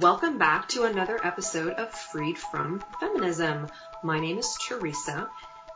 Welcome 0.00 0.38
back 0.38 0.70
to 0.70 0.82
another 0.82 1.24
episode 1.24 1.74
of 1.74 1.88
Freed 1.88 2.36
from 2.36 2.82
Feminism. 2.98 3.68
My 4.02 4.18
name 4.18 4.38
is 4.38 4.58
Teresa, 4.60 5.30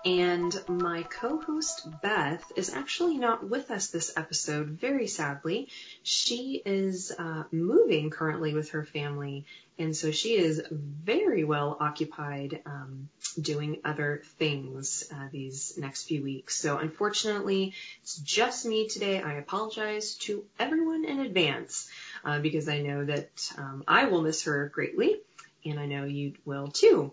and 0.05 0.61
my 0.67 1.05
co-host 1.05 1.87
Beth 2.03 2.43
is 2.57 2.75
actually 2.75 3.17
not 3.17 3.49
with 3.49 3.71
us 3.71 3.89
this 3.89 4.13
episode, 4.17 4.71
very 4.71 5.07
sadly. 5.07 5.69
She 6.03 6.61
is 6.67 7.13
uh, 7.17 7.45
moving 7.53 8.11
currently 8.11 8.55
with 8.55 8.71
her 8.71 8.85
family, 8.85 9.47
and 9.79 9.97
so 9.97 10.11
she 10.11 10.35
is 10.35 10.63
very 10.71 11.45
well 11.45 11.77
occupied 11.79 12.61
um, 12.67 13.09
doing 13.41 13.79
other 13.85 14.23
things 14.39 15.09
uh, 15.13 15.29
these 15.31 15.75
next 15.79 16.09
few 16.09 16.25
weeks. 16.25 16.57
So 16.57 16.77
unfortunately, 16.79 17.75
it's 18.03 18.17
just 18.17 18.67
me 18.67 18.89
today. 18.89 19.23
I 19.23 19.35
apologize 19.35 20.15
to 20.23 20.45
everyone 20.59 21.05
in 21.05 21.21
advance 21.21 21.89
uh, 22.25 22.39
because 22.41 22.69
I 22.69 22.81
know 22.81 23.05
that 23.05 23.53
um, 23.57 23.85
I 23.87 24.07
will 24.07 24.23
miss 24.23 24.45
her 24.45 24.69
greatly, 24.69 25.21
and 25.65 25.79
I 25.79 25.87
know 25.87 26.05
you 26.05 26.35
will 26.45 26.69
too. 26.69 27.13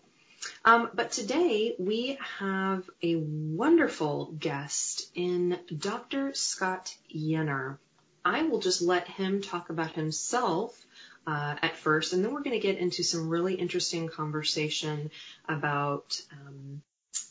Um, 0.64 0.90
but 0.94 1.12
today 1.12 1.76
we 1.80 2.18
have 2.40 2.90
a 3.02 3.16
wonderful 3.16 4.34
guest 4.38 5.10
in 5.16 5.60
Dr. 5.76 6.34
Scott 6.34 6.96
Yenor. 7.14 7.78
I 8.24 8.44
will 8.44 8.60
just 8.60 8.82
let 8.82 9.08
him 9.08 9.42
talk 9.42 9.70
about 9.70 9.94
himself 9.94 10.76
uh, 11.28 11.56
at 11.62 11.78
first, 11.78 12.14
and 12.14 12.24
then 12.24 12.34
we're 12.34 12.44
going 12.44 12.60
to 12.60 12.68
get 12.68 12.78
into 12.78 13.04
some 13.04 13.30
really 13.30 13.56
interesting 13.56 14.08
conversation 14.08 15.12
about 15.48 16.20
um, 16.32 16.82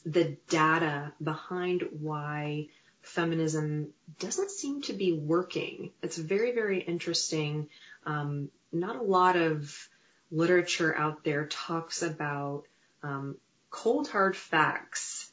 the 0.04 0.36
data 0.48 1.12
behind 1.22 1.84
why 2.00 2.68
feminism 3.04 3.88
doesn't 4.18 4.50
seem 4.50 4.82
to 4.82 4.92
be 4.92 5.12
working. 5.12 5.92
It's 6.02 6.16
very, 6.16 6.52
very 6.52 6.80
interesting. 6.80 7.68
Um, 8.06 8.50
not 8.72 8.96
a 8.96 9.02
lot 9.02 9.36
of 9.36 9.88
literature 10.30 10.96
out 10.96 11.22
there 11.22 11.46
talks 11.46 12.02
about 12.02 12.64
um, 13.02 13.36
cold 13.70 14.08
hard 14.08 14.36
facts 14.36 15.30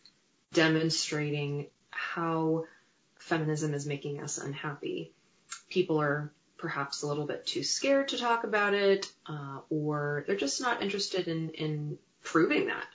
demonstrating 0.54 1.68
how 1.90 2.66
feminism 3.18 3.74
is 3.74 3.86
making 3.86 4.22
us 4.22 4.38
unhappy. 4.38 5.14
People 5.70 6.02
are 6.02 6.32
perhaps 6.58 7.02
a 7.02 7.08
little 7.08 7.26
bit 7.26 7.46
too 7.46 7.64
scared 7.64 8.10
to 8.10 8.18
talk 8.18 8.44
about 8.44 8.74
it, 8.74 9.12
uh, 9.26 9.60
or 9.70 10.24
they're 10.28 10.36
just 10.36 10.62
not 10.62 10.84
interested 10.84 11.28
in, 11.28 11.50
in 11.52 11.98
proving 12.24 12.68
that. 12.68 12.86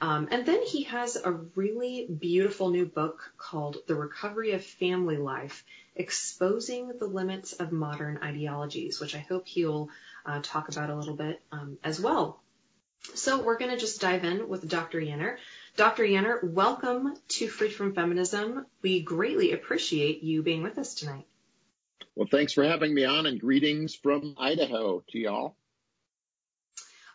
Um, 0.00 0.28
and 0.30 0.46
then 0.46 0.62
he 0.64 0.84
has 0.84 1.16
a 1.16 1.30
really 1.30 2.06
beautiful 2.06 2.70
new 2.70 2.86
book 2.86 3.32
called 3.36 3.76
The 3.86 3.94
Recovery 3.94 4.52
of 4.52 4.64
Family 4.64 5.18
Life 5.18 5.64
Exposing 5.94 6.96
the 6.98 7.06
Limits 7.06 7.52
of 7.52 7.70
Modern 7.70 8.18
Ideologies, 8.22 8.98
which 8.98 9.14
I 9.14 9.18
hope 9.18 9.46
he'll 9.46 9.90
uh, 10.24 10.40
talk 10.42 10.70
about 10.70 10.88
a 10.88 10.96
little 10.96 11.16
bit 11.16 11.42
um, 11.52 11.76
as 11.84 12.00
well. 12.00 12.40
So 13.14 13.42
we're 13.42 13.58
going 13.58 13.72
to 13.72 13.76
just 13.76 14.00
dive 14.00 14.24
in 14.24 14.48
with 14.48 14.66
Dr. 14.66 15.00
Yenor. 15.00 15.36
Dr. 15.76 16.04
Yenor, 16.04 16.42
welcome 16.44 17.14
to 17.28 17.48
Free 17.48 17.70
from 17.70 17.94
Feminism. 17.94 18.64
We 18.82 19.02
greatly 19.02 19.52
appreciate 19.52 20.22
you 20.22 20.42
being 20.42 20.62
with 20.62 20.78
us 20.78 20.94
tonight. 20.94 21.26
Well, 22.14 22.28
thanks 22.30 22.54
for 22.54 22.64
having 22.64 22.94
me 22.94 23.04
on 23.04 23.26
and 23.26 23.40
greetings 23.40 23.94
from 23.94 24.34
Idaho 24.38 25.02
to 25.10 25.18
y'all. 25.18 25.56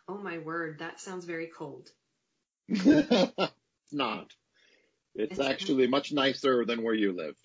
Oh 0.07 0.17
my 0.17 0.37
word, 0.37 0.79
that 0.79 0.99
sounds 0.99 1.25
very 1.25 1.47
cold. 1.47 1.89
It's 2.67 3.53
not. 3.91 4.31
It's 5.15 5.39
actually 5.39 5.87
much 5.87 6.11
nicer 6.11 6.65
than 6.65 6.83
where 6.83 6.93
you 6.93 7.13
live. 7.13 7.35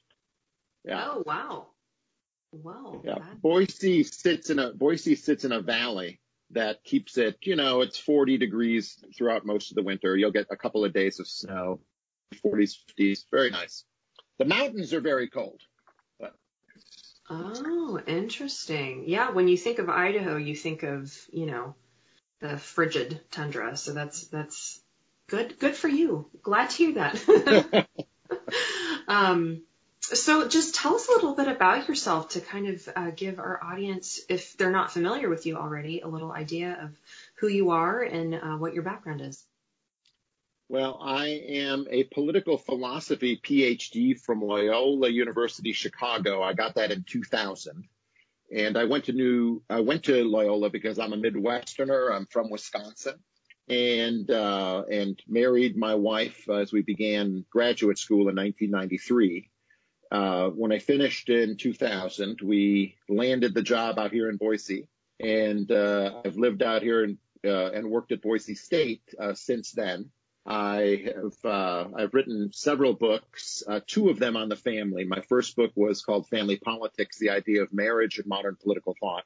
Yeah. 0.85 1.09
Oh 1.11 1.23
wow. 1.25 1.67
Wow. 2.53 3.03
Yeah. 3.05 3.19
Boise 3.41 4.03
sits 4.03 4.51
in 4.51 4.59
a 4.59 4.73
Boise 4.73 5.15
sits 5.15 5.45
in 5.45 5.53
a 5.53 5.61
valley 5.61 6.21
that 6.53 6.83
keeps 6.85 7.17
it, 7.17 7.39
you 7.43 7.57
know, 7.57 7.81
it's 7.81 7.99
40 7.99 8.39
degrees 8.39 9.03
throughout 9.17 9.47
most 9.47 9.71
of 9.71 9.77
the 9.77 9.83
winter. 9.83 10.17
You'll 10.17 10.33
get 10.33 10.47
a 10.51 10.57
couple 10.57 10.85
of 10.85 10.93
days 10.93 11.21
of 11.21 11.29
snow, 11.29 11.81
40s, 12.45 12.77
50s, 12.99 13.25
very 13.31 13.51
nice. 13.51 13.85
The 14.39 14.45
mountains 14.45 14.93
are 14.93 15.01
very 15.01 15.29
cold. 15.29 15.61
But... 16.19 16.35
Oh, 17.29 18.01
interesting. 18.07 19.05
Yeah, 19.07 19.31
when 19.31 19.49
you 19.49 19.57
think 19.57 19.79
of 19.79 19.89
Idaho, 19.89 20.37
you 20.37 20.57
think 20.57 20.83
of, 20.83 21.17
you 21.33 21.47
know, 21.47 21.77
the 22.41 22.59
frigid 22.59 23.21
tundra. 23.31 23.77
So 23.77 23.93
that's 23.93 24.27
that's 24.29 24.81
good 25.31 25.59
good 25.59 25.75
for 25.75 25.89
you. 25.89 26.27
Glad 26.43 26.71
to 26.71 26.77
hear 26.77 26.93
that. 26.95 27.87
um 29.09 29.63
so 30.01 30.49
just 30.49 30.75
tell 30.75 30.97
us 30.97 31.09
a 31.09 31.13
little 31.13 31.35
bit 31.35 31.49
about 31.49 31.87
yourself 31.87 32.31
to 32.31 32.41
kind 32.41 32.69
of 32.69 32.89
uh, 32.97 33.11
give 33.15 33.39
our 33.39 33.63
audience, 33.63 34.21
if 34.29 34.57
they're 34.57 34.71
not 34.71 34.93
familiar 34.93 35.29
with 35.29 35.47
you 35.47 35.57
already, 35.57 36.01
a 36.01 36.09
little 36.09 36.33
idea 36.33 36.79
of 36.83 36.91
who 37.37 37.49
you 37.49 37.71
are 37.71 38.03
and 38.03 38.35
uh, 38.35 38.57
what 38.57 38.75
your 38.75 38.83
background 38.83 39.21
is. 39.21 39.45
Well, 40.69 40.99
I 41.03 41.27
am 41.27 41.87
a 41.91 42.05
political 42.05 42.57
philosophy 42.57 43.41
PhD 43.43 44.19
from 44.19 44.43
Loyola 44.43 45.11
University 45.11 45.73
Chicago. 45.73 46.43
I 46.43 46.55
got 46.55 46.77
that 46.77 46.91
in 46.91 47.05
2000. 47.05 47.85
And 48.53 48.77
I 48.77 48.85
went 48.85 49.05
to 49.05 49.13
New, 49.13 49.63
I 49.69 49.81
went 49.81 50.05
to 50.05 50.25
Loyola 50.25 50.71
because 50.71 50.99
I'm 50.99 51.13
a 51.13 51.17
Midwesterner. 51.17 52.13
I'm 52.13 52.27
from 52.27 52.51
Wisconsin 52.51 53.21
and, 53.71 54.29
uh, 54.31 54.83
and 54.91 55.23
married 55.29 55.77
my 55.77 55.95
wife 55.95 56.49
as 56.51 56.73
we 56.73 56.83
began 56.83 57.45
graduate 57.51 57.99
school 57.99 58.29
in 58.29 58.35
1993. 58.35 59.49
Uh, 60.11 60.49
when 60.49 60.73
I 60.73 60.81
finished 60.81 61.29
in 61.29 61.57
2000, 61.57 62.41
we 62.43 62.97
landed 63.09 63.55
the 63.55 63.63
job 63.63 63.97
out 63.97 64.11
here 64.11 64.29
in 64.29 64.39
Boise, 64.39 64.89
and 65.21 65.71
uh, 65.71 66.21
I've 66.25 66.37
lived 66.37 66.65
out 66.65 66.83
here 66.83 67.05
and, 67.05 67.19
uh, 67.47 67.71
and 67.71 67.89
worked 67.89 68.11
at 68.11 68.23
Boise 68.23 68.57
State 68.57 69.03
uh, 69.21 69.35
since 69.35 69.71
then. 69.71 70.11
I 70.45 71.05
have 71.15 71.45
uh, 71.45 71.89
I've 71.97 72.15
written 72.15 72.51
several 72.53 72.95
books, 72.95 73.63
two 73.87 74.09
of 74.09 74.19
them 74.19 74.37
on 74.37 74.49
the 74.49 74.57
family. 74.57 75.05
My 75.05 75.21
first 75.29 75.55
book 75.55 75.71
was 75.77 76.03
called 76.03 76.27
Family 76.29 76.57
Politics: 76.57 77.19
The 77.19 77.31
Idea 77.31 77.63
of 77.63 77.73
Marriage 77.73 78.19
and 78.19 78.27
Modern 78.27 78.57
Political 78.61 78.97
Thought. 78.99 79.25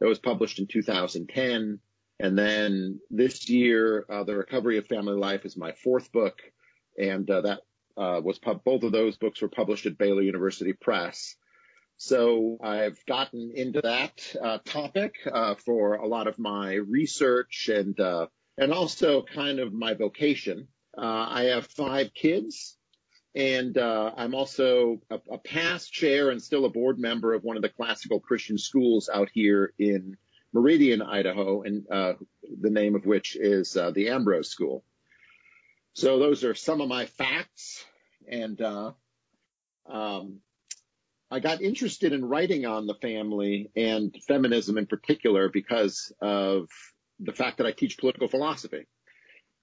That 0.00 0.08
was 0.08 0.18
published 0.18 0.58
in 0.58 0.66
2010. 0.66 1.78
And 2.20 2.36
then 2.36 3.00
this 3.10 3.48
year, 3.48 4.04
The 4.08 4.36
Recovery 4.36 4.78
of 4.78 4.86
Family 4.86 5.14
Life 5.14 5.44
is 5.44 5.56
my 5.56 5.72
fourth 5.72 6.10
book, 6.10 6.40
and 6.98 7.26
that 7.26 7.60
uh, 7.98 8.20
was 8.22 8.38
pub- 8.38 8.64
both 8.64 8.82
of 8.84 8.92
those 8.92 9.16
books 9.16 9.42
were 9.42 9.48
published 9.48 9.86
at 9.86 9.98
Baylor 9.98 10.22
University 10.22 10.72
Press. 10.72 11.36
So 11.96 12.58
I've 12.62 13.04
gotten 13.06 13.50
into 13.54 13.80
that 13.82 14.36
uh, 14.40 14.58
topic 14.64 15.16
uh, 15.30 15.56
for 15.56 15.94
a 15.94 16.06
lot 16.06 16.28
of 16.28 16.38
my 16.38 16.74
research 16.74 17.68
and 17.68 17.98
uh, 17.98 18.28
and 18.56 18.72
also 18.72 19.22
kind 19.22 19.58
of 19.58 19.72
my 19.72 19.94
vocation. 19.94 20.68
Uh, 20.96 21.26
I 21.28 21.42
have 21.54 21.66
five 21.66 22.14
kids, 22.14 22.76
and 23.34 23.76
uh, 23.76 24.12
I'm 24.16 24.34
also 24.34 25.00
a, 25.10 25.18
a, 25.32 25.38
past 25.38 25.92
chair 25.92 26.30
and 26.30 26.40
still 26.40 26.64
a 26.64 26.70
board 26.70 27.00
member 27.00 27.34
of 27.34 27.42
one 27.42 27.56
of 27.56 27.62
the 27.62 27.68
classical 27.68 28.20
Christian 28.20 28.58
schools 28.58 29.10
out 29.12 29.28
here 29.32 29.72
in 29.78 30.16
Meridian, 30.52 31.02
Idaho, 31.02 31.62
and 31.62 31.86
the 31.88 32.70
name 32.70 32.94
of 32.94 33.06
which 33.06 33.36
is 33.36 33.72
the 33.72 34.08
Ambrose 34.08 34.50
School. 34.50 34.84
So 35.94 36.18
those 36.18 36.44
are 36.44 36.54
some 36.54 36.80
of 36.80 36.88
my 36.88 37.06
facts. 37.06 37.84
And 38.30 38.60
uh, 38.60 38.92
um, 39.90 40.40
I 41.30 41.40
got 41.40 41.60
interested 41.60 42.12
in 42.12 42.24
writing 42.24 42.66
on 42.66 42.86
the 42.86 42.94
family 42.94 43.70
and 43.74 44.16
feminism 44.26 44.78
in 44.78 44.86
particular 44.86 45.48
because 45.48 46.12
of 46.20 46.68
the 47.18 47.32
fact 47.32 47.58
that 47.58 47.66
I 47.66 47.72
teach 47.72 47.98
political 47.98 48.28
philosophy. 48.28 48.86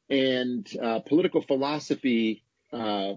And 0.09 0.67
uh, 0.81 0.99
political 0.99 1.41
philosophy, 1.41 2.43
uh, 2.73 3.13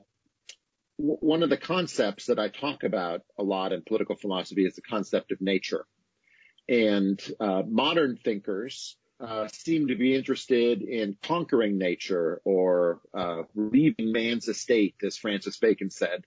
one 0.97 1.43
of 1.43 1.51
the 1.51 1.57
concepts 1.57 2.27
that 2.27 2.39
I 2.39 2.49
talk 2.49 2.85
about 2.85 3.23
a 3.39 3.43
lot 3.43 3.73
in 3.73 3.83
political 3.83 4.17
philosophy 4.17 4.65
is 4.65 4.75
the 4.75 4.83
concept 4.83 5.33
of 5.33 5.41
nature. 5.41 5.87
And 6.69 7.21
uh, 7.41 7.63
modern 7.67 8.17
thinkers 8.17 8.97
uh, 9.21 9.49
seem 9.49 9.89
to 9.89 9.97
be 9.97 10.15
interested 10.15 10.83
in 10.83 11.17
conquering 11.23 11.79
nature 11.79 12.41
or 12.45 13.01
uh, 13.15 13.43
relieving 13.55 14.13
man's 14.13 14.49
estate, 14.49 14.95
as 15.03 15.17
Francis 15.17 15.57
Bacon 15.57 15.91
said, 15.91 16.25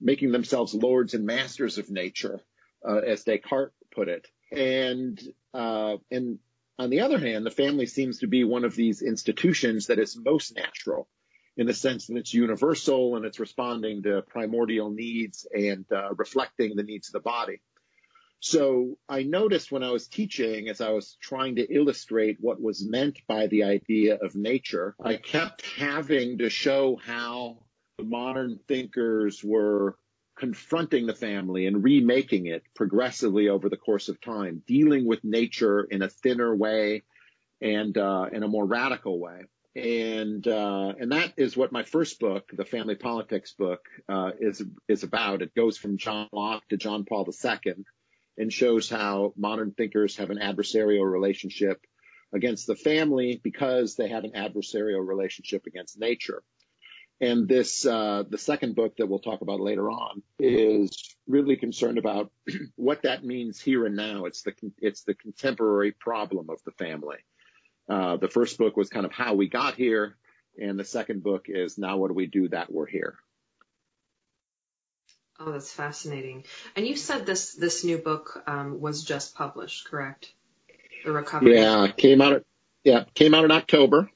making 0.00 0.30
themselves 0.30 0.74
lords 0.74 1.14
and 1.14 1.26
masters 1.26 1.78
of 1.78 1.90
nature, 1.90 2.40
uh, 2.86 2.98
as 2.98 3.24
Descartes 3.24 3.72
put 3.90 4.08
it. 4.08 4.28
And 4.52 5.20
uh, 5.52 5.96
and 6.10 6.38
on 6.78 6.90
the 6.90 7.00
other 7.00 7.18
hand, 7.18 7.44
the 7.44 7.50
family 7.50 7.86
seems 7.86 8.20
to 8.20 8.28
be 8.28 8.44
one 8.44 8.64
of 8.64 8.76
these 8.76 9.02
institutions 9.02 9.88
that 9.88 9.98
is 9.98 10.16
most 10.16 10.54
natural 10.54 11.08
in 11.56 11.66
the 11.66 11.74
sense 11.74 12.06
that 12.06 12.16
it's 12.16 12.32
universal 12.32 13.16
and 13.16 13.24
it's 13.24 13.40
responding 13.40 14.04
to 14.04 14.22
primordial 14.22 14.90
needs 14.90 15.44
and 15.52 15.84
uh, 15.90 16.14
reflecting 16.14 16.76
the 16.76 16.84
needs 16.84 17.08
of 17.08 17.14
the 17.14 17.20
body. 17.20 17.60
So 18.40 18.98
I 19.08 19.24
noticed 19.24 19.72
when 19.72 19.82
I 19.82 19.90
was 19.90 20.06
teaching, 20.06 20.68
as 20.68 20.80
I 20.80 20.90
was 20.90 21.16
trying 21.20 21.56
to 21.56 21.74
illustrate 21.74 22.38
what 22.40 22.60
was 22.60 22.86
meant 22.86 23.18
by 23.26 23.48
the 23.48 23.64
idea 23.64 24.16
of 24.16 24.36
nature, 24.36 24.94
I 25.02 25.16
kept 25.16 25.66
having 25.76 26.38
to 26.38 26.48
show 26.48 26.96
how 26.96 27.58
the 27.98 28.04
modern 28.04 28.60
thinkers 28.68 29.42
were 29.42 29.96
confronting 30.38 31.06
the 31.06 31.14
family 31.14 31.66
and 31.66 31.82
remaking 31.82 32.46
it 32.46 32.62
progressively 32.74 33.48
over 33.48 33.68
the 33.68 33.76
course 33.76 34.08
of 34.08 34.20
time, 34.20 34.62
dealing 34.66 35.04
with 35.04 35.24
nature 35.24 35.82
in 35.82 36.02
a 36.02 36.08
thinner 36.08 36.54
way 36.54 37.02
and 37.60 37.98
uh, 37.98 38.26
in 38.32 38.44
a 38.44 38.48
more 38.48 38.64
radical 38.64 39.18
way. 39.18 39.42
And 39.74 40.46
uh, 40.46 40.94
and 40.98 41.12
that 41.12 41.34
is 41.36 41.56
what 41.56 41.70
my 41.70 41.82
first 41.84 42.18
book, 42.18 42.50
the 42.52 42.64
family 42.64 42.94
politics 42.94 43.52
book, 43.52 43.80
uh, 44.08 44.30
is 44.40 44.62
is 44.88 45.02
about. 45.02 45.42
It 45.42 45.54
goes 45.54 45.76
from 45.76 45.98
John 45.98 46.28
Locke 46.32 46.66
to 46.68 46.76
John 46.76 47.04
Paul 47.04 47.28
II, 47.28 47.84
and 48.38 48.52
shows 48.52 48.88
how 48.88 49.34
modern 49.36 49.72
thinkers 49.72 50.16
have 50.16 50.30
an 50.30 50.38
adversarial 50.38 51.10
relationship 51.10 51.84
against 52.32 52.66
the 52.66 52.76
family 52.76 53.40
because 53.42 53.96
they 53.96 54.08
have 54.08 54.24
an 54.24 54.32
adversarial 54.32 55.06
relationship 55.06 55.66
against 55.66 55.98
nature. 55.98 56.42
And 57.20 57.48
this, 57.48 57.84
uh, 57.84 58.22
the 58.28 58.38
second 58.38 58.76
book 58.76 58.96
that 58.96 59.06
we'll 59.08 59.18
talk 59.18 59.40
about 59.40 59.60
later 59.60 59.90
on 59.90 60.22
is 60.38 61.16
really 61.26 61.56
concerned 61.56 61.98
about 61.98 62.30
what 62.76 63.02
that 63.02 63.24
means 63.24 63.60
here 63.60 63.86
and 63.86 63.96
now. 63.96 64.26
It's 64.26 64.42
the, 64.42 64.52
it's 64.78 65.02
the 65.02 65.14
contemporary 65.14 65.90
problem 65.90 66.48
of 66.48 66.62
the 66.64 66.70
family. 66.72 67.18
Uh, 67.88 68.18
the 68.18 68.28
first 68.28 68.56
book 68.56 68.76
was 68.76 68.88
kind 68.88 69.04
of 69.04 69.10
how 69.10 69.34
we 69.34 69.48
got 69.48 69.74
here. 69.74 70.16
And 70.60 70.78
the 70.78 70.84
second 70.84 71.24
book 71.24 71.46
is 71.48 71.76
now 71.76 71.96
what 71.96 72.08
do 72.08 72.14
we 72.14 72.26
do 72.26 72.48
that 72.48 72.70
we're 72.70 72.86
here? 72.86 73.16
Oh, 75.40 75.52
that's 75.52 75.72
fascinating. 75.72 76.44
And 76.74 76.86
you 76.86 76.96
said 76.96 77.24
this, 77.24 77.54
this 77.54 77.84
new 77.84 77.98
book, 77.98 78.42
um, 78.46 78.80
was 78.80 79.04
just 79.04 79.34
published, 79.34 79.86
correct? 79.86 80.32
The 81.04 81.12
recovery. 81.12 81.54
Yeah, 81.54 81.88
came 81.96 82.20
out, 82.20 82.44
yeah, 82.82 83.04
came 83.14 83.34
out 83.34 83.44
in 83.44 83.52
October. 83.52 84.10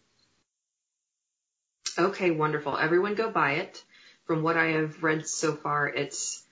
Okay, 1.98 2.30
wonderful. 2.30 2.76
Everyone 2.76 3.14
go 3.14 3.30
buy 3.30 3.52
it. 3.52 3.82
From 4.26 4.42
what 4.42 4.56
I 4.56 4.68
have 4.68 5.02
read 5.02 5.26
so 5.26 5.54
far, 5.54 5.88
it's 5.88 6.42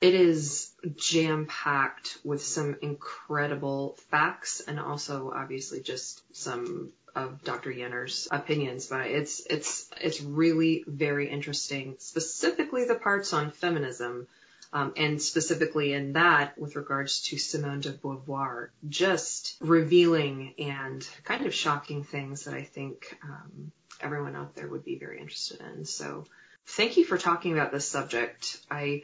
it 0.00 0.14
is 0.14 0.70
jam 0.96 1.46
packed 1.46 2.18
with 2.24 2.42
some 2.42 2.76
incredible 2.82 3.96
facts 4.10 4.60
and 4.60 4.78
also 4.78 5.32
obviously 5.34 5.80
just 5.80 6.22
some 6.34 6.92
of 7.14 7.42
Dr. 7.42 7.70
Yenor's 7.70 8.28
opinions, 8.30 8.86
but 8.86 9.06
it's 9.06 9.40
it's 9.48 9.88
it's 10.00 10.20
really 10.20 10.84
very 10.86 11.28
interesting, 11.28 11.96
specifically 11.98 12.84
the 12.84 12.94
parts 12.94 13.32
on 13.32 13.50
feminism, 13.50 14.26
um, 14.72 14.92
and 14.96 15.20
specifically 15.20 15.92
in 15.92 16.12
that 16.12 16.58
with 16.58 16.76
regards 16.76 17.22
to 17.28 17.38
Simone 17.38 17.80
de 17.80 17.92
Beauvoir, 17.92 18.68
just 18.88 19.56
revealing 19.60 20.54
and 20.58 21.06
kind 21.24 21.46
of 21.46 21.54
shocking 21.54 22.04
things 22.04 22.44
that 22.44 22.54
I 22.54 22.62
think 22.62 23.18
um, 23.22 23.72
everyone 24.00 24.36
out 24.36 24.54
there 24.54 24.68
would 24.68 24.84
be 24.84 24.98
very 24.98 25.20
interested 25.20 25.60
in. 25.60 25.84
So 25.84 26.26
thank 26.66 26.96
you 26.96 27.04
for 27.04 27.18
talking 27.18 27.52
about 27.52 27.72
this 27.72 27.88
subject. 27.88 28.58
I, 28.70 29.02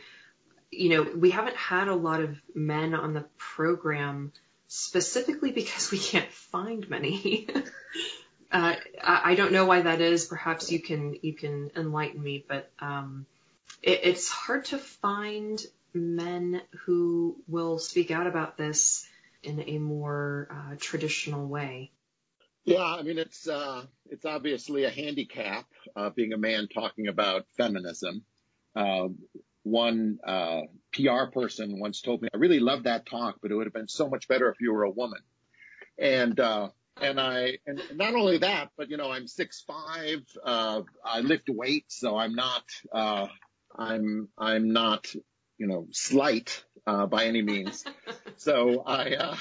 you 0.70 0.90
know, 0.90 1.02
we 1.16 1.30
haven't 1.30 1.56
had 1.56 1.88
a 1.88 1.94
lot 1.94 2.20
of 2.20 2.40
men 2.54 2.94
on 2.94 3.14
the 3.14 3.24
program 3.38 4.32
specifically 4.68 5.52
because 5.52 5.90
we 5.90 5.98
can't 5.98 6.30
find 6.30 6.88
many. 6.88 7.48
uh, 8.52 8.74
I 9.02 9.34
don't 9.34 9.52
know 9.52 9.66
why 9.66 9.82
that 9.82 10.00
is. 10.00 10.26
Perhaps 10.26 10.70
you 10.70 10.80
can 10.80 11.16
you 11.22 11.34
can 11.34 11.70
enlighten 11.76 12.22
me, 12.22 12.44
but 12.46 12.70
um, 12.80 13.26
it, 13.82 14.00
it's 14.04 14.28
hard 14.28 14.66
to 14.66 14.78
find 14.78 15.64
men 15.92 16.60
who 16.84 17.36
will 17.46 17.78
speak 17.78 18.10
out 18.10 18.26
about 18.26 18.56
this 18.56 19.06
in 19.42 19.60
a 19.60 19.78
more 19.78 20.48
uh, 20.50 20.74
traditional 20.78 21.46
way. 21.46 21.92
Yeah, 22.64 22.82
I 22.82 23.02
mean 23.02 23.18
it's 23.18 23.46
uh, 23.46 23.84
it's 24.06 24.24
obviously 24.24 24.84
a 24.84 24.90
handicap 24.90 25.66
uh, 25.94 26.10
being 26.10 26.32
a 26.32 26.38
man 26.38 26.68
talking 26.68 27.08
about 27.08 27.46
feminism. 27.56 28.24
Uh, 28.74 29.08
one 29.64 30.18
uh, 30.24 30.62
PR 30.92 31.26
person 31.32 31.80
once 31.80 32.00
told 32.00 32.22
me, 32.22 32.28
"I 32.32 32.36
really 32.36 32.60
love 32.60 32.84
that 32.84 33.06
talk, 33.06 33.36
but 33.42 33.50
it 33.50 33.54
would 33.54 33.66
have 33.66 33.74
been 33.74 33.88
so 33.88 34.08
much 34.08 34.28
better 34.28 34.48
if 34.50 34.60
you 34.60 34.72
were 34.72 34.84
a 34.84 34.90
woman." 34.90 35.20
And 35.98 36.38
uh, 36.38 36.68
and 37.00 37.20
I 37.20 37.58
and 37.66 37.82
not 37.94 38.14
only 38.14 38.38
that, 38.38 38.70
but 38.76 38.90
you 38.90 38.96
know 38.96 39.10
I'm 39.10 39.26
six 39.26 39.64
five. 39.66 40.22
Uh, 40.44 40.82
I 41.04 41.20
lift 41.20 41.48
weights, 41.48 41.98
so 41.98 42.16
I'm 42.16 42.34
not 42.34 42.64
I'm 43.76 44.28
I'm 44.38 44.72
not 44.72 45.12
you 45.58 45.66
know 45.66 45.88
slight 45.90 46.64
by 46.86 47.26
any 47.26 47.42
means. 47.42 47.84
so 48.36 48.84
I 48.86 49.36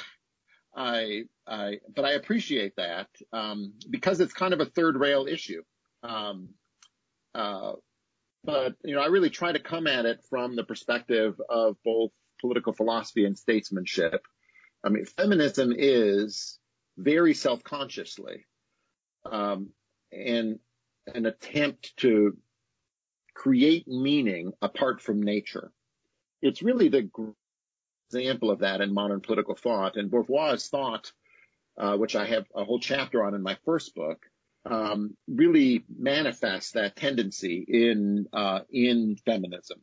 I, 0.75 1.23
I, 1.47 1.79
but 1.95 2.05
I 2.05 2.11
appreciate 2.13 2.75
that 2.77 3.07
um, 3.31 3.73
because 3.89 4.19
it's 4.19 4.33
kind 4.33 4.53
of 4.53 4.59
a 4.59 4.65
third 4.65 4.97
rail 4.97 5.27
issue. 5.27 5.63
Um, 6.01 6.49
uh, 7.35 7.73
but 8.43 8.75
you 8.83 8.95
know, 8.95 9.01
I 9.01 9.07
really 9.07 9.29
try 9.29 9.51
to 9.51 9.59
come 9.59 9.87
at 9.87 10.05
it 10.05 10.23
from 10.29 10.55
the 10.55 10.63
perspective 10.63 11.39
of 11.49 11.77
both 11.83 12.11
political 12.41 12.73
philosophy 12.73 13.25
and 13.25 13.37
statesmanship. 13.37 14.25
I 14.83 14.89
mean, 14.89 15.05
feminism 15.05 15.73
is 15.75 16.59
very 16.97 17.33
self-consciously 17.33 18.45
um, 19.29 19.69
and 20.11 20.59
an 21.13 21.25
attempt 21.25 21.95
to 21.97 22.37
create 23.33 23.87
meaning 23.87 24.53
apart 24.61 25.01
from 25.01 25.23
nature. 25.23 25.71
It's 26.41 26.61
really 26.61 26.89
the 26.89 27.09
example 28.09 28.51
of 28.51 28.59
that 28.59 28.81
in 28.81 28.93
modern 28.93 29.21
political 29.21 29.55
thought. 29.55 29.95
And 29.95 30.11
Beauvoir's 30.11 30.67
thought, 30.67 31.11
uh, 31.77 31.97
which 31.97 32.15
I 32.15 32.25
have 32.25 32.45
a 32.55 32.63
whole 32.63 32.79
chapter 32.79 33.23
on 33.23 33.33
in 33.33 33.41
my 33.41 33.57
first 33.65 33.95
book, 33.95 34.25
um, 34.65 35.15
really 35.27 35.83
manifests 35.89 36.71
that 36.71 36.95
tendency 36.95 37.65
in 37.67 38.27
uh, 38.33 38.61
in 38.71 39.17
feminism. 39.25 39.81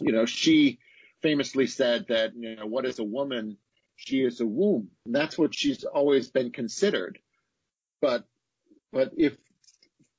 You 0.00 0.12
know, 0.12 0.26
she 0.26 0.78
famously 1.22 1.66
said 1.66 2.06
that 2.08 2.32
you 2.36 2.56
know 2.56 2.66
what 2.66 2.86
is 2.86 2.98
a 2.98 3.04
woman? 3.04 3.56
She 3.96 4.22
is 4.22 4.40
a 4.40 4.46
womb. 4.46 4.90
And 5.04 5.14
that's 5.14 5.36
what 5.36 5.54
she's 5.54 5.84
always 5.84 6.30
been 6.30 6.52
considered. 6.52 7.18
But 8.00 8.24
but 8.92 9.12
if 9.16 9.36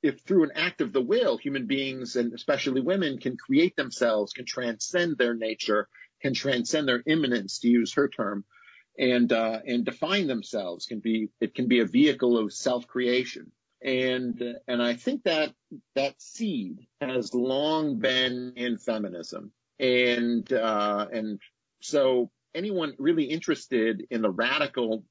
if 0.04 0.20
through 0.22 0.44
an 0.44 0.52
act 0.56 0.82
of 0.82 0.94
the 0.94 1.02
will, 1.02 1.38
human 1.38 1.68
beings 1.68 2.16
and 2.16 2.34
especially 2.34 2.82
women 2.82 3.20
can 3.20 3.38
create 3.38 3.76
themselves, 3.76 4.34
can 4.34 4.46
transcend 4.46 5.18
their 5.18 5.34
nature, 5.34 5.88
can 6.22 6.34
transcend 6.34 6.88
their 6.88 7.04
immanence, 7.06 7.60
to 7.60 7.68
use 7.70 7.94
her 7.94 8.08
term, 8.08 8.44
and 8.98 9.32
uh, 9.32 9.60
and 9.66 9.86
define 9.86 10.28
themselves. 10.28 10.86
Can 10.86 11.00
be 11.00 11.30
it 11.40 11.56
can 11.56 11.68
be 11.68 11.80
a 11.80 11.86
vehicle 11.86 12.38
of 12.38 12.54
self 12.54 12.88
creation, 12.88 13.52
and 13.84 14.42
and 14.68 14.82
I 14.82 14.96
think 14.96 15.24
that 15.24 15.54
that 15.96 16.22
seed 16.22 16.88
has 17.00 17.34
long 17.34 18.00
been 18.00 18.54
in 18.56 18.78
feminism, 18.78 19.52
and 19.80 20.52
uh, 20.52 21.08
and 21.12 21.40
so 21.82 22.32
anyone 22.54 22.94
really 22.98 23.26
interested 23.26 24.06
in 24.10 24.22
the 24.22 24.30
radical 24.30 25.04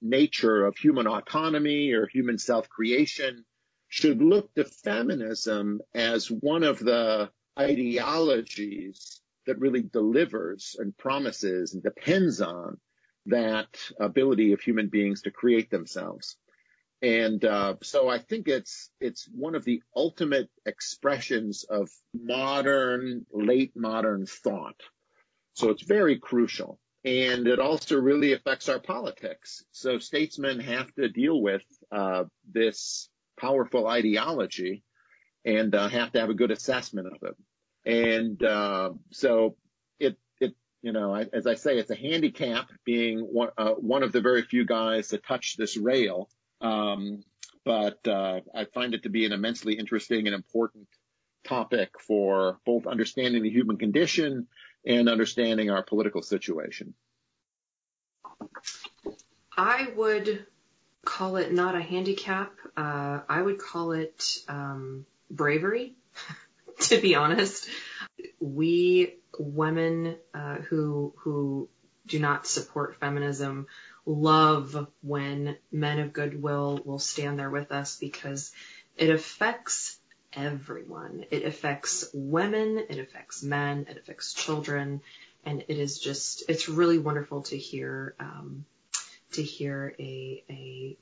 nature 0.00 0.64
of 0.64 0.76
human 0.76 1.06
autonomy 1.06 1.92
or 1.92 2.06
human 2.06 2.38
self 2.38 2.68
creation 2.68 3.44
should 3.88 4.22
look 4.22 4.52
to 4.54 4.64
feminism 4.64 5.80
as 5.94 6.30
one 6.30 6.62
of 6.62 6.78
the 6.78 7.30
ideologies 7.58 9.20
that 9.46 9.58
really 9.58 9.82
delivers 9.82 10.76
and 10.78 10.96
promises 10.96 11.74
and 11.74 11.82
depends 11.82 12.40
on 12.40 12.78
that 13.26 13.68
ability 13.98 14.52
of 14.52 14.60
human 14.60 14.88
beings 14.88 15.22
to 15.22 15.30
create 15.30 15.70
themselves. 15.70 16.36
And 17.02 17.42
uh, 17.44 17.76
so 17.82 18.08
I 18.08 18.18
think 18.18 18.46
it's 18.48 18.90
it's 19.00 19.26
one 19.34 19.54
of 19.54 19.64
the 19.64 19.82
ultimate 19.96 20.50
expressions 20.66 21.64
of 21.64 21.88
modern, 22.14 23.24
late 23.32 23.72
modern 23.74 24.26
thought. 24.26 24.80
So 25.54 25.70
it's 25.70 25.82
very 25.82 26.18
crucial. 26.18 26.78
And 27.04 27.46
it 27.46 27.58
also 27.58 27.98
really 27.98 28.34
affects 28.34 28.68
our 28.68 28.78
politics. 28.78 29.64
So 29.72 29.98
statesmen 29.98 30.60
have 30.60 30.92
to 30.96 31.08
deal 31.08 31.40
with 31.40 31.62
uh, 31.90 32.24
this 32.52 33.08
powerful 33.38 33.86
ideology 33.86 34.84
and 35.44 35.74
uh, 35.74 35.88
have 35.88 36.12
to 36.12 36.20
have 36.20 36.28
a 36.28 36.34
good 36.34 36.50
assessment 36.50 37.06
of 37.06 37.22
it. 37.22 37.36
And 37.86 38.42
uh, 38.44 38.90
so 39.10 39.56
it, 39.98 40.18
it, 40.40 40.54
you 40.82 40.92
know, 40.92 41.14
as 41.14 41.46
I 41.46 41.54
say, 41.54 41.78
it's 41.78 41.90
a 41.90 41.96
handicap 41.96 42.68
being 42.84 43.20
one, 43.20 43.50
uh, 43.56 43.72
one 43.72 44.02
of 44.02 44.12
the 44.12 44.20
very 44.20 44.42
few 44.42 44.66
guys 44.66 45.08
to 45.08 45.18
touch 45.18 45.56
this 45.56 45.78
rail. 45.78 46.28
Um, 46.60 47.24
but 47.64 48.06
uh, 48.06 48.40
I 48.54 48.64
find 48.66 48.94
it 48.94 49.04
to 49.04 49.08
be 49.08 49.24
an 49.26 49.32
immensely 49.32 49.74
interesting 49.74 50.26
and 50.26 50.34
important 50.34 50.88
topic 51.44 51.90
for 52.00 52.58
both 52.66 52.86
understanding 52.86 53.42
the 53.42 53.50
human 53.50 53.76
condition 53.76 54.46
and 54.86 55.08
understanding 55.08 55.70
our 55.70 55.82
political 55.82 56.22
situation. 56.22 56.94
I 59.56 59.88
would 59.94 60.46
call 61.04 61.36
it 61.36 61.52
not 61.52 61.74
a 61.74 61.82
handicap. 61.82 62.52
Uh, 62.76 63.20
I 63.28 63.42
would 63.42 63.58
call 63.58 63.92
it 63.92 64.38
um, 64.48 65.06
bravery. 65.30 65.94
to 66.80 67.00
be 67.00 67.14
honest. 67.14 67.68
We 68.40 69.16
women 69.38 70.16
uh, 70.34 70.56
who 70.56 71.14
who 71.18 71.68
do 72.06 72.18
not 72.18 72.46
support 72.46 72.98
feminism 72.98 73.66
love 74.10 74.88
when 75.02 75.56
men 75.70 75.98
of 76.00 76.12
goodwill 76.12 76.80
will 76.84 76.98
stand 76.98 77.38
there 77.38 77.50
with 77.50 77.72
us 77.72 77.96
because 77.96 78.52
it 78.96 79.10
affects 79.10 79.98
everyone. 80.32 81.24
It 81.30 81.44
affects 81.44 82.08
women, 82.12 82.78
it 82.88 82.98
affects 82.98 83.42
men, 83.42 83.86
it 83.88 83.96
affects 83.96 84.32
children, 84.32 85.02
and 85.44 85.64
it 85.68 85.78
is 85.78 85.98
just 85.98 86.44
it's 86.48 86.68
really 86.68 86.98
wonderful 86.98 87.42
to 87.42 87.56
hear 87.56 88.14
um, 88.20 88.64
to 89.32 89.42
hear 89.42 89.94
a 89.98 90.44
a 90.50 90.98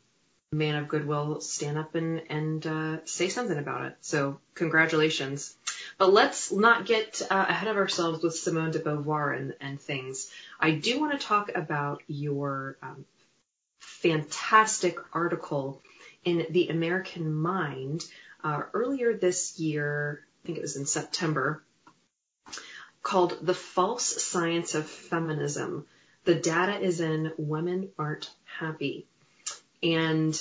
man 0.52 0.76
of 0.76 0.88
goodwill 0.88 1.40
stand 1.40 1.76
up 1.76 1.95
and 1.95 2.23
and 2.31 2.67
uh, 2.67 3.05
say 3.05 3.28
something 3.28 3.59
about 3.59 3.85
it. 3.85 3.97
So 4.00 4.40
congratulations. 4.55 5.55
But 5.99 6.12
let's 6.12 6.50
not 6.50 6.87
get 6.87 7.21
uh, 7.31 7.47
ahead 7.49 7.69
of 7.69 7.76
ourselves 7.76 8.23
with 8.23 8.35
Simone 8.35 8.71
de 8.71 8.78
Beauvoir 8.78 9.37
and, 9.37 9.55
and 9.61 9.81
things. 9.81 10.31
I 10.59 10.71
do 10.71 11.00
want 11.00 11.19
to 11.19 11.26
talk 11.26 11.50
about 11.55 12.02
your 12.07 12.78
um, 12.83 13.05
fantastic 13.81 14.97
article 15.12 15.83
in 16.25 16.47
the 16.50 16.69
American 16.69 17.33
Mind 17.35 18.07
uh, 18.43 18.62
earlier 18.73 19.14
this 19.14 19.59
year. 19.59 20.25
I 20.43 20.47
think 20.47 20.59
it 20.59 20.62
was 20.62 20.76
in 20.76 20.87
September 20.87 21.62
called 23.02 23.38
The 23.43 23.55
False 23.55 24.23
Science 24.23 24.75
of 24.75 24.87
Feminism. 24.87 25.87
The 26.25 26.35
data 26.35 26.81
is 26.81 27.00
in 27.00 27.33
Women 27.37 27.90
Aren't 27.99 28.31
Happy. 28.45 29.07
And 29.83 30.41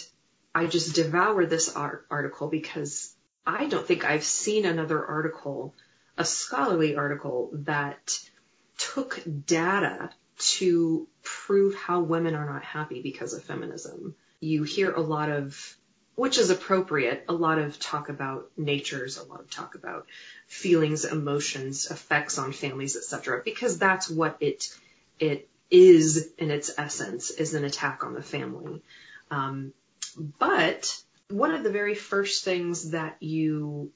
I 0.54 0.66
just 0.66 0.96
devoured 0.96 1.50
this 1.50 1.76
article 1.76 2.48
because 2.48 3.14
I 3.46 3.68
don't 3.68 3.86
think 3.86 4.04
I've 4.04 4.24
seen 4.24 4.66
another 4.66 5.06
article, 5.06 5.76
a 6.18 6.26
scholarly 6.26 6.96
article 6.96 7.50
that 7.54 8.20
took 8.78 9.22
data 9.46 10.10
to 10.38 11.08
prove 11.24 11.76
how 11.76 12.02
women 12.02 12.36
are 12.36 12.46
not 12.46 12.64
happy 12.64 13.02
because 13.02 13.34
of 13.34 13.44
feminism. 13.44 14.16
You 14.40 14.64
hear 14.64 14.92
a 14.92 15.02
lot 15.02 15.30
of 15.30 15.78
which 16.18 16.40
is 16.40 16.50
appropriate. 16.50 17.26
A 17.30 17.34
lot 17.34 17.60
of 17.60 17.80
talk 17.80 18.10
about 18.10 18.50
natures, 18.58 19.18
a 19.18 19.24
lot 19.24 19.40
of 19.40 19.52
talk 19.52 19.76
about 19.76 20.08
feelings, 20.48 21.06
emotions, 21.06 21.92
effects 21.92 22.40
on 22.40 22.54
families, 22.54 22.98
etc. 22.98 23.44
Because 23.46 23.78
that's 23.78 24.10
what 24.10 24.38
it 24.40 24.76
it 25.20 25.48
is 25.70 26.32
in 26.40 26.50
its 26.50 26.72
essence, 26.76 27.30
is 27.30 27.54
an 27.54 27.64
attack 27.64 28.04
on 28.04 28.16
the 28.16 28.24
family. 28.24 28.82
Um, 29.32 29.74
but 30.40 31.02
one 31.30 31.54
of 31.54 31.64
the 31.64 31.72
very 31.72 31.96
first 31.96 32.44
things 32.44 32.92
that 32.92 33.18
you 33.22 33.92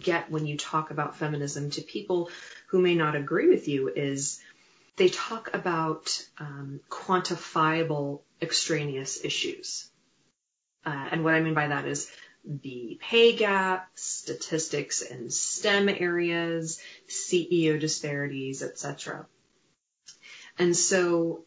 get 0.00 0.30
when 0.30 0.46
you 0.46 0.56
talk 0.56 0.90
about 0.90 1.16
feminism 1.16 1.70
to 1.70 1.80
people 1.80 2.30
who 2.68 2.80
may 2.80 2.94
not 2.94 3.16
agree 3.16 3.48
with 3.48 3.66
you 3.66 3.88
is 3.88 4.40
they 4.96 5.08
talk 5.08 5.54
about 5.54 6.26
um, 6.38 6.80
quantifiable 6.90 8.20
extraneous 8.40 9.24
issues. 9.24 9.90
Uh, 10.84 11.08
and 11.10 11.24
what 11.24 11.34
I 11.34 11.40
mean 11.40 11.54
by 11.54 11.68
that 11.68 11.86
is 11.86 12.10
the 12.44 12.98
pay 13.00 13.34
gap, 13.34 13.88
statistics 13.94 15.02
in 15.02 15.30
STEM 15.30 15.88
areas, 15.88 16.80
CEO 17.08 17.80
disparities, 17.80 18.62
etc. 18.62 19.26
And 20.58 20.76
so 20.76 21.44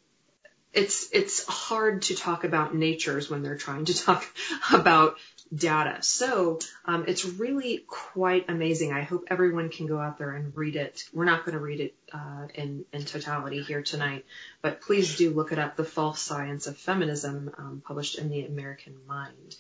it's 0.74 1.10
it's 1.12 1.46
hard 1.46 2.04
to 2.04 2.16
talk 2.16 2.44
about 2.44 2.76
natures 2.76 3.30
when 3.30 3.44
they're 3.44 3.58
trying 3.58 3.86
to 3.86 3.98
talk 3.98 4.26
about 4.74 5.18
data. 5.54 5.98
So 6.02 6.60
um, 6.86 7.06
it's 7.08 7.26
really 7.26 7.84
quite 7.88 8.50
amazing. 8.50 8.94
I 8.94 9.02
hope 9.02 9.26
everyone 9.28 9.70
can 9.70 9.88
go 9.88 10.00
out 10.00 10.20
there 10.20 10.32
and 10.32 10.56
read 10.56 10.76
it. 10.76 11.04
We're 11.12 11.26
not 11.26 11.44
going 11.44 11.58
to 11.58 11.64
read 11.64 11.80
it 11.80 11.96
uh, 12.14 12.48
in 12.54 12.86
in 12.94 13.06
totality 13.06 13.62
here 13.64 13.82
tonight, 13.82 14.26
but 14.62 14.82
please 14.82 15.18
do 15.18 15.32
look 15.32 15.52
it 15.52 15.60
up. 15.60 15.76
The 15.76 15.84
False 15.84 16.22
Science 16.22 16.68
of 16.68 16.78
Feminism, 16.78 17.52
um, 17.58 17.82
published 17.86 18.18
in 18.18 18.30
the 18.30 18.46
American 18.46 18.96
Mind. 19.08 19.56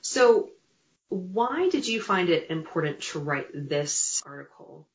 So 0.00 0.50
why 1.08 1.68
did 1.70 1.86
you 1.86 2.02
find 2.02 2.28
it 2.28 2.50
important 2.50 3.00
to 3.00 3.18
write 3.18 3.48
this 3.52 4.22
article? 4.26 4.86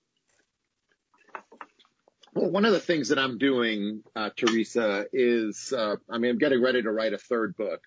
Well, 2.35 2.49
one 2.49 2.65
of 2.65 2.73
the 2.73 2.79
things 2.79 3.09
that 3.09 3.19
I'm 3.19 3.37
doing, 3.37 4.01
uh, 4.15 4.31
Teresa, 4.35 5.05
is 5.13 5.71
uh, 5.71 5.97
I 6.09 6.17
mean 6.17 6.31
I'm 6.31 6.37
getting 6.39 6.63
ready 6.63 6.81
to 6.81 6.91
write 6.91 7.13
a 7.13 7.17
third 7.19 7.55
book, 7.55 7.81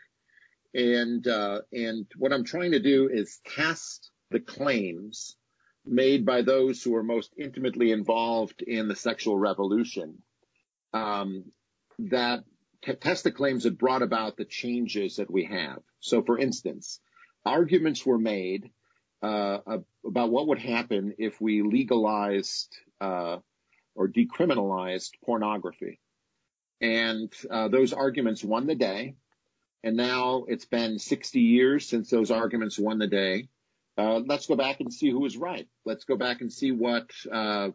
and 0.73 1.27
uh, 1.27 1.63
and 1.73 2.07
what 2.17 2.33
I'm 2.33 2.45
trying 2.45 2.73
to 2.73 2.81
do 2.81 3.09
is 3.13 3.41
test 3.45 4.11
the 4.31 4.39
claims 4.39 5.35
made 5.85 6.25
by 6.25 6.43
those 6.43 6.83
who 6.83 6.95
are 6.95 7.03
most 7.03 7.33
intimately 7.37 7.91
involved 7.91 8.63
in 8.63 8.87
the 8.87 8.95
sexual 8.95 9.37
revolution. 9.37 10.23
Um, 10.93 11.47
that 11.99 12.45
t- 12.83 12.95
test 12.95 13.25
the 13.25 13.33
claims 13.33 13.65
that 13.65 13.79
brought 13.79 14.03
about 14.03 14.37
the 14.37 14.45
changes 14.45 15.17
that 15.17 15.31
we 15.31 15.45
have. 15.47 15.79
So, 15.99 16.23
for 16.23 16.39
instance, 16.39 17.01
arguments 17.45 18.07
were 18.07 18.19
made 18.19 18.71
uh, 19.23 19.59
about 20.05 20.31
what 20.31 20.49
would 20.49 20.59
happen 20.61 21.15
if 21.19 21.41
we 21.41 21.63
legalized 21.63 22.77
uh, 23.01 23.39
or 23.97 24.09
decriminalized 24.09 25.11
pornography. 25.25 25.99
And 26.81 27.33
uh, 27.51 27.69
those 27.69 27.93
arguments 27.93 28.45
won 28.45 28.67
the 28.67 28.75
day. 28.75 29.15
And 29.83 29.97
now 29.97 30.45
it's 30.49 30.65
been 30.67 30.99
60 30.99 31.41
years 31.41 31.89
since 31.89 32.11
those 32.11 32.31
arguments 32.31 32.79
won 32.79 32.99
the 32.99 33.07
day. 33.07 33.49
Uh, 33.99 34.21
let's 34.27 34.47
go 34.47 34.57
back 34.57 34.81
and 34.81 34.93
see 34.93 35.11
who 35.11 35.21
was 35.21 35.37
right. 35.37 35.67
Let's 35.85 36.05
go 36.05 36.17
back 36.17 36.43
and 36.43 36.53
see 36.53 36.71
what 36.71 37.11
uh, 37.33 37.71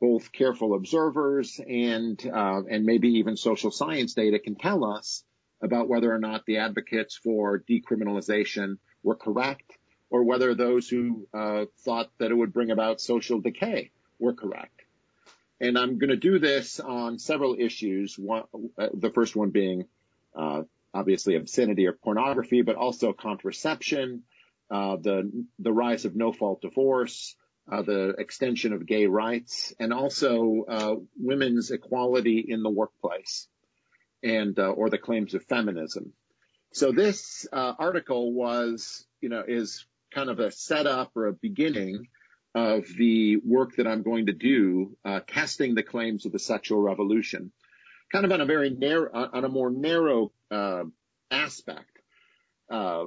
both 0.00 0.32
careful 0.32 0.74
observers 0.74 1.60
and 1.60 2.20
uh, 2.26 2.62
and 2.68 2.84
maybe 2.84 3.08
even 3.18 3.36
social 3.36 3.70
science 3.70 4.14
data 4.14 4.38
can 4.38 4.54
tell 4.54 4.84
us 4.84 5.24
about 5.62 5.88
whether 5.88 6.12
or 6.12 6.18
not 6.18 6.44
the 6.46 6.58
advocates 6.58 7.16
for 7.16 7.60
decriminalization 7.60 8.78
were 9.02 9.14
correct, 9.14 9.78
or 10.10 10.24
whether 10.24 10.54
those 10.54 10.88
who 10.88 11.28
uh, 11.32 11.66
thought 11.84 12.10
that 12.18 12.30
it 12.30 12.34
would 12.34 12.52
bring 12.52 12.70
about 12.70 13.00
social 13.00 13.40
decay 13.40 13.90
were 14.18 14.34
correct. 14.34 14.81
And 15.62 15.78
I'm 15.78 15.98
going 15.98 16.10
to 16.10 16.16
do 16.16 16.40
this 16.40 16.80
on 16.80 17.20
several 17.20 17.54
issues. 17.56 18.18
One, 18.18 18.42
uh, 18.76 18.88
the 18.94 19.10
first 19.10 19.36
one 19.36 19.50
being 19.50 19.86
uh, 20.36 20.62
obviously 20.92 21.36
obscenity 21.36 21.86
or 21.86 21.92
pornography, 21.92 22.62
but 22.62 22.74
also 22.74 23.12
contraception, 23.12 24.24
uh, 24.72 24.96
the 24.96 25.46
the 25.60 25.72
rise 25.72 26.04
of 26.04 26.16
no 26.16 26.32
fault 26.32 26.62
divorce, 26.62 27.36
uh, 27.70 27.82
the 27.82 28.08
extension 28.18 28.72
of 28.72 28.86
gay 28.86 29.06
rights, 29.06 29.72
and 29.78 29.92
also 29.92 30.64
uh, 30.68 30.94
women's 31.16 31.70
equality 31.70 32.44
in 32.48 32.64
the 32.64 32.70
workplace, 32.70 33.46
and 34.20 34.58
uh, 34.58 34.70
or 34.70 34.90
the 34.90 34.98
claims 34.98 35.32
of 35.34 35.44
feminism. 35.44 36.12
So 36.72 36.90
this 36.90 37.46
article 37.52 38.32
was, 38.32 39.06
you 39.20 39.28
know, 39.28 39.44
is 39.46 39.86
kind 40.10 40.28
of 40.28 40.40
a 40.40 40.50
setup 40.50 41.12
or 41.14 41.26
a 41.26 41.32
beginning 41.32 42.08
of 42.54 42.86
the 42.96 43.36
work 43.36 43.76
that 43.76 43.86
I'm 43.86 44.02
going 44.02 44.26
to 44.26 44.32
do, 44.32 44.96
uh, 45.04 45.20
testing 45.26 45.74
the 45.74 45.82
claims 45.82 46.26
of 46.26 46.32
the 46.32 46.38
sexual 46.38 46.80
revolution, 46.80 47.52
kind 48.12 48.24
of 48.24 48.32
on 48.32 48.40
a 48.40 48.46
very 48.46 48.70
narrow, 48.70 49.10
on 49.12 49.44
a 49.44 49.48
more 49.48 49.70
narrow 49.70 50.32
uh, 50.50 50.84
aspect. 51.30 51.98
Uh, 52.70 53.06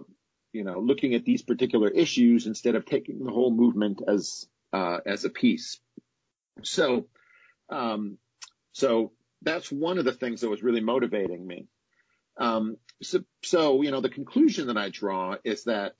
you 0.51 0.63
know, 0.63 0.79
looking 0.79 1.15
at 1.15 1.25
these 1.25 1.41
particular 1.41 1.89
issues 1.89 2.47
instead 2.47 2.75
of 2.75 2.85
taking 2.85 3.23
the 3.23 3.31
whole 3.31 3.51
movement 3.51 4.01
as 4.07 4.47
uh, 4.71 4.99
as 5.05 5.25
a 5.25 5.29
piece. 5.29 5.79
So, 6.63 7.07
um, 7.69 8.17
so 8.71 9.11
that's 9.41 9.71
one 9.71 9.97
of 9.97 10.05
the 10.05 10.13
things 10.13 10.41
that 10.41 10.49
was 10.49 10.63
really 10.63 10.81
motivating 10.81 11.45
me. 11.45 11.67
Um, 12.37 12.77
so, 13.01 13.23
so, 13.43 13.81
you 13.81 13.91
know, 13.91 14.01
the 14.01 14.09
conclusion 14.09 14.67
that 14.67 14.77
I 14.77 14.89
draw 14.89 15.35
is 15.43 15.65
that 15.65 15.93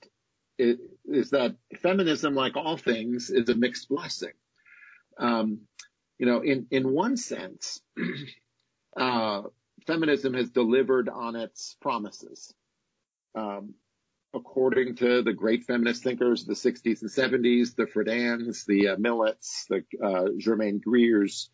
is 0.58 1.30
that 1.30 1.56
feminism, 1.80 2.34
like 2.34 2.56
all 2.56 2.76
things, 2.76 3.30
is 3.30 3.48
a 3.48 3.54
mixed 3.54 3.88
blessing. 3.88 4.32
Um, 5.18 5.60
you 6.18 6.26
know, 6.26 6.40
in 6.40 6.66
in 6.70 6.92
one 6.92 7.16
sense, 7.16 7.80
uh, 8.96 9.42
feminism 9.86 10.34
has 10.34 10.50
delivered 10.50 11.08
on 11.08 11.36
its 11.36 11.76
promises. 11.80 12.54
Um, 13.34 13.74
according 14.34 14.96
to 14.96 15.22
the 15.22 15.32
great 15.32 15.64
feminist 15.64 16.02
thinkers 16.02 16.42
of 16.42 16.48
the 16.48 16.54
60s 16.54 17.00
and 17.02 17.10
70s, 17.10 17.74
the 17.74 17.86
Friedan's, 17.86 18.64
the 18.64 18.88
uh, 18.88 18.96
Milletts, 18.96 19.66
the 19.68 19.82
uh, 20.02 20.28
Germaine 20.38 20.78
Greers, 20.78 21.50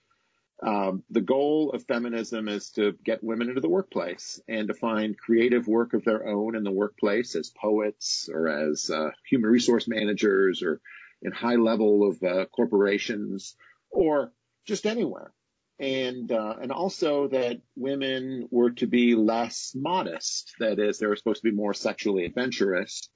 um, 0.65 1.03
the 1.11 1.21
goal 1.21 1.71
of 1.73 1.85
feminism 1.85 2.49
is 2.49 2.71
to 2.71 2.93
get 3.05 3.25
women 3.25 3.49
into 3.49 3.61
the 3.61 3.69
workplace 3.69 4.41
and 4.47 4.69
to 4.69 4.75
find 4.75 5.19
creative 5.19 5.67
work 5.67 5.93
of 5.93 6.05
their 6.05 6.27
own 6.29 6.55
in 6.55 6.63
the 6.63 6.71
workplace 6.71 7.35
as 7.35 7.51
poets 7.51 8.29
or 8.33 8.49
as 8.49 8.89
uh, 8.89 9.11
human 9.29 9.51
resource 9.51 9.89
managers 9.89 10.63
or 10.63 10.81
in 11.21 11.33
high 11.33 11.57
level 11.57 12.09
of 12.09 12.23
uh, 12.23 12.45
corporations 12.47 13.57
or 13.91 14.33
just 14.65 14.87
anywhere. 14.87 15.33
And 15.81 16.31
uh, 16.31 16.55
and 16.63 16.71
also 16.71 17.27
that 17.29 17.61
women 17.75 18.47
were 18.53 18.71
to 18.73 18.87
be 18.87 19.17
less 19.17 19.73
modest. 19.75 20.53
That 20.61 20.79
is, 20.79 20.99
they 20.99 21.07
were 21.07 21.17
supposed 21.17 21.43
to 21.43 21.51
be 21.51 21.57
more 21.57 21.75
sexually 21.75 22.25
adventurous. 22.25 23.09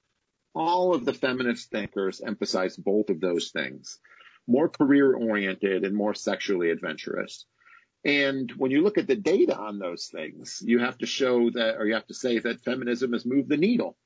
All 0.52 0.94
of 0.94 1.04
the 1.04 1.12
feminist 1.12 1.70
thinkers 1.70 2.20
emphasize 2.20 2.76
both 2.76 3.10
of 3.10 3.20
those 3.20 3.50
things 3.50 4.00
more 4.46 4.68
career 4.68 5.14
oriented 5.14 5.84
and 5.84 5.94
more 5.94 6.14
sexually 6.14 6.70
adventurous. 6.70 7.46
And 8.04 8.52
when 8.56 8.70
you 8.70 8.82
look 8.82 8.98
at 8.98 9.08
the 9.08 9.16
data 9.16 9.56
on 9.56 9.78
those 9.78 10.06
things, 10.06 10.62
you 10.64 10.78
have 10.78 10.98
to 10.98 11.06
show 11.06 11.50
that, 11.50 11.76
or 11.76 11.86
you 11.86 11.94
have 11.94 12.06
to 12.06 12.14
say 12.14 12.38
that 12.38 12.62
feminism 12.62 13.12
has 13.12 13.26
moved 13.26 13.48
the 13.48 13.56
needle. 13.56 13.96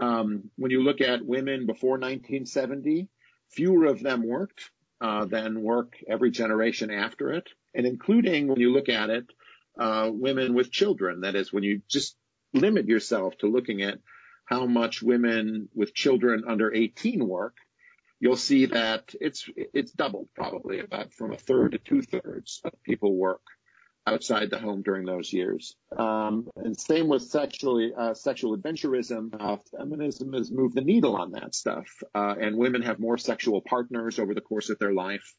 Um, 0.00 0.50
when 0.56 0.70
you 0.70 0.82
look 0.82 1.00
at 1.00 1.24
women 1.24 1.66
before 1.66 1.92
1970, 1.92 3.08
fewer 3.50 3.86
of 3.86 4.02
them 4.02 4.26
worked 4.26 4.70
uh, 5.00 5.24
than 5.26 5.62
work 5.62 5.94
every 6.08 6.30
generation 6.30 6.90
after 6.90 7.32
it, 7.32 7.48
and 7.74 7.86
including 7.86 8.48
when 8.48 8.58
you 8.60 8.72
look 8.72 8.88
at 8.88 9.10
it, 9.10 9.26
uh, 9.78 10.10
women 10.12 10.54
with 10.54 10.72
children. 10.72 11.20
That 11.20 11.36
is, 11.36 11.52
when 11.52 11.62
you 11.62 11.82
just 11.88 12.16
limit 12.52 12.86
yourself 12.86 13.38
to 13.38 13.46
looking 13.46 13.82
at 13.82 13.98
how 14.44 14.66
much 14.66 15.02
women 15.02 15.68
with 15.74 15.94
children 15.94 16.44
under 16.48 16.74
18 16.74 17.26
work, 17.26 17.56
you'll 18.20 18.36
see 18.36 18.66
that 18.66 19.14
it's 19.20 19.48
it's 19.56 19.92
doubled 19.92 20.28
probably 20.34 20.80
about 20.80 21.12
from 21.12 21.32
a 21.32 21.36
third 21.36 21.72
to 21.72 21.78
two 21.78 22.02
thirds 22.02 22.60
of 22.64 22.72
people 22.82 23.14
work 23.14 23.42
outside 24.08 24.50
the 24.50 24.58
home 24.58 24.82
during 24.82 25.04
those 25.04 25.32
years. 25.32 25.76
Um, 25.96 26.48
and 26.56 26.78
same 26.78 27.08
with 27.08 27.22
sexually, 27.22 27.92
uh, 27.96 28.14
sexual 28.14 28.56
adventurism. 28.56 29.34
Uh, 29.38 29.58
feminism 29.76 30.32
has 30.32 30.50
moved 30.50 30.74
the 30.74 30.80
needle 30.80 31.16
on 31.16 31.32
that 31.32 31.54
stuff. 31.54 31.86
Uh, 32.14 32.34
and 32.40 32.56
women 32.56 32.82
have 32.82 32.98
more 32.98 33.18
sexual 33.18 33.60
partners 33.60 34.18
over 34.18 34.34
the 34.34 34.40
course 34.40 34.70
of 34.70 34.78
their 34.78 34.92
life. 34.92 35.34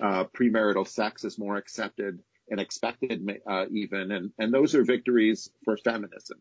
Uh, 0.00 0.24
premarital 0.24 0.88
sex 0.88 1.24
is 1.24 1.38
more 1.38 1.56
accepted 1.56 2.18
and 2.48 2.60
expected, 2.60 3.28
uh, 3.48 3.66
even. 3.70 4.10
And, 4.12 4.30
and 4.38 4.52
those 4.52 4.74
are 4.74 4.84
victories 4.84 5.50
for 5.64 5.76
feminism. 5.76 6.38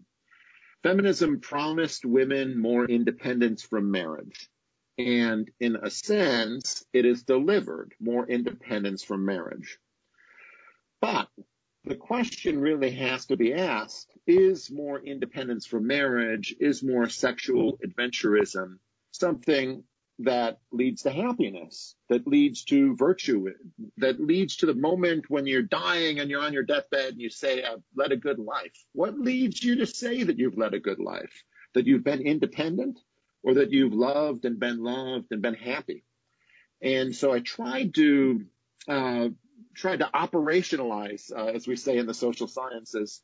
Feminism 0.83 1.39
promised 1.39 2.05
women 2.05 2.59
more 2.59 2.85
independence 2.85 3.63
from 3.63 3.91
marriage. 3.91 4.49
And 4.97 5.49
in 5.59 5.75
a 5.75 5.89
sense, 5.89 6.85
it 6.93 7.05
has 7.05 7.23
delivered 7.23 7.93
more 7.99 8.27
independence 8.27 9.03
from 9.03 9.25
marriage. 9.25 9.77
But 11.01 11.27
the 11.83 11.95
question 11.95 12.59
really 12.59 12.91
has 12.91 13.25
to 13.27 13.37
be 13.37 13.53
asked, 13.53 14.11
is 14.25 14.71
more 14.71 14.99
independence 14.99 15.65
from 15.65 15.85
marriage, 15.87 16.55
is 16.59 16.81
more 16.81 17.09
sexual 17.09 17.77
adventurism 17.85 18.79
something 19.15 19.83
that 20.19 20.59
leads 20.71 21.03
to 21.03 21.11
happiness, 21.11 21.95
that 22.09 22.25
leads 22.25 22.63
to 22.65 22.95
virtue, 22.95 23.49
that 23.97 24.19
leads 24.19 24.57
to 24.57 24.65
the 24.65 24.73
moment 24.73 25.29
when 25.29 25.45
you're 25.45 25.61
dying 25.61 26.19
and 26.19 26.29
you're 26.29 26.41
on 26.41 26.53
your 26.53 26.63
deathbed 26.63 27.13
and 27.13 27.21
you 27.21 27.29
say, 27.29 27.63
I've 27.63 27.83
led 27.95 28.13
a 28.13 28.17
good 28.17 28.39
life. 28.39 28.73
What 28.93 29.19
leads 29.19 29.61
you 29.61 29.75
to 29.77 29.85
say 29.85 30.23
that 30.23 30.39
you've 30.39 30.57
led 30.57 30.73
a 30.73 30.79
good 30.79 30.99
life? 30.99 31.43
That 31.73 31.85
you've 31.85 32.05
been 32.05 32.21
independent 32.21 32.99
or 33.45 33.53
that 33.55 33.71
you've 33.71 33.93
loved 33.93 34.43
and 34.43 34.59
been 34.59 34.83
loved 34.83 35.27
and 35.31 35.41
been 35.41 35.53
happy? 35.53 36.03
And 36.81 37.15
so 37.15 37.31
I 37.31 37.39
tried 37.39 37.93
to 37.95 38.45
uh, 38.87 39.29
tried 39.75 39.99
to 39.99 40.09
operationalize, 40.13 41.31
uh, 41.31 41.47
as 41.47 41.67
we 41.67 41.75
say 41.75 41.97
in 41.97 42.07
the 42.07 42.13
social 42.13 42.47
sciences, 42.47 43.21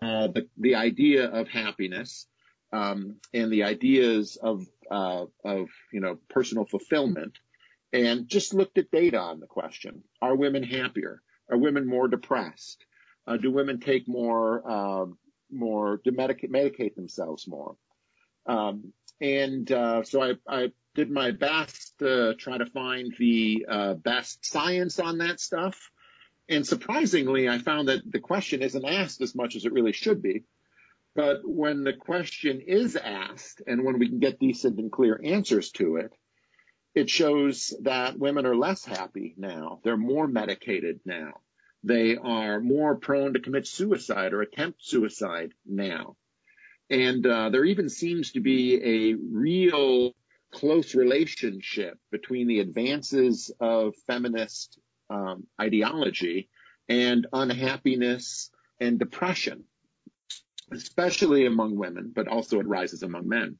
uh, 0.00 0.28
the, 0.28 0.48
the 0.58 0.74
idea 0.74 1.26
of 1.26 1.48
happiness 1.48 2.26
um, 2.72 3.16
and 3.32 3.52
the 3.52 3.64
ideas 3.64 4.36
of 4.40 4.66
uh, 4.90 5.24
of 5.44 5.68
you 5.92 6.00
know 6.00 6.18
personal 6.28 6.64
fulfillment, 6.64 7.38
and 7.92 8.28
just 8.28 8.54
looked 8.54 8.78
at 8.78 8.90
data 8.90 9.18
on 9.18 9.40
the 9.40 9.46
question: 9.46 10.02
Are 10.20 10.36
women 10.36 10.62
happier? 10.62 11.22
Are 11.50 11.58
women 11.58 11.86
more 11.86 12.08
depressed? 12.08 12.84
Uh, 13.26 13.36
do 13.36 13.50
women 13.50 13.80
take 13.80 14.08
more 14.08 14.68
um, 14.68 15.18
more 15.50 15.98
to 15.98 16.12
medicate, 16.12 16.50
medicate 16.50 16.94
themselves 16.94 17.46
more? 17.46 17.76
Um, 18.46 18.92
and 19.20 19.70
uh, 19.70 20.02
so 20.02 20.22
I, 20.22 20.32
I 20.48 20.72
did 20.94 21.10
my 21.10 21.30
best 21.30 21.98
to 21.98 22.34
try 22.34 22.58
to 22.58 22.66
find 22.66 23.14
the 23.18 23.66
uh, 23.68 23.94
best 23.94 24.44
science 24.44 24.98
on 24.98 25.18
that 25.18 25.40
stuff. 25.40 25.90
And 26.48 26.66
surprisingly, 26.66 27.48
I 27.48 27.58
found 27.58 27.88
that 27.88 28.10
the 28.10 28.20
question 28.20 28.62
isn't 28.62 28.84
asked 28.84 29.20
as 29.20 29.34
much 29.34 29.56
as 29.56 29.64
it 29.64 29.72
really 29.72 29.92
should 29.92 30.22
be. 30.22 30.44
But 31.14 31.40
when 31.44 31.84
the 31.84 31.92
question 31.92 32.60
is 32.60 32.96
asked 32.96 33.62
and 33.66 33.84
when 33.84 33.98
we 33.98 34.08
can 34.08 34.18
get 34.18 34.38
decent 34.38 34.78
and 34.78 34.90
clear 34.90 35.20
answers 35.22 35.70
to 35.72 35.96
it, 35.96 36.12
it 36.94 37.08
shows 37.08 37.74
that 37.82 38.18
women 38.18 38.46
are 38.46 38.56
less 38.56 38.84
happy 38.84 39.34
now. 39.36 39.80
They're 39.82 39.96
more 39.96 40.26
medicated 40.26 41.00
now. 41.04 41.40
They 41.84 42.16
are 42.16 42.60
more 42.60 42.96
prone 42.96 43.32
to 43.32 43.40
commit 43.40 43.66
suicide 43.66 44.32
or 44.32 44.42
attempt 44.42 44.84
suicide 44.84 45.52
now. 45.66 46.16
And 46.92 47.26
uh, 47.26 47.48
there 47.48 47.64
even 47.64 47.88
seems 47.88 48.32
to 48.32 48.40
be 48.40 48.74
a 48.84 49.14
real 49.14 50.12
close 50.52 50.94
relationship 50.94 51.98
between 52.10 52.46
the 52.46 52.60
advances 52.60 53.50
of 53.58 53.94
feminist 54.06 54.78
um, 55.08 55.46
ideology 55.58 56.50
and 56.90 57.26
unhappiness 57.32 58.50
and 58.78 58.98
depression, 58.98 59.64
especially 60.70 61.46
among 61.46 61.76
women, 61.76 62.12
but 62.14 62.28
also 62.28 62.60
it 62.60 62.68
rises 62.68 63.02
among 63.02 63.26
men. 63.26 63.56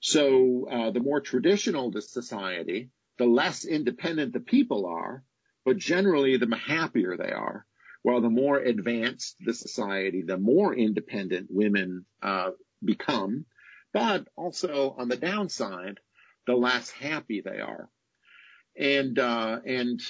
So 0.00 0.66
uh, 0.68 0.90
the 0.90 1.00
more 1.00 1.20
traditional 1.20 1.92
the 1.92 2.02
society, 2.02 2.90
the 3.18 3.26
less 3.26 3.64
independent 3.64 4.32
the 4.32 4.40
people 4.40 4.86
are, 4.86 5.22
but 5.64 5.76
generally 5.76 6.36
the 6.38 6.56
happier 6.56 7.16
they 7.16 7.30
are. 7.30 7.66
While 8.02 8.20
the 8.20 8.30
more 8.30 8.58
advanced 8.58 9.36
the 9.40 9.54
society, 9.54 10.22
the 10.22 10.38
more 10.38 10.74
independent 10.74 11.48
women 11.50 12.06
uh, 12.22 12.50
become, 12.84 13.44
but 13.92 14.28
also 14.36 14.94
on 14.96 15.08
the 15.08 15.16
downside, 15.16 15.98
the 16.46 16.54
less 16.54 16.90
happy 16.90 17.40
they 17.40 17.60
are. 17.60 17.88
And 18.76 19.18
uh, 19.18 19.60
and 19.64 20.00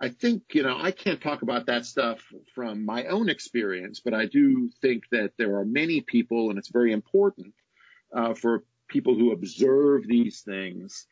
I 0.00 0.08
think, 0.08 0.42
you 0.52 0.62
know, 0.62 0.76
I 0.76 0.90
can't 0.90 1.20
talk 1.20 1.42
about 1.42 1.66
that 1.66 1.86
stuff 1.86 2.20
from 2.54 2.84
my 2.84 3.06
own 3.06 3.28
experience, 3.28 4.00
but 4.00 4.14
I 4.14 4.26
do 4.26 4.70
think 4.80 5.04
that 5.10 5.32
there 5.38 5.56
are 5.58 5.64
many 5.64 6.00
people, 6.00 6.50
and 6.50 6.58
it's 6.58 6.70
very 6.70 6.92
important 6.92 7.54
uh, 8.12 8.34
for 8.34 8.64
people 8.88 9.14
who 9.14 9.32
observe 9.32 10.06
these 10.06 10.40
things 10.40 11.06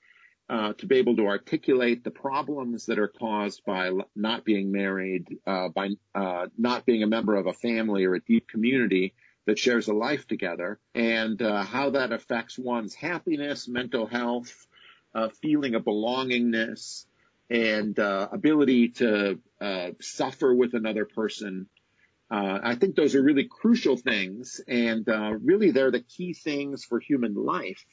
uh, 0.51 0.73
to 0.73 0.87
be 0.87 0.97
able 0.97 1.15
to 1.15 1.29
articulate 1.29 2.03
the 2.03 2.11
problems 2.11 2.87
that 2.87 2.99
are 2.99 3.07
caused 3.07 3.65
by 3.65 3.93
not 4.17 4.45
being 4.45 4.73
married, 4.73 5.39
uh, 5.47 5.69
by 5.69 5.91
uh, 6.13 6.47
not 6.59 6.85
being 6.85 7.05
a 7.05 7.07
member 7.07 7.37
of 7.37 7.47
a 7.47 7.53
family 7.53 8.05
or 8.05 8.15
a 8.15 8.21
deep 8.21 8.49
community 8.49 9.15
that 9.47 9.61
shares 9.61 9.87
a 9.87 9.95
life 9.95 10.27
together, 10.27 10.81
and 10.93 11.41
uh, 11.41 11.63
how 11.63 11.91
that 11.91 12.11
affects 12.11 12.59
one's 12.59 12.97
happiness, 12.97 13.69
mental 13.69 14.09
health, 14.09 14.67
uh, 15.15 15.29
feeling 15.41 15.77
of 15.77 15.85
belongingness, 15.85 17.05
and 17.49 17.97
uh, 18.01 18.27
ability 18.33 18.89
to 18.89 19.39
suffer 20.01 20.53
with 20.53 20.75
another 20.75 21.05
person. 21.05 21.69
I 22.29 22.75
think 22.75 22.97
those 22.97 23.15
are 23.15 23.23
really 23.23 23.49
crucial 23.49 23.97
things, 23.97 24.61
and 24.67 25.07
really 25.45 25.71
they're 25.71 25.93
the 25.93 26.03
key 26.03 26.35
things 26.35 26.85
for 26.85 26.99
human 26.99 27.35
life. 27.35 27.85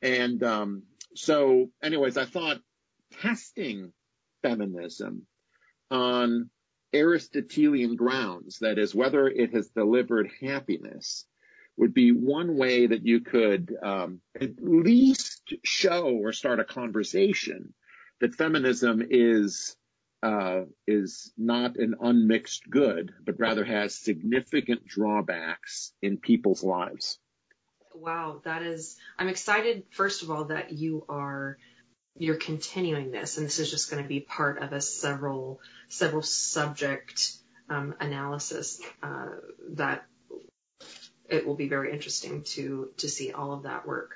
And 0.00 0.42
um, 0.42 0.82
so, 1.14 1.70
anyways, 1.82 2.16
I 2.16 2.24
thought 2.24 2.60
testing 3.20 3.92
feminism 4.42 5.26
on 5.90 6.50
Aristotelian 6.94 7.96
grounds, 7.96 8.58
that 8.60 8.78
is, 8.78 8.94
whether 8.94 9.28
it 9.28 9.52
has 9.54 9.68
delivered 9.68 10.30
happiness, 10.40 11.26
would 11.76 11.94
be 11.94 12.12
one 12.12 12.56
way 12.56 12.86
that 12.86 13.06
you 13.06 13.20
could 13.20 13.74
um, 13.82 14.20
at 14.40 14.60
least 14.60 15.54
show 15.64 16.06
or 16.06 16.32
start 16.32 16.60
a 16.60 16.64
conversation 16.64 17.74
that 18.20 18.34
feminism 18.34 19.02
is 19.08 19.76
uh, 20.20 20.62
is 20.86 21.32
not 21.38 21.76
an 21.76 21.94
unmixed 22.00 22.68
good, 22.68 23.12
but 23.24 23.38
rather 23.38 23.64
has 23.64 23.94
significant 23.94 24.84
drawbacks 24.84 25.92
in 26.02 26.18
people's 26.18 26.64
lives. 26.64 27.20
Wow, 28.00 28.40
that 28.44 28.62
is. 28.62 28.96
I'm 29.18 29.28
excited. 29.28 29.84
First 29.90 30.22
of 30.22 30.30
all, 30.30 30.46
that 30.46 30.72
you 30.72 31.04
are 31.08 31.58
you're 32.16 32.36
continuing 32.36 33.10
this, 33.10 33.36
and 33.36 33.46
this 33.46 33.58
is 33.58 33.70
just 33.70 33.90
going 33.90 34.02
to 34.02 34.08
be 34.08 34.20
part 34.20 34.62
of 34.62 34.72
a 34.72 34.80
several 34.80 35.60
several 35.88 36.22
subject 36.22 37.32
um, 37.68 37.94
analysis 38.00 38.80
uh, 39.02 39.28
that 39.70 40.06
it 41.28 41.46
will 41.46 41.54
be 41.54 41.68
very 41.68 41.92
interesting 41.92 42.42
to 42.42 42.90
to 42.98 43.08
see 43.08 43.32
all 43.32 43.52
of 43.52 43.64
that 43.64 43.86
work. 43.86 44.12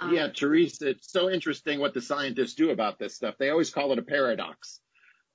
Um, 0.00 0.14
yeah, 0.14 0.28
Teresa, 0.28 0.90
it's 0.90 1.10
so 1.10 1.30
interesting 1.30 1.78
what 1.78 1.94
the 1.94 2.02
scientists 2.02 2.54
do 2.54 2.70
about 2.70 2.98
this 2.98 3.14
stuff. 3.14 3.36
They 3.38 3.50
always 3.50 3.70
call 3.70 3.92
it 3.92 3.98
a 3.98 4.02
paradox. 4.02 4.80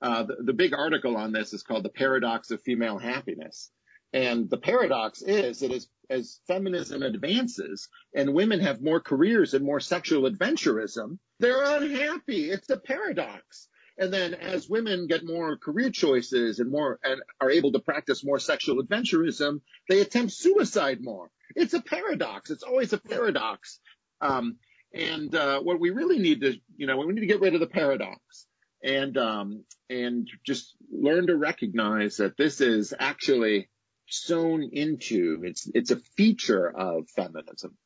Uh, 0.00 0.24
the, 0.24 0.36
the 0.44 0.52
big 0.52 0.74
article 0.74 1.16
on 1.16 1.32
this 1.32 1.52
is 1.52 1.62
called 1.62 1.84
The 1.84 1.88
Paradox 1.88 2.50
of 2.50 2.62
Female 2.62 2.98
Happiness. 2.98 3.70
And 4.12 4.48
the 4.48 4.56
paradox 4.56 5.22
is 5.22 5.60
that 5.60 5.72
as, 5.72 5.88
as 6.08 6.40
feminism 6.46 7.02
advances 7.02 7.88
and 8.14 8.34
women 8.34 8.60
have 8.60 8.82
more 8.82 9.00
careers 9.00 9.54
and 9.54 9.64
more 9.64 9.80
sexual 9.80 10.30
adventurism, 10.30 11.18
they're 11.40 11.76
unhappy. 11.76 12.50
It's 12.50 12.70
a 12.70 12.78
paradox. 12.78 13.68
And 13.98 14.12
then 14.12 14.34
as 14.34 14.68
women 14.68 15.08
get 15.08 15.26
more 15.26 15.56
career 15.56 15.90
choices 15.90 16.60
and 16.60 16.70
more 16.70 16.98
and 17.02 17.20
are 17.40 17.50
able 17.50 17.72
to 17.72 17.80
practice 17.80 18.24
more 18.24 18.38
sexual 18.38 18.82
adventurism, 18.82 19.60
they 19.88 20.00
attempt 20.00 20.32
suicide 20.32 20.98
more. 21.00 21.30
It's 21.56 21.74
a 21.74 21.82
paradox. 21.82 22.50
It's 22.50 22.62
always 22.62 22.92
a 22.92 22.98
paradox. 22.98 23.80
Um, 24.20 24.56
and 24.94 25.34
uh, 25.34 25.60
what 25.60 25.80
we 25.80 25.90
really 25.90 26.18
need 26.18 26.40
to, 26.42 26.54
you 26.76 26.86
know, 26.86 26.96
we 26.96 27.12
need 27.12 27.20
to 27.20 27.26
get 27.26 27.40
rid 27.40 27.54
of 27.54 27.60
the 27.60 27.66
paradox 27.66 28.46
and 28.82 29.18
um, 29.18 29.64
and 29.90 30.28
just 30.46 30.74
learn 30.90 31.26
to 31.26 31.36
recognize 31.36 32.18
that 32.18 32.36
this 32.36 32.60
is 32.60 32.94
actually 32.98 33.68
sewn 34.08 34.70
into 34.72 35.42
it's 35.44 35.70
it's 35.74 35.90
a 35.90 36.00
feature 36.16 36.68
of 36.68 37.08
feminism. 37.10 37.76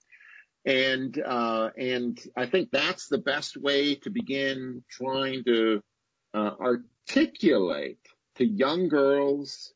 And, 0.65 1.21
uh, 1.21 1.71
and 1.77 2.21
I 2.37 2.47
think 2.47 2.71
that's 2.71 3.09
the 3.09 3.19
best 3.19 3.57
way 3.57 3.97
to 3.97 4.11
begin 4.11 4.85
trying 4.89 5.43
to 5.45 5.83
uh, 6.35 6.51
articulate 6.61 7.99
to 8.37 8.47
young 8.47 8.89
girls 8.89 9.73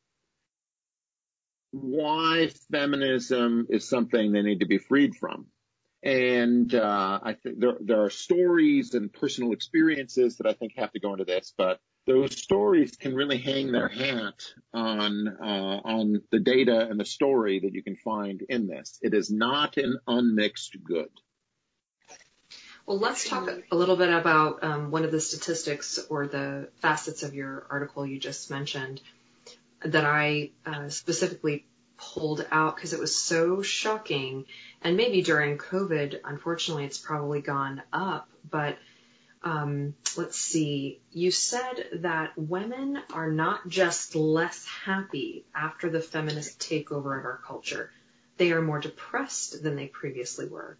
why 1.71 2.49
feminism 2.71 3.67
is 3.69 3.87
something 3.87 4.31
they 4.31 4.41
need 4.41 4.61
to 4.61 4.65
be 4.65 4.77
freed 4.77 5.15
from. 5.15 5.47
And 6.03 6.73
uh, 6.73 7.19
I 7.21 7.33
think 7.33 7.59
there, 7.59 7.75
there 7.81 8.03
are 8.03 8.09
stories 8.09 8.93
and 8.93 9.11
personal 9.11 9.51
experiences 9.51 10.37
that 10.37 10.47
I 10.47 10.53
think 10.53 10.73
have 10.77 10.93
to 10.93 10.99
go 10.99 11.11
into 11.11 11.25
this, 11.25 11.53
but 11.57 11.81
those 12.07 12.41
stories 12.41 12.95
can 12.95 13.13
really 13.13 13.37
hang 13.37 13.71
their 13.71 13.89
hat 13.89 14.41
on 14.73 15.27
uh, 15.27 15.81
on 15.83 16.21
the 16.31 16.39
data 16.39 16.87
and 16.89 16.99
the 16.99 17.05
story 17.05 17.59
that 17.59 17.73
you 17.73 17.83
can 17.83 17.97
find 17.97 18.41
in 18.47 18.67
this. 18.67 18.97
It 19.01 19.13
is 19.13 19.29
not 19.29 19.77
an 19.77 19.99
unmixed 20.07 20.77
good. 20.83 21.09
Well, 22.85 22.99
let's 22.99 23.27
talk 23.27 23.49
a 23.69 23.75
little 23.75 23.97
bit 23.97 24.13
about 24.13 24.63
um, 24.63 24.91
one 24.91 25.03
of 25.03 25.11
the 25.11 25.19
statistics 25.19 25.99
or 26.09 26.25
the 26.25 26.69
facets 26.81 27.21
of 27.21 27.35
your 27.35 27.67
article 27.69 28.05
you 28.05 28.17
just 28.17 28.49
mentioned 28.49 29.01
that 29.81 30.05
I 30.05 30.51
uh, 30.65 30.87
specifically 30.87 31.65
pulled 31.97 32.47
out 32.49 32.75
because 32.75 32.93
it 32.93 32.99
was 32.99 33.13
so 33.13 33.61
shocking. 33.61 34.45
And 34.81 34.95
maybe 34.95 35.21
during 35.21 35.57
COVID, 35.57 36.21
unfortunately, 36.23 36.85
it's 36.85 36.97
probably 36.97 37.41
gone 37.41 37.81
up. 37.91 38.29
But 38.49 38.77
um, 39.47 39.95
let's 40.17 40.37
see, 40.37 40.99
you 41.11 41.31
said 41.31 42.01
that 42.01 42.37
women 42.37 43.01
are 43.13 43.31
not 43.31 43.65
just 43.69 44.13
less 44.13 44.65
happy 44.65 45.45
after 45.55 45.89
the 45.89 46.01
feminist 46.01 46.59
takeover 46.59 47.17
of 47.17 47.23
our 47.23 47.39
culture, 47.45 47.89
they 48.35 48.51
are 48.51 48.61
more 48.61 48.79
depressed 48.79 49.63
than 49.63 49.77
they 49.77 49.87
previously 49.87 50.49
were. 50.49 50.77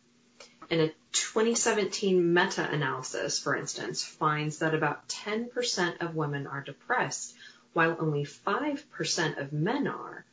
And 0.69 0.81
a 0.81 0.89
2017 1.13 2.33
meta-analysis, 2.33 3.39
for 3.39 3.55
instance, 3.55 4.03
finds 4.03 4.57
that 4.57 4.75
about 4.75 5.07
10% 5.07 6.01
of 6.01 6.15
women 6.15 6.45
are 6.45 6.61
depressed, 6.61 7.35
while 7.71 7.95
only 8.01 8.25
5% 8.25 9.41
of 9.41 9.53
men 9.53 9.87
are. 9.87 10.25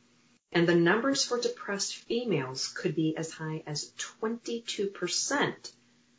And 0.51 0.67
the 0.67 0.75
numbers 0.75 1.23
for 1.23 1.39
depressed 1.39 1.95
females 1.95 2.67
could 2.67 2.95
be 2.95 3.15
as 3.15 3.31
high 3.31 3.63
as 3.65 3.93
22%, 4.21 5.71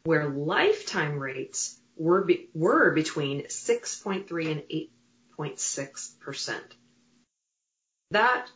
where 0.04 0.30
lifetime 0.30 1.18
rates 1.18 1.78
were, 1.96 2.24
be, 2.24 2.48
were 2.54 2.92
between 2.92 3.44
6.3 3.44 4.50
and 4.50 4.62
8.6%. 5.38 6.54
That 8.10 8.46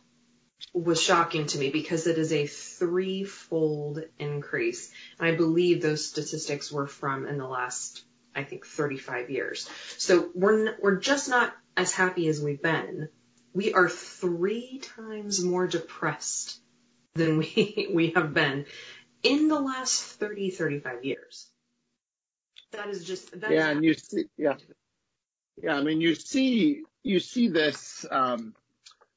was 0.73 1.01
shocking 1.01 1.47
to 1.47 1.57
me 1.57 1.69
because 1.69 2.07
it 2.07 2.17
is 2.17 2.31
a 2.31 2.47
threefold 2.47 4.03
increase. 4.19 4.91
And 5.19 5.27
I 5.27 5.35
believe 5.35 5.81
those 5.81 6.07
statistics 6.07 6.71
were 6.71 6.87
from 6.87 7.25
in 7.25 7.37
the 7.37 7.47
last, 7.47 8.03
I 8.35 8.43
think, 8.43 8.65
35 8.65 9.29
years. 9.29 9.69
So 9.97 10.29
we're, 10.33 10.77
we're 10.79 10.97
just 10.97 11.29
not 11.29 11.53
as 11.75 11.91
happy 11.91 12.27
as 12.27 12.41
we've 12.41 12.61
been. 12.61 13.09
We 13.53 13.73
are 13.73 13.89
three 13.89 14.79
times 14.79 15.43
more 15.43 15.67
depressed 15.67 16.59
than 17.15 17.37
we, 17.37 17.89
we 17.93 18.11
have 18.11 18.33
been 18.33 18.65
in 19.23 19.47
the 19.49 19.59
last 19.59 20.01
30, 20.01 20.51
35 20.51 21.03
years. 21.03 21.50
That 22.71 22.89
is 22.89 23.03
just, 23.03 23.39
that 23.41 23.51
yeah, 23.51 23.69
and 23.69 23.83
you 23.83 23.93
see, 23.93 24.25
yeah. 24.37 24.55
Yeah, 25.61 25.75
I 25.75 25.83
mean, 25.83 26.01
you 26.01 26.15
see, 26.15 26.83
you 27.03 27.19
see 27.19 27.49
this, 27.49 28.05
um, 28.09 28.55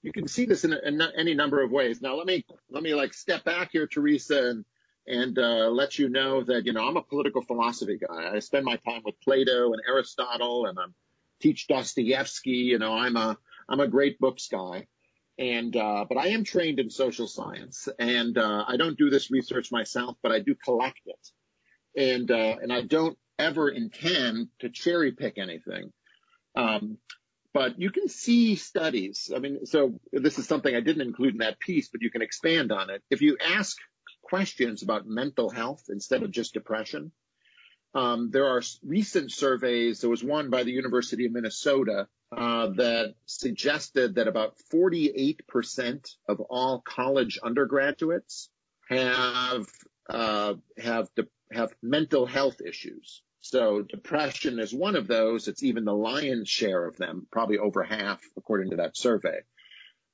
you 0.03 0.13
can 0.13 0.29
see 0.29 0.45
this 0.45 0.65
in, 0.65 0.75
in, 0.75 1.01
any 1.17 1.35
number 1.35 1.63
of 1.63 1.71
ways. 1.71 2.03
Now 2.03 2.17
let 2.17 2.27
me 2.27 2.45
let 2.69 2.83
me 2.83 2.95
like 2.95 3.15
step 3.15 3.43
back 3.45 3.71
here, 3.73 3.87
Teresa, 3.87 4.51
and 4.51 4.65
and 5.07 5.39
uh, 5.39 5.69
let 5.71 5.99
you 5.99 6.11
know 6.11 6.43
that 6.45 6.67
you 6.67 6.75
know 6.75 6.87
I'm 6.87 6.99
a 6.99 7.03
political 7.03 7.41
philosophy 7.41 7.99
guy. 7.99 8.31
I 8.35 8.39
spend 8.41 8.67
my 8.67 8.77
time 8.77 9.01
with 9.05 9.21
Plato 9.23 9.73
and 9.73 9.81
Aristotle, 9.89 10.67
and 10.67 10.79
I 10.79 10.85
teach 11.41 11.69
Dostoevsky. 11.69 12.51
You 12.51 12.79
know, 12.79 12.93
I'm 12.93 13.17
a 13.17 13.39
I'm 13.67 13.81
a 13.81 13.89
great 13.89 14.19
books 14.19 14.49
guy, 14.49 14.87
and 15.39 15.75
uh, 15.75 16.05
but 16.07 16.19
I 16.19 16.29
am 16.29 16.45
trained 16.45 16.81
in 16.81 16.91
social 16.91 17.27
science, 17.27 17.89
and 17.99 18.37
uh, 18.37 18.65
I 18.69 18.77
don't 18.77 18.99
do 18.99 19.09
this 19.09 19.31
research 19.31 19.73
myself, 19.73 20.19
but 20.23 20.33
I 20.33 20.41
do 20.41 20.55
collect 20.55 21.01
it, 21.07 21.31
and 21.97 22.31
uh, 22.31 22.57
and 22.61 22.71
I 22.71 22.83
don't 22.83 23.17
ever 23.39 23.69
intend 23.69 24.49
to 24.61 24.71
cherry 24.71 25.13
pick 25.13 25.39
anything. 25.39 25.93
Um, 26.55 26.99
but 27.53 27.81
you 27.81 27.91
can 27.91 28.09
see 28.09 28.57
studies. 28.57 29.31
I 29.35 29.39
mean, 29.39 29.65
so 29.67 30.01
this 30.13 30.39
is 30.39 30.49
something 30.49 30.75
I 30.75 30.81
didn't 30.81 31.07
include 31.07 31.35
in 31.35 31.39
that 31.39 31.61
piece, 31.61 31.89
but 31.89 32.03
you 32.03 32.11
can 32.11 32.23
expand 32.23 32.73
on 32.73 32.91
it. 32.91 33.03
If 33.11 33.23
you 33.23 33.37
ask 33.41 33.77
questions 34.23 34.83
about 34.83 35.07
mental 35.07 35.51
health 35.51 35.85
instead 35.89 36.23
of 36.25 36.33
just 36.33 36.55
depression, 36.55 37.13
um, 37.95 38.31
there 38.33 38.47
are 38.49 38.63
recent 38.85 39.31
surveys. 39.31 40.01
There 40.01 40.11
was 40.11 40.25
one 40.25 40.51
by 40.51 40.65
the 40.65 40.73
University 40.73 41.27
of 41.27 41.33
Minnesota 41.33 42.09
uh, 42.37 42.69
that 42.71 43.15
suggested 43.27 44.17
that 44.17 44.27
about 44.27 44.57
48% 44.73 46.09
of 46.29 46.41
all 46.41 46.81
college 46.81 47.39
undergraduates 47.43 48.51
have 48.89 49.67
uh, 50.11 50.55
have 50.77 51.09
have 51.53 51.73
mental 51.83 52.27
health 52.27 52.61
issues. 52.61 53.23
So 53.45 53.83
depression 53.83 54.59
is 54.59 54.73
one 54.73 54.97
of 54.97 55.07
those. 55.07 55.49
It's 55.49 55.63
even 55.63 55.85
the 55.85 55.93
lion's 55.93 56.49
share 56.49 56.87
of 56.87 56.97
them, 56.97 57.27
probably 57.31 57.59
over 57.59 57.83
half, 57.83 58.23
according 58.39 58.71
to 58.71 58.77
that 58.77 58.97
survey. 58.97 59.41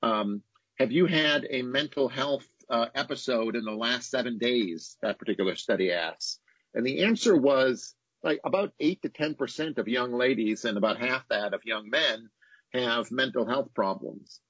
Um, 0.02 0.42
have 0.80 0.90
you 0.90 1.06
had 1.06 1.46
a 1.48 1.62
mental 1.62 2.08
health 2.08 2.44
uh, 2.68 2.86
episode 2.92 3.54
in 3.54 3.64
the 3.64 3.70
last 3.70 4.10
seven 4.10 4.38
days? 4.38 4.96
That 5.00 5.20
particular 5.20 5.54
study 5.54 5.92
asks. 5.92 6.40
And 6.74 6.84
the 6.84 7.04
answer 7.04 7.36
was 7.36 7.94
like 8.24 8.40
about 8.42 8.72
eight 8.80 9.00
to 9.02 9.08
10% 9.08 9.78
of 9.78 9.86
young 9.86 10.12
ladies 10.12 10.64
and 10.64 10.76
about 10.76 10.98
half 10.98 11.22
that 11.28 11.54
of 11.54 11.64
young 11.64 11.88
men 11.88 12.30
have 12.72 13.12
mental 13.12 13.46
health 13.46 13.72
problems. 13.76 14.40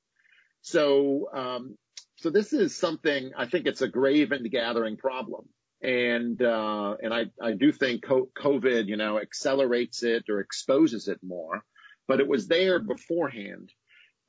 So, 0.62 1.28
um, 1.34 1.76
so 2.16 2.30
this 2.30 2.54
is 2.54 2.74
something 2.74 3.32
I 3.36 3.44
think 3.44 3.66
it's 3.66 3.82
a 3.82 3.88
grave 3.88 4.32
and 4.32 4.50
gathering 4.50 4.96
problem 4.96 5.50
and 5.82 6.40
uh, 6.42 6.96
and 7.02 7.12
I 7.14 7.26
I 7.40 7.52
do 7.52 7.72
think 7.72 8.04
COVID 8.04 8.86
you 8.86 8.96
know 8.96 9.18
accelerates 9.18 10.02
it 10.02 10.24
or 10.28 10.40
exposes 10.40 11.08
it 11.08 11.18
more, 11.22 11.62
but 12.06 12.20
it 12.20 12.28
was 12.28 12.48
there 12.48 12.78
beforehand, 12.78 13.72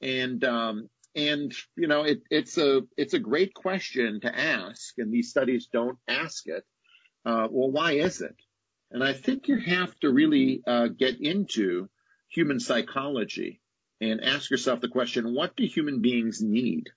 and 0.02 0.44
um, 0.44 0.90
and 1.16 1.54
you 1.76 1.88
know 1.88 2.04
it, 2.04 2.22
it's 2.30 2.58
a 2.58 2.82
it's 2.98 3.14
a 3.14 3.20
great 3.20 3.54
question 3.54 4.22
to 4.22 4.38
ask, 4.38 4.94
and 4.98 5.14
these 5.14 5.30
studies 5.30 5.68
don't 5.72 5.98
ask 6.08 6.48
it. 6.48 6.64
Uh, 7.26 7.48
well, 7.52 7.70
why 7.70 7.94
is 7.94 8.22
it? 8.22 8.36
And 8.90 9.04
I 9.04 9.14
think 9.14 9.48
you 9.48 9.58
have 9.58 9.98
to 10.00 10.12
really 10.12 10.62
uh, 10.66 10.88
get 10.88 11.22
into 11.22 11.90
human 12.30 12.60
psychology 12.60 13.62
and 14.00 14.24
ask 14.24 14.50
yourself 14.50 14.80
the 14.80 14.88
question: 14.88 15.36
What 15.36 15.58
do 15.58 15.66
human 15.66 16.02
beings 16.02 16.42
need, 16.42 16.90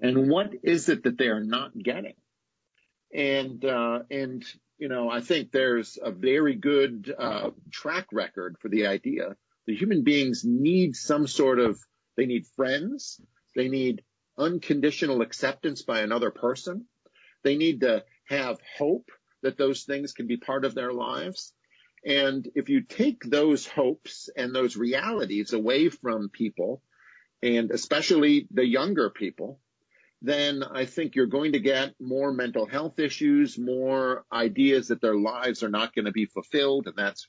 and 0.00 0.30
what 0.30 0.52
is 0.62 0.88
it 0.88 1.02
that 1.02 1.18
they 1.18 1.28
are 1.28 1.42
not 1.42 1.76
getting? 1.76 2.14
And, 3.12 3.64
uh, 3.64 4.00
and, 4.10 4.44
you 4.78 4.88
know, 4.88 5.10
I 5.10 5.20
think 5.20 5.52
there's 5.52 5.98
a 6.02 6.10
very 6.10 6.54
good, 6.54 7.14
uh, 7.16 7.50
track 7.70 8.06
record 8.12 8.56
for 8.60 8.68
the 8.68 8.86
idea 8.86 9.36
that 9.66 9.76
human 9.76 10.02
beings 10.02 10.44
need 10.44 10.96
some 10.96 11.26
sort 11.26 11.58
of, 11.58 11.78
they 12.16 12.26
need 12.26 12.46
friends. 12.56 13.20
They 13.54 13.68
need 13.68 14.02
unconditional 14.38 15.20
acceptance 15.20 15.82
by 15.82 16.00
another 16.00 16.30
person. 16.30 16.86
They 17.44 17.56
need 17.56 17.80
to 17.80 18.04
have 18.28 18.58
hope 18.78 19.10
that 19.42 19.58
those 19.58 19.82
things 19.82 20.12
can 20.12 20.26
be 20.26 20.36
part 20.36 20.64
of 20.64 20.74
their 20.74 20.92
lives. 20.92 21.52
And 22.04 22.48
if 22.54 22.68
you 22.68 22.82
take 22.82 23.22
those 23.24 23.66
hopes 23.66 24.28
and 24.36 24.54
those 24.54 24.76
realities 24.76 25.52
away 25.52 25.88
from 25.88 26.30
people, 26.30 26.82
and 27.42 27.70
especially 27.70 28.46
the 28.50 28.66
younger 28.66 29.10
people, 29.10 29.60
then 30.22 30.62
I 30.62 30.86
think 30.86 31.16
you're 31.16 31.26
going 31.26 31.52
to 31.52 31.60
get 31.60 31.94
more 32.00 32.32
mental 32.32 32.64
health 32.64 33.00
issues, 33.00 33.58
more 33.58 34.24
ideas 34.32 34.88
that 34.88 35.00
their 35.00 35.16
lives 35.16 35.64
are 35.64 35.68
not 35.68 35.94
going 35.94 36.04
to 36.04 36.12
be 36.12 36.26
fulfilled, 36.26 36.86
and 36.86 36.94
that's 36.96 37.26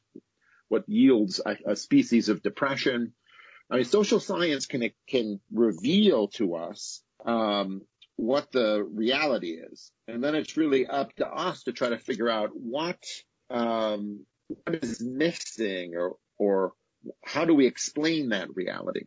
what 0.70 0.88
yields 0.88 1.42
a, 1.44 1.72
a 1.72 1.76
species 1.76 2.30
of 2.30 2.44
depression. 2.44 3.14
I 3.72 3.78
mean, 3.78 3.86
social 3.86 4.20
science 4.20 4.68
can 4.68 4.92
can 5.08 5.40
reveal 5.52 6.28
to 6.30 6.56
us 6.56 7.02
um, 7.26 7.82
what 8.16 8.52
the 8.52 8.84
reality 8.84 9.58
is, 9.72 9.92
and 10.08 10.24
then 10.24 10.36
it's 10.36 10.56
really 10.56 10.86
up 10.86 11.16
to 11.16 11.28
us 11.28 11.64
to 11.64 11.72
try 11.72 11.90
to 11.90 11.98
figure 11.98 12.30
out 12.30 12.52
what 12.54 13.04
um, 13.50 14.24
what 14.48 14.84
is 14.84 15.02
missing, 15.02 15.96
or 15.96 16.18
or 16.38 16.74
how 17.26 17.46
do 17.46 17.56
we 17.56 17.66
explain 17.66 18.30
that 18.30 18.56
reality. 18.56 19.06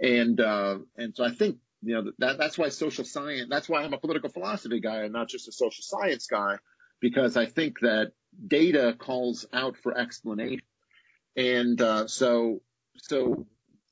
And 0.00 0.40
uh, 0.40 0.78
and 0.96 1.14
so 1.14 1.24
I 1.24 1.30
think 1.30 1.58
you 1.82 1.94
know, 1.94 2.12
that, 2.18 2.38
that's 2.38 2.56
why 2.56 2.68
social 2.68 3.04
science, 3.04 3.48
that's 3.50 3.68
why 3.68 3.82
I'm 3.82 3.92
a 3.92 3.98
political 3.98 4.30
philosophy 4.30 4.80
guy 4.80 5.02
and 5.02 5.12
not 5.12 5.28
just 5.28 5.48
a 5.48 5.52
social 5.52 5.82
science 5.82 6.26
guy, 6.26 6.56
because 7.00 7.36
I 7.36 7.46
think 7.46 7.80
that 7.80 8.12
data 8.46 8.94
calls 8.98 9.46
out 9.52 9.76
for 9.76 9.96
explanation. 9.96 10.62
And, 11.36 11.80
uh, 11.80 12.06
so, 12.06 12.62
so 12.96 13.46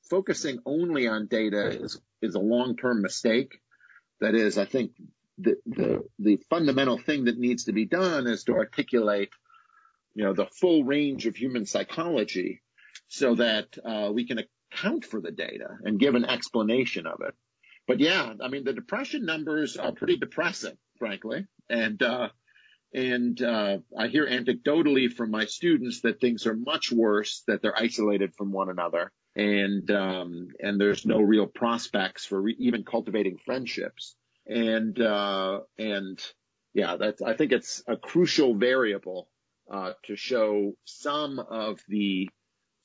focusing 0.09 0.59
only 0.65 1.07
on 1.07 1.27
data 1.27 1.67
is, 1.67 1.99
is 2.21 2.35
a 2.35 2.39
long-term 2.39 3.01
mistake. 3.01 3.59
That 4.21 4.35
is, 4.35 4.57
I 4.57 4.65
think 4.65 4.91
the, 5.37 5.55
the, 5.65 6.03
the 6.19 6.39
fundamental 6.49 6.97
thing 6.97 7.25
that 7.25 7.37
needs 7.37 7.65
to 7.65 7.73
be 7.73 7.85
done 7.85 8.27
is 8.27 8.43
to 8.45 8.53
articulate, 8.53 9.29
you 10.13 10.23
know, 10.23 10.33
the 10.33 10.45
full 10.45 10.83
range 10.83 11.25
of 11.25 11.35
human 11.35 11.65
psychology 11.65 12.61
so 13.07 13.35
that 13.35 13.77
uh, 13.83 14.11
we 14.13 14.27
can 14.27 14.39
account 14.71 15.05
for 15.05 15.19
the 15.19 15.31
data 15.31 15.67
and 15.83 15.99
give 15.99 16.15
an 16.15 16.25
explanation 16.25 17.05
of 17.07 17.19
it. 17.27 17.33
But 17.91 17.99
yeah, 17.99 18.35
I 18.39 18.47
mean, 18.47 18.63
the 18.63 18.71
depression 18.71 19.25
numbers 19.25 19.75
are 19.75 19.91
pretty 19.91 20.15
depressing, 20.15 20.77
frankly. 20.97 21.45
And, 21.69 22.01
uh, 22.01 22.29
and, 22.93 23.41
uh, 23.41 23.79
I 23.99 24.07
hear 24.07 24.25
anecdotally 24.25 25.11
from 25.11 25.29
my 25.29 25.43
students 25.43 25.99
that 26.03 26.21
things 26.21 26.47
are 26.47 26.53
much 26.53 26.89
worse, 26.89 27.43
that 27.47 27.61
they're 27.61 27.77
isolated 27.77 28.33
from 28.33 28.53
one 28.53 28.69
another 28.69 29.11
and, 29.35 29.91
um, 29.91 30.47
and 30.61 30.79
there's 30.79 31.05
no 31.05 31.19
real 31.19 31.47
prospects 31.47 32.23
for 32.23 32.41
re- 32.41 32.55
even 32.59 32.85
cultivating 32.85 33.37
friendships. 33.45 34.15
And, 34.47 34.97
uh, 34.97 35.59
and 35.77 36.17
yeah, 36.73 36.95
that's, 36.95 37.21
I 37.21 37.33
think 37.33 37.51
it's 37.51 37.83
a 37.87 37.97
crucial 37.97 38.55
variable, 38.55 39.27
uh, 39.69 39.91
to 40.05 40.15
show 40.15 40.77
some 40.85 41.39
of 41.39 41.81
the, 41.89 42.29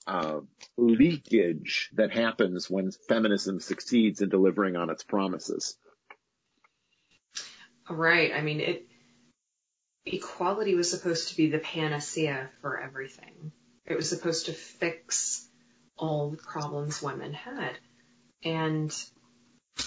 uh, 0.07 0.41
leakage 0.77 1.91
that 1.95 2.13
happens 2.13 2.71
when 2.71 2.91
feminism 3.09 3.61
succeeds 3.61 4.21
in 4.21 4.29
delivering 4.29 4.77
on 4.77 4.91
its 4.91 5.03
promises. 5.03 5.77
Right. 7.89 8.33
I 8.33 8.41
mean, 8.41 8.61
it, 8.61 8.87
equality 10.05 10.75
was 10.75 10.91
supposed 10.91 11.29
to 11.29 11.37
be 11.37 11.51
the 11.51 11.59
panacea 11.59 12.51
for 12.61 12.81
everything. 12.81 13.53
It 13.85 13.97
was 13.97 14.09
supposed 14.09 14.47
to 14.47 14.53
fix 14.53 15.49
all 15.97 16.31
the 16.31 16.37
problems 16.37 17.03
women 17.03 17.33
had. 17.33 17.73
And 18.43 18.95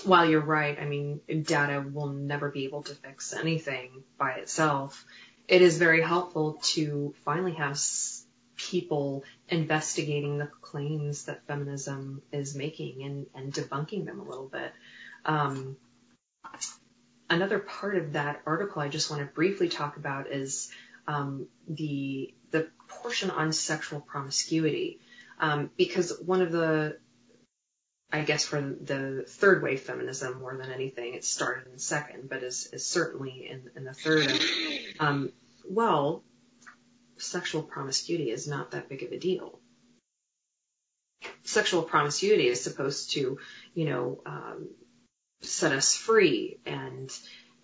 while 0.03 0.29
you're 0.29 0.41
right, 0.41 0.77
I 0.79 0.86
mean, 0.86 1.21
data 1.43 1.84
will 1.91 2.10
never 2.10 2.49
be 2.49 2.65
able 2.65 2.84
to 2.84 2.95
fix 2.95 3.34
anything 3.34 4.03
by 4.17 4.34
itself. 4.34 5.05
It 5.47 5.62
is 5.62 5.77
very 5.77 6.01
helpful 6.01 6.60
to 6.73 7.13
finally 7.25 7.53
have 7.53 7.79
people 8.55 9.23
investigating 9.49 10.38
the 10.38 10.47
claims 10.62 11.25
that 11.25 11.45
feminism 11.47 12.21
is 12.31 12.55
making 12.55 13.03
and, 13.03 13.25
and 13.35 13.53
debunking 13.53 14.05
them 14.05 14.19
a 14.19 14.23
little 14.23 14.47
bit. 14.47 14.71
Um, 15.25 15.77
another 17.29 17.59
part 17.59 17.95
of 17.97 18.13
that 18.13 18.41
article 18.45 18.81
I 18.81 18.88
just 18.88 19.09
want 19.09 19.21
to 19.21 19.33
briefly 19.33 19.69
talk 19.69 19.97
about 19.97 20.31
is 20.31 20.71
um, 21.07 21.47
the 21.67 22.33
the 22.51 22.67
portion 22.88 23.29
on 23.29 23.53
sexual 23.53 23.99
promiscuity, 24.01 24.99
um, 25.39 25.69
because 25.77 26.19
one 26.23 26.41
of 26.41 26.51
the 26.51 26.97
I 28.12 28.21
guess 28.21 28.45
for 28.45 28.59
the 28.59 29.25
third 29.27 29.62
wave 29.62 29.81
feminism 29.81 30.39
more 30.39 30.57
than 30.57 30.71
anything, 30.71 31.13
it 31.13 31.23
started 31.23 31.67
in 31.67 31.73
the 31.73 31.79
second, 31.79 32.27
but 32.27 32.41
is, 32.41 32.67
is 32.73 32.85
certainly 32.85 33.47
in, 33.49 33.69
in 33.75 33.83
the 33.83 33.93
third. 33.93 34.31
Um, 34.99 35.31
well, 35.69 36.23
sexual 37.19 37.63
promiscuity 37.63 38.32
is 38.32 38.47
not 38.47 38.71
that 38.71 38.89
big 38.89 39.03
of 39.03 39.12
a 39.12 39.19
deal. 39.19 39.60
Sexual 41.43 41.84
promiscuity 41.84 42.47
is 42.47 42.63
supposed 42.63 43.12
to, 43.12 43.39
you 43.73 43.86
know, 43.86 44.21
um, 44.25 44.69
set 45.41 45.71
us 45.71 45.95
free 45.95 46.60
and 46.65 47.12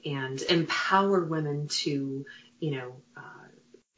and 0.05 0.41
empower 0.43 1.25
women 1.25 1.67
to, 1.67 2.25
you 2.59 2.71
know, 2.71 2.95
uh, 3.17 3.35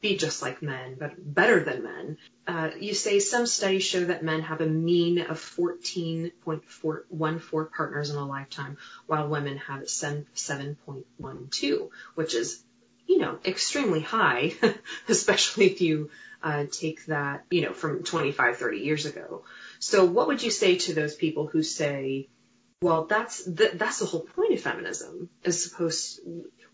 be 0.00 0.16
just 0.16 0.42
like 0.42 0.62
men, 0.62 0.96
but 0.98 1.12
better 1.18 1.62
than 1.64 1.82
men. 1.82 2.16
Uh, 2.46 2.70
you 2.78 2.94
say 2.94 3.18
some 3.18 3.46
studies 3.46 3.82
show 3.82 4.04
that 4.04 4.22
men 4.22 4.42
have 4.42 4.60
a 4.60 4.66
mean 4.66 5.20
of 5.20 5.38
14.14 5.38 7.72
partners 7.72 8.10
in 8.10 8.16
a 8.16 8.24
lifetime, 8.24 8.76
while 9.06 9.26
women 9.28 9.56
have 9.58 9.82
7.12, 9.82 11.88
which 12.14 12.34
is, 12.34 12.62
you 13.08 13.18
know, 13.18 13.38
extremely 13.44 14.00
high, 14.00 14.52
especially 15.08 15.66
if 15.66 15.80
you 15.80 16.10
uh, 16.42 16.66
take 16.70 17.06
that, 17.06 17.44
you 17.50 17.62
know, 17.62 17.72
from 17.72 18.04
25, 18.04 18.58
30 18.58 18.78
years 18.78 19.06
ago. 19.06 19.44
So 19.80 20.04
what 20.04 20.28
would 20.28 20.42
you 20.42 20.50
say 20.50 20.76
to 20.76 20.94
those 20.94 21.16
people 21.16 21.46
who 21.46 21.62
say, 21.62 22.28
well, 22.82 23.06
that's 23.06 23.44
the, 23.44 23.72
that's 23.74 23.98
the 23.98 24.06
whole 24.06 24.20
point 24.20 24.52
of 24.52 24.60
feminism 24.60 25.30
is 25.42 25.64
supposed 25.64 26.20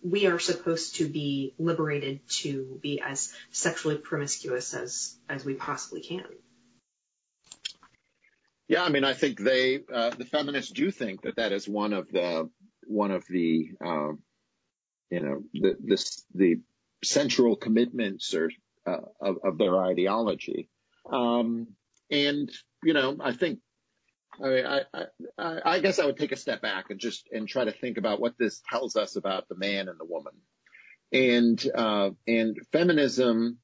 we 0.03 0.27
are 0.27 0.38
supposed 0.38 0.97
to 0.97 1.09
be 1.09 1.55
liberated 1.59 2.20
to 2.29 2.79
be 2.83 3.01
as 3.01 3.33
sexually 3.51 3.97
promiscuous 3.97 4.75
as 4.75 5.16
as 5.31 5.47
we 5.47 5.55
possibly 5.55 6.03
can. 6.03 6.27
Yeah, 8.68 8.85
I 8.85 8.90
mean, 8.90 9.05
I 9.05 9.14
think 9.14 9.40
they 9.40 9.81
uh, 9.90 10.11
the 10.11 10.27
feminists 10.27 10.73
do 10.73 10.90
think 10.90 11.23
that 11.23 11.37
that 11.37 11.53
is 11.53 11.66
one 11.66 11.94
of 11.94 12.11
the 12.11 12.51
one 12.87 13.12
of 13.12 13.25
the 13.29 13.70
uh, 13.83 14.12
you 15.14 15.20
know 15.20 15.42
the 15.55 15.77
the, 15.85 16.22
the 16.35 16.61
central 17.05 17.57
commitments 17.57 18.35
or 18.35 18.50
uh, 18.87 18.98
of, 19.20 19.37
of, 19.44 19.59
their 19.59 19.77
ideology. 19.79 20.68
Um, 21.11 21.68
and 22.11 22.50
you 22.83 22.92
know, 22.92 23.16
I 23.20 23.33
think 23.33 23.61
I, 24.42 24.83
I, 24.92 25.05
I, 25.38 25.61
I 25.64 25.79
guess 25.81 25.98
I 25.98 26.07
would 26.07 26.16
take 26.16 26.33
a 26.33 26.37
step 26.37 26.61
back 26.61 26.90
and 26.90 26.98
just 26.98 27.29
and 27.33 27.48
try 27.48 27.64
to 27.64 27.72
think 27.72 27.96
about 27.98 28.20
what 28.20 28.37
this 28.38 28.61
tells 28.68 28.96
us 28.96 29.16
about 29.16 29.48
the 29.48 29.57
man 29.57 29.88
and 29.88 29.98
the 29.98 30.05
woman. 30.05 30.35
And 31.12 31.64
uh, 31.74 32.11
and 32.27 32.59
feminism 32.72 33.59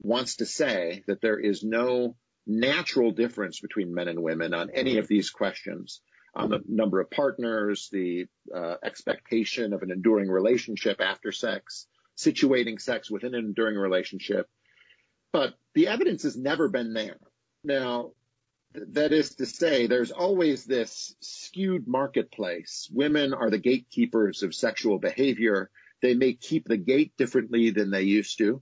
wants 0.00 0.36
to 0.36 0.46
say 0.46 1.04
that 1.06 1.20
there 1.20 1.38
is 1.38 1.62
no 1.62 2.16
natural 2.46 3.12
difference 3.12 3.60
between 3.60 3.94
men 3.94 4.08
and 4.08 4.22
women 4.22 4.54
on 4.54 4.70
any 4.70 4.98
of 4.98 5.08
these 5.08 5.30
questions, 5.30 6.00
on 6.36 6.50
the 6.50 6.60
number 6.68 7.00
of 7.00 7.10
partners, 7.10 7.88
the 7.90 8.26
uh, 8.54 8.74
expectation 8.84 9.72
of 9.72 9.82
an 9.82 9.90
enduring 9.90 10.30
relationship 10.30 11.00
after 11.00 11.32
sex, 11.32 11.86
situating 12.16 12.80
sex 12.80 13.10
within 13.10 13.34
an 13.34 13.44
enduring 13.44 13.76
relationship. 13.76 14.48
But 15.32 15.54
the 15.74 15.88
evidence 15.88 16.22
has 16.24 16.36
never 16.36 16.68
been 16.68 16.92
there. 16.92 17.18
Now, 17.64 18.12
that 18.74 19.12
is 19.12 19.34
to 19.36 19.46
say, 19.46 19.86
there's 19.86 20.10
always 20.10 20.64
this 20.64 21.14
skewed 21.20 21.88
marketplace. 21.88 22.88
Women 22.92 23.32
are 23.32 23.50
the 23.50 23.58
gatekeepers 23.58 24.42
of 24.42 24.54
sexual 24.54 24.98
behavior. 24.98 25.70
They 26.02 26.14
may 26.14 26.34
keep 26.34 26.66
the 26.66 26.76
gate 26.76 27.12
differently 27.16 27.70
than 27.70 27.90
they 27.90 28.02
used 28.02 28.38
to, 28.38 28.60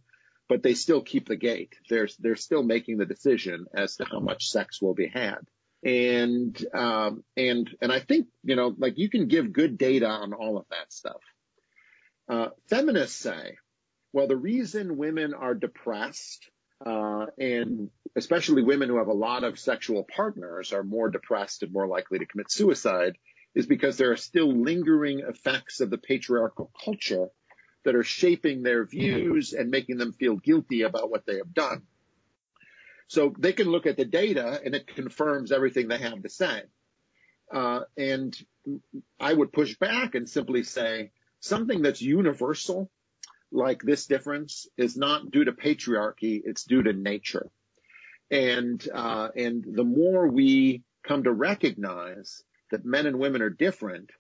but 0.49 0.63
they 0.63 0.75
still 0.75 1.03
keep 1.03 1.27
the 1.27 1.37
gate. 1.37 1.75
They're, 1.91 2.09
they're 2.21 2.37
still 2.37 2.63
making 2.63 2.99
the 2.99 3.07
decision 3.07 3.67
as 3.75 3.97
to 3.97 4.05
how 4.05 4.21
much 4.21 4.49
sex 4.51 4.81
will 4.81 4.95
be 4.95 5.09
had. 5.09 5.39
And, 5.85 6.65
um, 6.75 7.25
and, 7.37 7.69
and 7.81 7.93
I 7.93 8.01
think, 8.01 8.29
you 8.43 8.57
know, 8.57 8.75
like 8.79 8.97
you 8.97 9.11
can 9.11 9.29
give 9.29 9.53
good 9.53 9.77
data 9.77 10.09
on 10.09 10.33
all 10.33 10.57
of 10.57 10.65
that 10.71 10.93
stuff. 10.93 11.21
Uh, 12.29 12.49
feminists 12.69 13.17
say, 13.17 13.57
well, 14.13 14.27
the 14.27 14.37
reason 14.37 14.97
women 14.97 15.35
are 15.35 15.55
depressed 15.55 16.49
uh, 16.85 17.27
and 17.39 17.91
especially 18.17 18.63
women 18.63 18.89
who 18.89 18.99
have 18.99 19.09
a 19.09 19.13
lot 19.13 19.45
of 19.45 19.59
sexual 19.59 20.05
partners 20.05 20.73
are 20.73 20.85
more 20.85 21.11
depressed 21.11 21.63
and 21.63 21.73
more 21.73 21.87
likely 21.87 22.19
to 22.19 22.27
commit 22.27 22.51
suicide 22.51 23.17
is 23.55 23.67
because 23.67 23.97
there 23.97 24.11
are 24.11 24.17
still 24.17 24.53
lingering 24.53 25.21
effects 25.21 25.81
of 25.81 25.91
the 25.91 25.99
patriarchal 25.99 26.71
culture 26.85 27.29
that 27.85 27.95
are 27.95 28.03
shaping 28.03 28.63
their 28.63 28.85
views 28.85 29.53
and 29.53 29.71
making 29.71 29.99
them 29.99 30.13
feel 30.13 30.37
guilty 30.37 30.83
about 30.83 31.11
what 31.11 31.25
they 31.27 31.37
have 31.37 31.53
done. 31.55 31.83
So 33.09 33.35
they 33.39 33.53
can 33.53 33.69
look 33.69 33.87
at 33.87 33.97
the 33.97 34.05
data 34.05 34.61
and 34.65 34.75
it 34.75 34.87
confirms 34.87 35.53
everything 35.53 35.89
they 35.89 35.99
have 35.99 36.23
to 36.23 36.29
say. 36.29 36.63
Uh, 37.53 37.81
and 37.97 38.37
I 39.21 39.33
would 39.33 39.53
push 39.53 39.77
back 39.77 40.15
and 40.15 40.29
simply 40.29 40.63
say 40.63 41.11
something 41.41 41.83
that's 41.83 42.01
universal 42.01 42.91
like 43.53 43.83
this 43.83 44.07
difference 44.07 44.67
is 44.77 44.97
not 44.97 45.31
due 45.31 45.45
to 45.45 45.53
patriarchy, 45.53 46.43
it's 46.45 46.65
due 46.65 46.83
to 46.83 46.93
nature. 46.93 47.51
And, 48.31 48.87
uh, 48.93 49.29
and 49.37 49.65
the 49.65 49.85
more 49.85 50.27
we 50.27 50.83
come 51.07 51.25
to 51.25 51.33
recognize 51.33 52.43
that 52.71 52.85
men 52.85 53.07
and 53.07 53.19
women 53.19 53.43
are 53.43 53.51
different, 53.51 54.11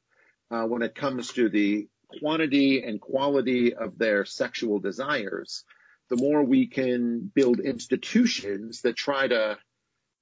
uh, 0.50 0.64
when 0.64 0.82
it 0.82 0.94
comes 0.94 1.32
to 1.32 1.48
the 1.48 1.88
quantity 2.20 2.82
and 2.82 3.00
quality 3.00 3.74
of 3.74 3.98
their 3.98 4.24
sexual 4.24 4.78
desires, 4.78 5.64
the 6.10 6.16
more 6.16 6.42
we 6.42 6.66
can 6.66 7.30
build 7.34 7.60
institutions 7.60 8.82
that 8.82 8.96
try 8.96 9.26
to 9.26 9.58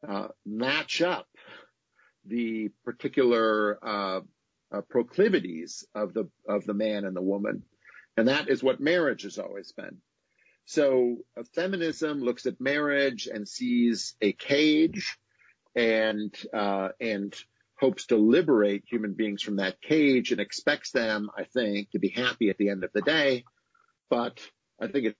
uh, 0.08 0.28
match 0.46 1.02
up 1.02 1.26
the 2.24 2.70
particular 2.84 3.78
uh, 3.82 4.20
uh, 4.72 4.80
proclivities 4.88 5.84
of 5.94 6.14
the 6.14 6.28
of 6.48 6.64
the 6.64 6.74
man 6.74 7.04
and 7.04 7.16
the 7.16 7.22
woman 7.22 7.62
and 8.16 8.28
that 8.28 8.48
is 8.48 8.62
what 8.62 8.80
marriage 8.80 9.22
has 9.22 9.38
always 9.38 9.72
been. 9.72 9.98
So 10.64 11.18
uh, 11.38 11.42
feminism 11.54 12.20
looks 12.20 12.46
at 12.46 12.60
marriage 12.60 13.26
and 13.32 13.48
sees 13.48 14.14
a 14.20 14.32
cage 14.32 15.18
and, 15.74 16.34
uh, 16.52 16.90
and 17.00 17.34
hopes 17.80 18.06
to 18.06 18.16
liberate 18.16 18.84
human 18.86 19.14
beings 19.14 19.42
from 19.42 19.56
that 19.56 19.80
cage 19.80 20.30
and 20.30 20.40
expects 20.40 20.92
them, 20.92 21.30
I 21.36 21.44
think, 21.44 21.90
to 21.92 21.98
be 21.98 22.10
happy 22.10 22.50
at 22.50 22.58
the 22.58 22.68
end 22.68 22.84
of 22.84 22.92
the 22.92 23.02
day. 23.02 23.44
But 24.08 24.40
I 24.82 24.88
think 24.88 25.06
it's 25.06 25.18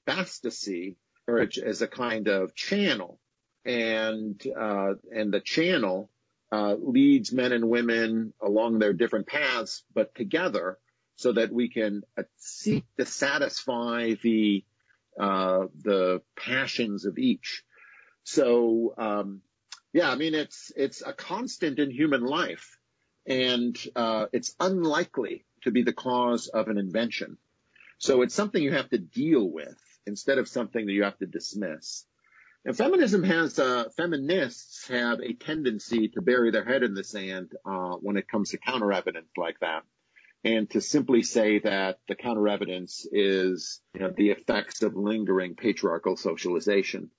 see 0.51 0.97
marriage 1.29 1.59
as 1.59 1.83
a 1.83 1.87
kind 1.87 2.27
of 2.27 2.55
channel 2.55 3.21
and, 3.65 4.43
uh, 4.59 4.95
and 5.15 5.33
the 5.33 5.41
channel, 5.41 6.11
uh, 6.51 6.75
leads 6.75 7.33
men 7.33 7.53
and 7.53 7.71
women 7.71 8.35
along 8.43 8.79
their 8.79 8.93
different 8.93 9.29
paths, 9.29 9.85
but 9.95 10.15
together 10.15 10.79
so 11.17 11.33
that 11.33 11.53
we 11.53 11.69
can 11.69 12.03
uh, 12.19 12.25
seek 12.39 12.85
to 12.99 13.07
satisfy 13.07 14.15
the 14.23 14.65
uh, 15.19 15.67
the 15.83 16.23
passions 16.37 17.05
of 17.05 17.19
each. 17.19 17.63
So 18.25 18.95
um, 18.99 19.43
yeah, 19.93 20.11
I 20.11 20.17
mean 20.17 20.35
it's 20.35 20.73
it's 20.75 21.03
a 21.03 21.13
constant 21.13 21.79
in 21.79 21.91
human 21.91 22.25
life, 22.25 22.79
and 23.27 23.79
uh, 23.95 24.27
it's 24.33 24.55
unlikely 24.59 25.45
to 25.63 25.71
be 25.71 25.83
the 25.83 25.93
cause 25.93 26.49
of 26.49 26.69
an 26.69 26.79
invention. 26.79 27.39
So 28.03 28.23
it's 28.23 28.35
something 28.35 28.61
you 28.61 28.73
have 28.73 28.91
to 28.91 28.99
deal 28.99 29.49
with 29.49 29.79
instead 30.07 30.39
of 30.39 30.49
something 30.49 30.87
that 30.87 30.93
you 30.93 31.05
have 31.05 31.19
to 31.19 31.27
dismiss. 31.27 32.05
And 32.65 32.77
feminism 32.77 33.23
has, 33.23 33.57
uh, 33.61 33.91
feminists 33.97 34.89
have 34.89 35.21
a 35.21 35.35
tendency 35.35 36.09
to 36.09 36.21
bury 36.21 36.51
their 36.51 36.65
head 36.65 36.83
in 36.83 36.95
the 36.95 37.05
sand, 37.05 37.53
uh, 37.65 37.95
when 38.01 38.17
it 38.17 38.27
comes 38.27 38.51
to 38.51 38.59
counter 38.59 38.93
evidence 38.93 39.31
like 39.37 39.61
that. 39.61 39.85
And 40.43 40.69
to 40.71 40.81
simply 40.81 41.23
say 41.23 41.61
that 41.61 42.01
the 42.09 42.17
counter 42.17 42.49
evidence 42.49 43.07
is, 43.13 43.81
you 43.95 44.01
know, 44.01 44.13
the 44.17 44.31
effects 44.31 44.83
of 44.83 44.97
lingering 44.97 45.55
patriarchal 45.55 46.17
socialization. 46.17 47.13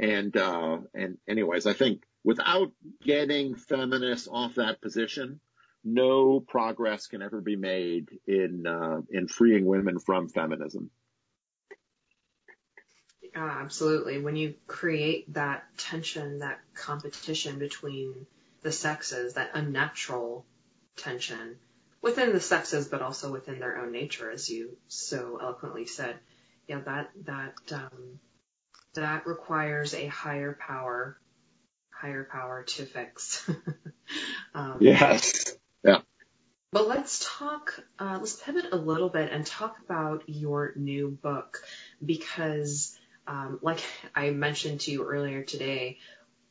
And, 0.00 0.34
uh, 0.34 0.78
and 0.94 1.18
anyways, 1.28 1.66
I 1.66 1.74
think 1.74 2.04
without 2.24 2.72
getting 3.02 3.54
feminists 3.54 4.28
off 4.32 4.54
that 4.54 4.80
position, 4.80 5.40
no 5.84 6.40
progress 6.40 7.06
can 7.06 7.22
ever 7.22 7.40
be 7.40 7.56
made 7.56 8.08
in, 8.26 8.66
uh, 8.66 9.00
in 9.10 9.28
freeing 9.28 9.66
women 9.66 9.98
from 9.98 10.28
feminism. 10.28 10.90
Uh, 13.34 13.40
absolutely. 13.40 14.20
When 14.20 14.36
you 14.36 14.54
create 14.66 15.32
that 15.34 15.64
tension, 15.78 16.40
that 16.40 16.60
competition 16.74 17.58
between 17.58 18.26
the 18.62 18.72
sexes, 18.72 19.34
that 19.34 19.50
unnatural 19.54 20.44
tension 20.96 21.56
within 22.02 22.32
the 22.32 22.40
sexes, 22.40 22.88
but 22.88 23.00
also 23.00 23.32
within 23.32 23.58
their 23.58 23.78
own 23.78 23.92
nature, 23.92 24.30
as 24.30 24.50
you 24.50 24.76
so 24.88 25.38
eloquently 25.40 25.86
said, 25.86 26.16
yeah, 26.68 26.80
that 26.80 27.10
that 27.24 27.54
um, 27.72 28.20
that 28.94 29.26
requires 29.26 29.94
a 29.94 30.06
higher 30.06 30.56
power, 30.60 31.18
higher 31.90 32.28
power 32.30 32.64
to 32.64 32.84
fix. 32.84 33.48
um, 34.54 34.76
yes. 34.80 35.56
Yeah. 35.82 35.98
But 36.72 36.88
let's 36.88 37.28
talk, 37.38 37.84
uh, 37.98 38.16
let's 38.18 38.36
pivot 38.36 38.66
a 38.72 38.76
little 38.76 39.10
bit 39.10 39.30
and 39.30 39.44
talk 39.44 39.76
about 39.84 40.24
your 40.26 40.72
new 40.76 41.10
book 41.10 41.62
because 42.04 42.98
um, 43.26 43.58
like 43.62 43.80
I 44.14 44.30
mentioned 44.30 44.80
to 44.82 44.90
you 44.90 45.04
earlier 45.04 45.42
today, 45.42 45.98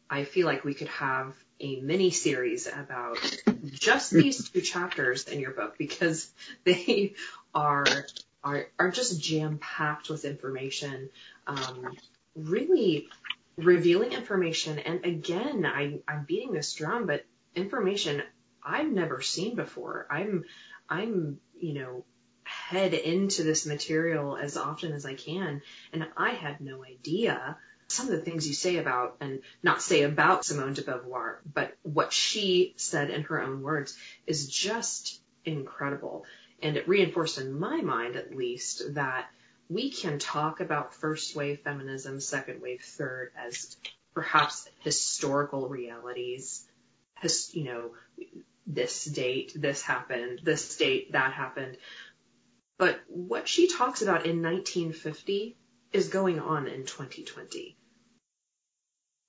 I 0.10 0.26
feel 0.26 0.46
like 0.46 0.64
we 0.64 0.74
could 0.74 0.90
have 0.90 1.34
a 1.60 1.80
mini 1.80 2.12
series 2.12 2.68
about 2.68 3.18
just 3.72 4.12
these 4.12 4.50
two 4.50 4.62
chapters 4.62 5.28
in 5.28 5.40
your 5.40 5.52
book 5.52 5.78
because 5.78 6.30
they 6.64 7.16
are 7.54 7.86
are 8.44 8.68
are 8.80 8.92
just 8.92 9.22
jam 9.22 9.58
packed 9.60 10.10
with 10.10 10.26
information, 10.26 11.10
um, 11.48 11.98
really 12.36 13.08
revealing 13.58 14.14
information. 14.14 14.80
And 14.80 15.06
again, 15.06 15.66
I 15.66 16.00
I'm 16.08 16.26
beating 16.26 16.52
this 16.52 16.74
drum, 16.74 17.06
but 17.06 17.26
information 17.56 18.24
I've 18.64 18.92
never 18.92 19.22
seen 19.22 19.56
before. 19.56 20.08
I'm 20.10 20.46
I'm 20.90 21.40
you 21.60 21.74
know 21.74 22.06
head 22.44 22.94
into 22.94 23.44
this 23.44 23.66
material 23.66 24.38
as 24.38 24.58
often 24.58 24.94
as 24.94 25.06
I 25.06 25.14
can. 25.14 25.62
And 25.94 26.08
I 26.18 26.32
had 26.32 26.62
no 26.62 26.84
idea 26.84 27.58
some 27.92 28.08
of 28.08 28.12
the 28.12 28.22
things 28.22 28.48
you 28.48 28.54
say 28.54 28.78
about, 28.78 29.18
and 29.20 29.42
not 29.62 29.82
say 29.82 30.04
about 30.04 30.46
Simone 30.46 30.74
de 30.74 30.82
Beauvoir, 30.82 31.40
but 31.54 31.76
what 31.84 32.14
she 32.14 32.74
said 32.78 33.10
in 33.10 33.24
her 33.24 33.42
own 33.42 33.62
words 33.62 33.98
is 34.26 34.48
just 34.48 35.22
incredible. 35.44 36.26
And 36.62 36.78
it 36.78 36.88
reinforced 36.88 37.38
in 37.38 37.60
my 37.60 37.82
mind, 37.82 38.16
at 38.16 38.36
least, 38.36 38.94
that 38.94 39.28
we 39.70 39.92
can 39.92 40.20
talk 40.20 40.62
about 40.62 40.94
first 40.94 41.36
wave 41.36 41.60
feminism, 41.62 42.20
second 42.20 42.62
wave, 42.62 42.82
third 42.82 43.32
as 43.38 43.76
perhaps 44.14 44.70
historical 44.80 45.68
realities. 45.68 46.66
His, 47.20 47.54
you 47.54 47.66
know, 47.66 47.92
this 48.74 49.06
date, 49.06 49.54
this 49.56 49.82
happened, 49.82 50.42
this 50.44 50.78
date, 50.78 51.12
that 51.12 51.34
happened. 51.34 51.78
But 52.78 53.00
what 53.08 53.48
she 53.48 53.68
talks 53.68 54.02
about 54.02 54.26
in 54.26 54.42
1950 54.42 55.58
is 55.94 56.08
going 56.08 56.40
on 56.40 56.68
in 56.68 56.86
2020. 56.86 57.78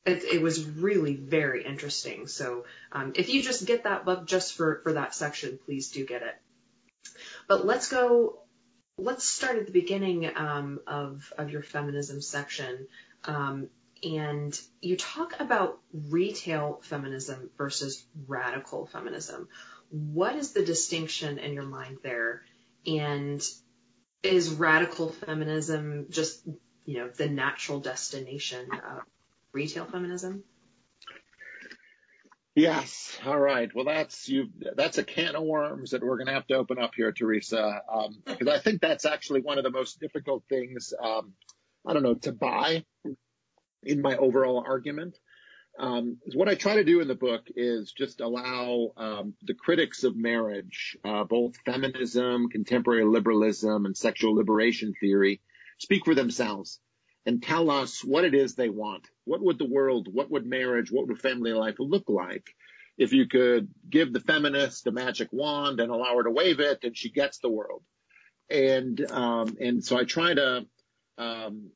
It, 0.05 0.25
it 0.25 0.43
was 0.43 0.67
really 0.67 1.15
very 1.15 1.65
interesting. 1.65 2.27
So 2.27 2.65
um, 2.91 3.13
if 3.15 3.29
you 3.29 3.43
just 3.43 3.67
get 3.67 3.85
that 3.85 4.05
book 4.05 4.27
just 4.27 4.55
for, 4.55 4.81
for 4.83 4.95
that 4.95 5.15
section, 5.15 5.59
please 5.65 5.91
do 5.91 6.05
get 6.05 6.23
it. 6.23 6.35
But 7.49 7.67
let's 7.67 7.89
go. 7.89 8.41
Let's 8.99 9.29
start 9.29 9.57
at 9.57 9.67
the 9.67 9.73
beginning 9.73 10.31
um, 10.37 10.81
of 10.87 11.33
of 11.37 11.51
your 11.51 11.63
feminism 11.63 12.21
section, 12.21 12.87
um, 13.25 13.69
and 14.03 14.59
you 14.81 14.97
talk 14.97 15.39
about 15.39 15.79
retail 15.93 16.81
feminism 16.83 17.51
versus 17.57 18.05
radical 18.27 18.87
feminism. 18.87 19.49
What 19.91 20.37
is 20.37 20.53
the 20.53 20.65
distinction 20.65 21.39
in 21.39 21.53
your 21.53 21.65
mind 21.65 21.99
there? 22.03 22.43
And 22.87 23.43
is 24.23 24.51
radical 24.51 25.11
feminism 25.11 26.07
just, 26.11 26.45
you 26.85 26.99
know, 26.99 27.09
the 27.09 27.29
natural 27.29 27.81
destination 27.81 28.69
of 28.73 29.03
retail 29.53 29.85
feminism? 29.85 30.45
Yes. 32.55 33.19
All 33.25 33.39
right. 33.39 33.71
Well, 33.75 33.87
that's 33.87 34.29
you. 34.29 34.49
That's 34.77 34.99
a 34.99 35.05
can 35.05 35.37
of 35.37 35.45
worms 35.45 35.93
that 35.93 36.03
we're 36.03 36.19
going 36.19 36.27
to 36.27 36.35
have 36.35 36.47
to 36.49 36.55
open 36.55 36.79
up 36.79 36.93
here, 36.95 37.11
Teresa, 37.11 37.83
um, 37.91 38.23
because 38.27 38.49
I 38.49 38.59
think 38.59 38.83
that's 38.83 39.07
actually 39.07 39.41
one 39.41 39.59
of 39.59 39.65
the 39.65 39.71
most 39.71 40.01
difficult 40.01 40.45
things. 40.49 40.93
Um, 41.03 41.33
I 41.87 41.95
don't 41.95 42.03
know 42.03 42.15
to 42.15 42.33
buy 42.33 42.85
in 43.83 44.03
my 44.03 44.17
overall 44.17 44.65
argument. 44.67 45.19
Um, 45.79 46.19
what 46.35 46.49
I 46.49 46.55
try 46.55 46.77
to 46.77 46.85
do 46.85 47.01
in 47.01 47.09
the 47.09 47.15
book 47.15 47.47
is 47.57 47.93
just 47.93 48.21
allow 48.21 48.93
um, 48.97 49.35
the 49.43 49.55
critics 49.55 50.05
of 50.05 50.17
marriage, 50.17 50.97
uh, 51.05 51.25
both 51.25 51.57
feminism, 51.65 52.49
contemporary 52.51 53.05
liberalism, 53.05 53.87
and 53.87 53.97
sexual 53.97 54.35
liberation 54.35 54.93
theory, 55.01 55.41
speak 55.79 56.05
for 56.05 56.15
themselves 56.15 56.79
and 57.25 57.43
tell 57.43 57.71
us 57.71 58.05
what 58.05 58.25
it 58.25 58.35
is 58.35 58.55
they 58.55 58.69
want. 58.69 59.09
What 59.25 59.43
would 59.43 59.59
the 59.59 59.69
world, 59.69 60.09
what 60.13 60.31
would 60.31 60.47
marriage, 60.47 60.91
what 60.91 61.07
would 61.07 61.21
family 61.21 61.53
life 61.53 61.77
look 61.79 62.09
like 62.09 62.55
if 62.99 63.13
you 63.13 63.27
could 63.27 63.69
give 63.89 64.13
the 64.13 64.21
feminist 64.21 64.87
a 64.87 64.93
magic 64.93 65.29
wand 65.33 65.81
and 65.81 65.91
allow 65.91 66.17
her 66.17 66.25
to 66.25 66.31
wave 66.31 66.61
it 66.61 66.81
and 66.83 66.97
she 66.97 67.11
gets 67.11 67.39
the 67.39 67.49
world? 67.49 67.83
And 68.51 69.01
um, 69.11 69.57
and 69.61 69.85
so 69.85 69.97
I 69.97 70.05
try 70.05 70.35
to 70.35 70.67
um, 71.17 71.71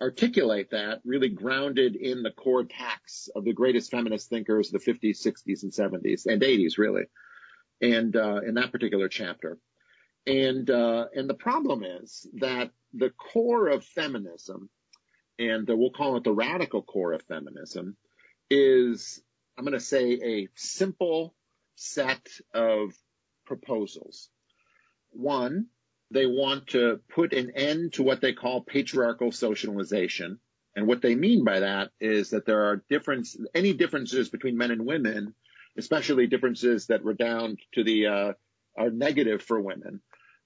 articulate 0.00 0.70
that 0.70 1.00
really 1.04 1.28
grounded 1.28 1.96
in 1.96 2.22
the 2.22 2.30
core 2.30 2.64
texts 2.64 3.28
of 3.34 3.44
the 3.44 3.52
greatest 3.52 3.90
feminist 3.90 4.28
thinkers 4.28 4.72
of 4.72 4.82
the 4.82 4.92
50s, 4.92 5.24
60s, 5.24 5.62
and 5.62 5.72
70s 5.72 6.26
and 6.26 6.42
80s, 6.42 6.78
really, 6.78 7.04
and 7.80 8.16
uh, 8.16 8.40
in 8.46 8.54
that 8.54 8.72
particular 8.72 9.08
chapter. 9.08 9.58
And 10.26 10.68
uh, 10.68 11.06
and 11.14 11.28
the 11.28 11.34
problem 11.34 11.82
is 11.82 12.26
that 12.34 12.70
the 12.92 13.10
core 13.10 13.68
of 13.68 13.84
feminism, 13.84 14.68
and 15.38 15.66
we'll 15.68 15.90
call 15.90 16.16
it 16.16 16.24
the 16.24 16.32
radical 16.32 16.82
core 16.82 17.12
of 17.12 17.22
feminism, 17.22 17.96
is 18.50 19.22
I'm 19.56 19.64
going 19.64 19.78
to 19.78 19.84
say 19.84 20.12
a 20.22 20.48
simple 20.56 21.34
set 21.76 22.28
of 22.54 22.92
proposals. 23.46 24.28
One, 25.10 25.66
they 26.10 26.26
want 26.26 26.68
to 26.68 27.00
put 27.08 27.32
an 27.32 27.52
end 27.54 27.92
to 27.94 28.02
what 28.02 28.20
they 28.20 28.32
call 28.32 28.62
patriarchal 28.62 29.32
socialization. 29.32 30.40
And 30.74 30.86
what 30.86 31.02
they 31.02 31.14
mean 31.14 31.44
by 31.44 31.60
that 31.60 31.90
is 32.00 32.30
that 32.30 32.46
there 32.46 32.64
are 32.64 32.84
any 33.54 33.72
differences 33.72 34.28
between 34.28 34.56
men 34.56 34.70
and 34.70 34.86
women, 34.86 35.34
especially 35.76 36.26
differences 36.26 36.86
that 36.86 37.04
redound 37.04 37.58
to 37.74 37.84
the, 37.84 38.06
uh, 38.06 38.32
are 38.76 38.90
negative 38.90 39.42
for 39.42 39.60
women, 39.60 40.00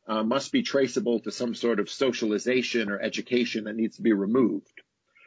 uh, 0.07 0.23
must 0.23 0.53
be 0.53 0.63
traceable 0.63 1.21
to 1.21 1.31
some 1.31 1.55
sort 1.55 1.81
of 1.81 1.91
socialization 1.91 2.91
or 2.91 3.01
education 3.01 3.65
that 3.65 3.77
needs 3.77 3.97
to 3.97 4.03
be 4.03 4.13
removed. 4.13 4.83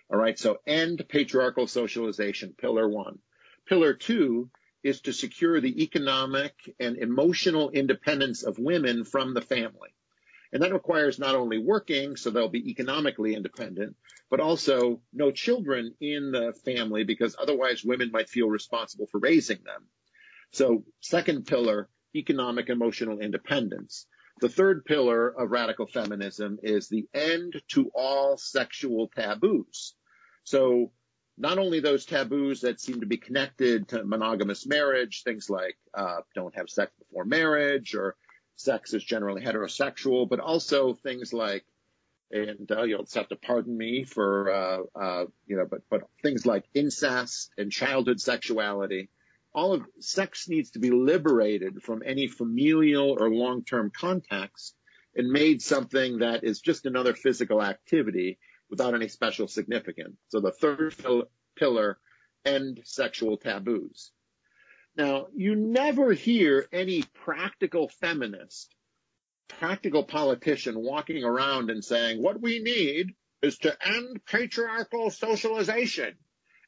All 0.09 0.20
right. 0.20 0.38
So 0.38 0.59
end 0.66 1.03
patriarchal 1.09 1.68
socialization, 1.68 2.53
pillar 2.57 2.88
one. 2.88 3.20
Pillar 3.68 3.93
two 3.93 4.49
is 4.84 5.01
to 5.01 5.11
secure 5.14 5.59
the 5.59 5.84
economic 5.84 6.53
and 6.80 6.97
emotional 6.97 7.72
independence 7.72 8.43
of 8.43 8.59
women 8.59 9.03
from 9.03 9.34
the 9.34 9.41
family. 9.41 9.89
And 10.58 10.64
that 10.64 10.74
requires 10.74 11.20
not 11.20 11.36
only 11.36 11.60
working, 11.60 12.16
so 12.16 12.32
they'll 12.32 12.49
be 12.49 12.72
economically 12.72 13.36
independent, 13.36 13.95
but 14.28 14.39
also 14.39 15.01
no 15.14 15.30
children 15.30 15.93
in 16.01 16.32
the 16.32 16.51
family 16.66 17.03
because 17.03 17.36
otherwise 17.39 17.84
women 17.84 18.10
might 18.12 18.28
feel 18.28 18.49
responsible 18.49 19.05
for 19.05 19.20
raising 19.20 19.60
them. 19.64 19.86
So 20.53 20.84
second 20.99 21.45
pillar, 21.45 21.89
economic 22.16 22.70
emotional 22.70 23.20
independence. 23.20 24.08
The 24.41 24.49
third 24.49 24.84
pillar 24.84 25.28
of 25.28 25.51
radical 25.51 25.86
feminism 25.86 26.58
is 26.64 26.89
the 26.89 27.08
end 27.14 27.62
to 27.74 27.91
all 27.93 28.36
sexual 28.36 29.12
taboos. 29.16 29.93
So 30.43 30.91
not 31.38 31.60
only 31.60 31.82
those 31.82 32.03
taboos 32.03 32.62
that 32.62 32.82
seem 32.82 33.01
to 33.01 33.05
be 33.05 33.18
connected 33.18 33.89
to 33.89 34.03
monogamous 34.03 34.66
marriage, 34.66 35.22
things 35.22 35.51
like 35.51 35.78
uh, 35.93 36.22
don't 36.34 36.55
have 36.55 36.68
sex 36.68 36.91
before 36.97 37.26
marriage 37.26 37.93
or 37.93 38.16
sex 38.58 38.93
is 38.93 39.03
generally 39.03 39.41
heterosexual, 39.41 40.28
but 40.28 40.39
also 40.39 40.93
things 40.93 41.32
like, 41.32 41.64
and 42.32 42.70
uh, 42.70 42.84
you'll 42.84 43.08
have 43.16 43.30
to 43.30 43.38
pardon 43.38 43.78
me 43.78 44.03
for, 44.03 44.51
uh, 44.51 44.99
uh, 44.99 45.26
you 45.45 45.55
know, 45.55 45.66
but 45.70 45.82
but 45.89 46.01
things 46.22 46.45
like 46.45 46.66
incest 46.74 47.51
and 47.58 47.72
childhood 47.72 48.20
sexuality. 48.20 49.10
All 49.53 49.74
of 49.74 49.86
sex 50.01 50.49
needs 50.49 50.72
to 50.72 50.80
be 50.80 50.91
liberated 50.91 51.82
from 51.82 52.03
any 52.05 52.28
familial 52.28 53.16
or 53.18 53.30
long-term 53.30 53.91
context 53.97 54.76
and 55.16 55.30
made 55.30 55.62
something 55.62 56.20
that 56.20 56.43
is 56.43 56.60
just 56.60 56.86
another 56.86 57.16
physical 57.16 57.64
activity 57.64 58.38
without 58.70 58.93
any 58.93 59.08
special 59.08 59.47
significance. 59.47 60.18
So 60.28 60.41
the 60.41 60.51
third 60.51 60.93
pillar, 61.55 61.97
end 62.45 62.82
sexual 62.84 63.38
taboos. 63.38 64.12
Now, 64.98 65.28
you 65.36 65.56
never 65.56 66.12
hear 66.12 66.68
any 66.72 67.04
practical 67.24 67.88
feminist, 67.88 68.74
practical 69.48 70.04
politician 70.04 70.80
walking 70.80 71.24
around 71.24 71.70
and 71.70 71.86
saying, 71.86 72.22
what 72.22 72.41
we 72.41 72.60
need 72.60 73.14
is 73.43 73.60
to 73.60 73.78
end 73.88 74.26
patriarchal 74.26 75.12
socialization. 75.12 76.16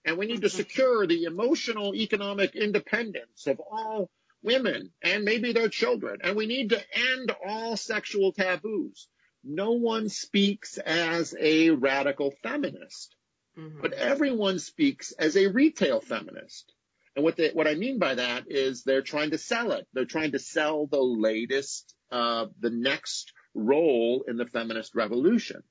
And 0.06 0.18
we 0.18 0.28
need 0.28 0.42
to 0.42 0.48
mm-hmm. 0.48 0.58
secure 0.58 1.08
the 1.08 1.24
emotional 1.24 1.96
economic 1.96 2.56
independence 2.56 3.48
of 3.48 3.60
all 3.60 4.12
women 4.44 4.92
and 5.02 5.26
maybe 5.26 5.52
their 5.52 5.68
children. 5.68 6.20
And 6.24 6.36
we 6.36 6.46
need 6.46 6.70
to 6.70 6.82
end 7.16 7.32
all 7.46 7.78
sexual 7.78 8.32
taboos. 8.32 9.08
No 9.44 9.72
one 9.72 10.08
speaks 10.08 10.78
as 10.78 11.34
a 11.40 11.72
radical 11.72 12.32
feminist, 12.44 13.16
mm-hmm. 13.58 13.82
but 13.82 13.94
everyone 13.94 14.60
speaks 14.60 15.14
as 15.14 15.36
a 15.36 15.48
retail 15.48 16.00
feminist. 16.00 16.74
And 17.20 17.26
what 17.26 17.36
they, 17.36 17.50
what 17.50 17.68
I 17.68 17.76
mean 17.76 18.00
by 18.00 18.16
that 18.16 18.46
is 18.48 18.84
they're 18.84 19.02
trying 19.02 19.32
to 19.32 19.38
sell 19.38 19.74
it. 19.74 19.86
They're 19.92 20.06
trying 20.06 20.32
to 20.32 20.40
sell 20.40 20.88
the 20.88 21.02
latest, 21.02 21.94
uh, 22.14 22.46
the 22.62 22.70
next 22.70 23.34
role 23.54 24.24
in 24.26 24.38
the 24.38 24.46
feminist 24.46 24.96
revolution. 24.96 25.62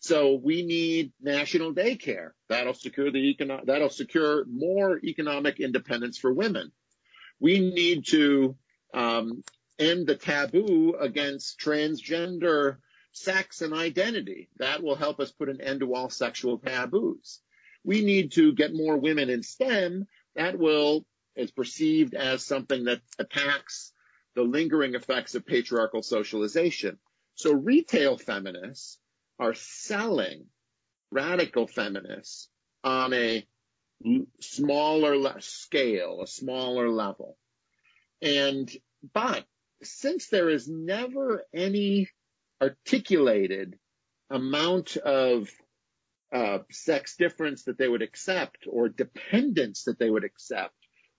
So 0.00 0.34
we 0.34 0.66
need 0.66 1.12
national 1.18 1.72
daycare. 1.72 2.32
That'll 2.50 2.74
secure 2.74 3.10
the 3.10 3.34
econo- 3.34 3.64
that'll 3.64 3.88
secure 3.88 4.44
more 4.44 5.00
economic 5.02 5.60
independence 5.60 6.18
for 6.18 6.30
women. 6.30 6.72
We 7.40 7.58
need 7.58 8.04
to 8.08 8.54
um, 8.92 9.42
end 9.78 10.06
the 10.06 10.16
taboo 10.16 10.96
against 11.00 11.58
transgender 11.58 12.76
sex 13.12 13.62
and 13.62 13.72
identity. 13.72 14.50
That 14.58 14.82
will 14.82 14.96
help 14.96 15.20
us 15.20 15.32
put 15.32 15.48
an 15.48 15.62
end 15.62 15.80
to 15.80 15.94
all 15.94 16.10
sexual 16.10 16.58
taboos. 16.58 17.40
We 17.82 18.04
need 18.04 18.32
to 18.32 18.52
get 18.52 18.74
more 18.74 18.98
women 18.98 19.30
in 19.30 19.42
STEM 19.42 20.06
that 20.36 20.58
will 20.58 21.04
is 21.36 21.50
perceived 21.50 22.14
as 22.14 22.44
something 22.44 22.84
that 22.84 23.00
attacks 23.18 23.92
the 24.34 24.42
lingering 24.42 24.94
effects 24.94 25.34
of 25.34 25.46
patriarchal 25.46 26.02
socialization. 26.02 26.98
So 27.34 27.52
retail 27.52 28.18
feminists 28.18 28.98
are 29.38 29.54
selling 29.54 30.46
radical 31.10 31.66
feminists 31.66 32.48
on 32.84 33.12
a 33.12 33.46
smaller 34.40 35.40
scale, 35.40 36.20
a 36.22 36.26
smaller 36.26 36.88
level. 36.88 37.36
And, 38.20 38.70
but 39.12 39.44
since 39.82 40.28
there 40.28 40.48
is 40.48 40.68
never 40.68 41.44
any 41.54 42.08
articulated 42.60 43.78
amount 44.30 44.96
of 44.96 45.50
uh, 46.32 46.58
sex 46.70 47.16
difference 47.16 47.64
that 47.64 47.78
they 47.78 47.88
would 47.88 48.02
accept 48.02 48.66
or 48.66 48.88
dependence 48.88 49.84
that 49.84 49.98
they 49.98 50.10
would 50.10 50.24
accept 50.24 50.74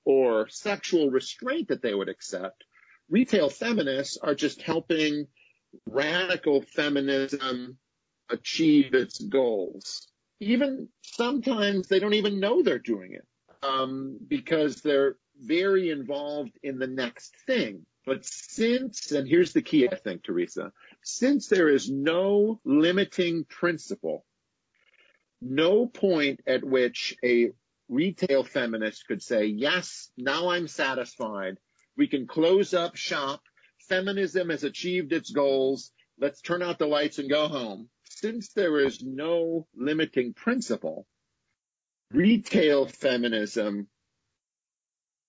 or 0.05 0.47
sexual 0.49 1.09
restraint 1.09 1.69
that 1.69 1.81
they 1.81 1.93
would 1.93 2.09
accept. 2.09 2.63
Retail 3.09 3.49
feminists 3.49 4.17
are 4.21 4.35
just 4.35 4.61
helping 4.61 5.27
radical 5.85 6.61
feminism 6.61 7.77
achieve 8.29 8.93
its 8.93 9.19
goals. 9.19 10.07
Even 10.39 10.89
sometimes 11.01 11.87
they 11.87 11.99
don't 11.99 12.15
even 12.15 12.39
know 12.39 12.61
they're 12.61 12.79
doing 12.79 13.13
it 13.13 13.25
um, 13.63 14.17
because 14.27 14.81
they're 14.81 15.15
very 15.39 15.89
involved 15.89 16.57
in 16.63 16.79
the 16.79 16.87
next 16.87 17.33
thing. 17.45 17.85
But 18.05 18.25
since, 18.25 19.11
and 19.11 19.27
here's 19.27 19.53
the 19.53 19.61
key, 19.61 19.87
I 19.89 19.95
think, 19.95 20.23
Teresa, 20.23 20.73
since 21.03 21.47
there 21.47 21.69
is 21.69 21.89
no 21.89 22.59
limiting 22.65 23.45
principle 23.45 24.25
no 25.43 25.85
point 25.87 26.41
at 26.47 26.63
which 26.63 27.15
a 27.23 27.51
retail 27.89 28.43
feminist 28.43 29.05
could 29.07 29.21
say, 29.21 29.45
yes, 29.45 30.09
now 30.17 30.49
I'm 30.49 30.67
satisfied. 30.67 31.57
We 31.97 32.07
can 32.07 32.27
close 32.27 32.73
up 32.73 32.95
shop. 32.95 33.41
Feminism 33.89 34.49
has 34.49 34.63
achieved 34.63 35.11
its 35.13 35.31
goals. 35.31 35.91
Let's 36.19 36.41
turn 36.41 36.61
out 36.61 36.79
the 36.79 36.87
lights 36.87 37.19
and 37.19 37.29
go 37.29 37.47
home. 37.47 37.89
Since 38.09 38.53
there 38.53 38.79
is 38.79 39.03
no 39.03 39.67
limiting 39.75 40.33
principle, 40.33 41.05
retail 42.11 42.87
feminism 42.87 43.87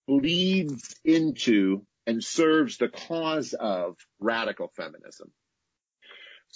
bleeds 0.06 0.94
into 1.04 1.86
and 2.06 2.22
serves 2.22 2.76
the 2.76 2.88
cause 2.88 3.54
of 3.54 3.96
radical 4.20 4.70
feminism. 4.76 5.32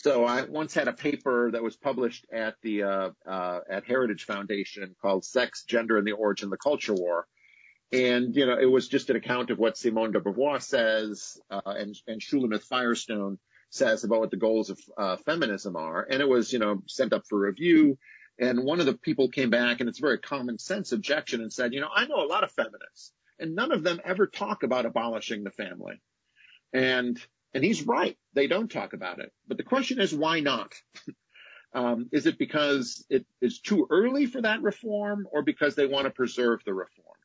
So 0.01 0.25
I 0.25 0.43
once 0.43 0.75
had 0.75 0.87
a 0.87 0.93
paper 0.93 1.51
that 1.51 1.63
was 1.65 1.77
published 1.77 2.25
at 2.33 2.55
the 2.63 2.85
uh, 2.85 3.11
uh, 3.27 3.61
at 3.69 3.85
Heritage 3.85 4.27
Foundation 4.27 4.95
called 5.03 5.25
"Sex, 5.25 5.65
Gender, 5.65 5.99
and 5.99 6.07
the 6.07 6.13
Origin 6.13 6.47
of 6.47 6.51
the 6.53 6.57
Culture 6.57 6.95
War," 6.95 7.27
and 7.91 8.33
you 8.37 8.47
know 8.47 8.57
it 8.57 8.71
was 8.71 8.87
just 8.87 9.11
an 9.11 9.17
account 9.17 9.51
of 9.51 9.59
what 9.59 9.77
Simone 9.77 10.13
de 10.13 10.21
Beauvoir 10.21 10.63
says 10.63 11.37
uh, 11.51 11.63
and 11.65 11.97
and 12.07 12.21
Shulamith 12.21 12.63
Firestone 12.63 13.41
says 13.71 14.05
about 14.05 14.21
what 14.21 14.31
the 14.31 14.37
goals 14.37 14.71
of 14.71 14.79
uh, 14.97 15.17
feminism 15.17 15.75
are, 15.75 16.07
and 16.09 16.23
it 16.23 16.29
was 16.29 16.53
you 16.53 16.61
know 16.61 16.81
sent 16.87 17.13
up 17.13 17.25
for 17.29 17.37
review. 17.37 17.99
And 18.39 18.63
one 18.63 18.79
of 18.79 18.87
the 18.87 18.97
people 18.97 19.29
came 19.31 19.51
back, 19.51 19.81
and 19.81 19.89
it's 19.89 19.99
a 19.99 20.03
very 20.03 20.19
common 20.19 20.61
sense 20.61 20.93
objection, 20.93 21.41
and 21.41 21.53
said, 21.53 21.75
you 21.75 21.81
know, 21.81 21.91
I 21.93 22.07
know 22.07 22.23
a 22.23 22.33
lot 22.33 22.45
of 22.45 22.53
feminists, 22.53 23.13
and 23.41 23.57
none 23.57 23.73
of 23.73 23.83
them 23.83 24.01
ever 24.05 24.29
talk 24.29 24.63
about 24.63 24.87
abolishing 24.87 25.43
the 25.43 25.51
family. 25.51 26.01
And 26.73 27.21
and 27.55 27.65
he's 27.65 27.87
right. 27.87 28.17
They 28.35 28.47
don't 28.47 28.71
talk 28.71 28.93
about 28.93 29.21
it. 29.21 29.33
But 29.47 29.57
the 29.57 29.63
question 29.65 30.01
is, 30.01 30.15
why 30.15 30.41
not? 30.41 30.73
um, 31.75 32.09
is 32.13 32.27
it 32.27 32.39
because 32.39 33.05
it 33.09 33.27
is 33.41 33.61
too 33.61 33.87
early 33.91 34.27
for 34.27 34.43
that 34.43 34.63
reform 34.63 35.27
or 35.31 35.43
because 35.43 35.75
they 35.75 35.87
want 35.87 36.05
to 36.05 36.11
preserve 36.11 36.61
the 36.65 36.75
reform? 36.75 37.17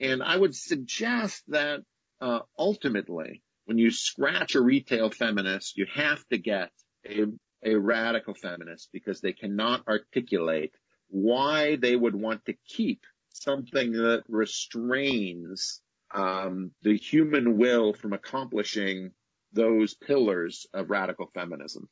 And 0.00 0.22
I 0.22 0.36
would 0.36 0.54
suggest 0.54 1.42
that 1.48 1.80
uh, 2.20 2.40
ultimately, 2.58 3.42
when 3.66 3.78
you 3.78 3.90
scratch 3.90 4.54
a 4.54 4.60
retail 4.60 5.10
feminist, 5.10 5.76
you 5.76 5.86
have 5.94 6.26
to 6.28 6.38
get 6.38 6.70
a, 7.06 7.24
a 7.62 7.74
radical 7.74 8.34
feminist 8.34 8.88
because 8.92 9.20
they 9.20 9.32
cannot 9.32 9.86
articulate 9.88 10.74
why 11.08 11.76
they 11.76 11.94
would 11.94 12.14
want 12.14 12.44
to 12.46 12.54
keep 12.66 13.02
something 13.30 13.92
that 13.92 14.24
restrains 14.28 15.80
um, 16.14 16.70
the 16.82 16.96
human 16.96 17.58
will 17.58 17.92
from 17.92 18.12
accomplishing 18.12 19.10
those 19.54 19.94
pillars 19.94 20.66
of 20.74 20.90
radical 20.90 21.30
feminism. 21.32 21.88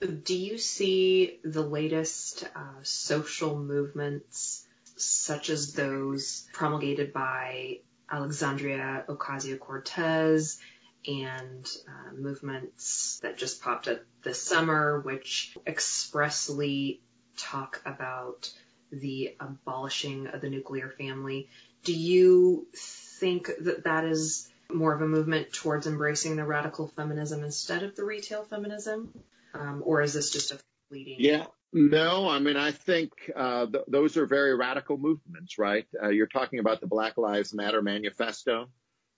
Do 0.00 0.36
you 0.36 0.58
see 0.58 1.40
the 1.42 1.62
latest 1.62 2.44
uh, 2.54 2.82
social 2.82 3.58
movements, 3.58 4.66
such 4.96 5.48
as 5.48 5.72
those 5.72 6.46
promulgated 6.52 7.14
by 7.14 7.80
Alexandria 8.10 9.04
Ocasio 9.08 9.58
Cortez 9.58 10.58
and 11.06 11.66
uh, 11.88 12.14
movements 12.14 13.18
that 13.22 13.38
just 13.38 13.62
popped 13.62 13.88
up 13.88 14.02
this 14.22 14.42
summer, 14.42 15.00
which 15.00 15.56
expressly 15.66 17.00
talk 17.38 17.80
about 17.86 18.52
the 18.92 19.34
abolishing 19.40 20.26
of 20.26 20.42
the 20.42 20.50
nuclear 20.50 20.90
family? 20.90 21.48
Do 21.84 21.94
you 21.94 22.66
think 22.74 23.50
that 23.60 23.84
that 23.84 24.04
is 24.04 24.50
more 24.72 24.94
of 24.94 25.02
a 25.02 25.06
movement 25.06 25.52
towards 25.52 25.86
embracing 25.86 26.36
the 26.36 26.44
radical 26.44 26.88
feminism 26.88 27.44
instead 27.44 27.82
of 27.82 27.96
the 27.96 28.04
retail 28.04 28.44
feminism? 28.44 29.12
Um, 29.54 29.82
or 29.84 30.02
is 30.02 30.12
this 30.12 30.30
just 30.30 30.52
a 30.52 30.58
fleeting? 30.88 31.16
Yeah. 31.18 31.46
No, 31.72 32.28
I 32.28 32.38
mean, 32.38 32.56
I 32.56 32.70
think 32.70 33.12
uh, 33.34 33.66
th- 33.66 33.84
those 33.88 34.16
are 34.16 34.26
very 34.26 34.54
radical 34.54 34.96
movements, 34.96 35.58
right? 35.58 35.86
Uh, 36.02 36.08
you're 36.08 36.26
talking 36.26 36.58
about 36.58 36.80
the 36.80 36.86
Black 36.86 37.18
Lives 37.18 37.52
Matter 37.52 37.82
manifesto, 37.82 38.68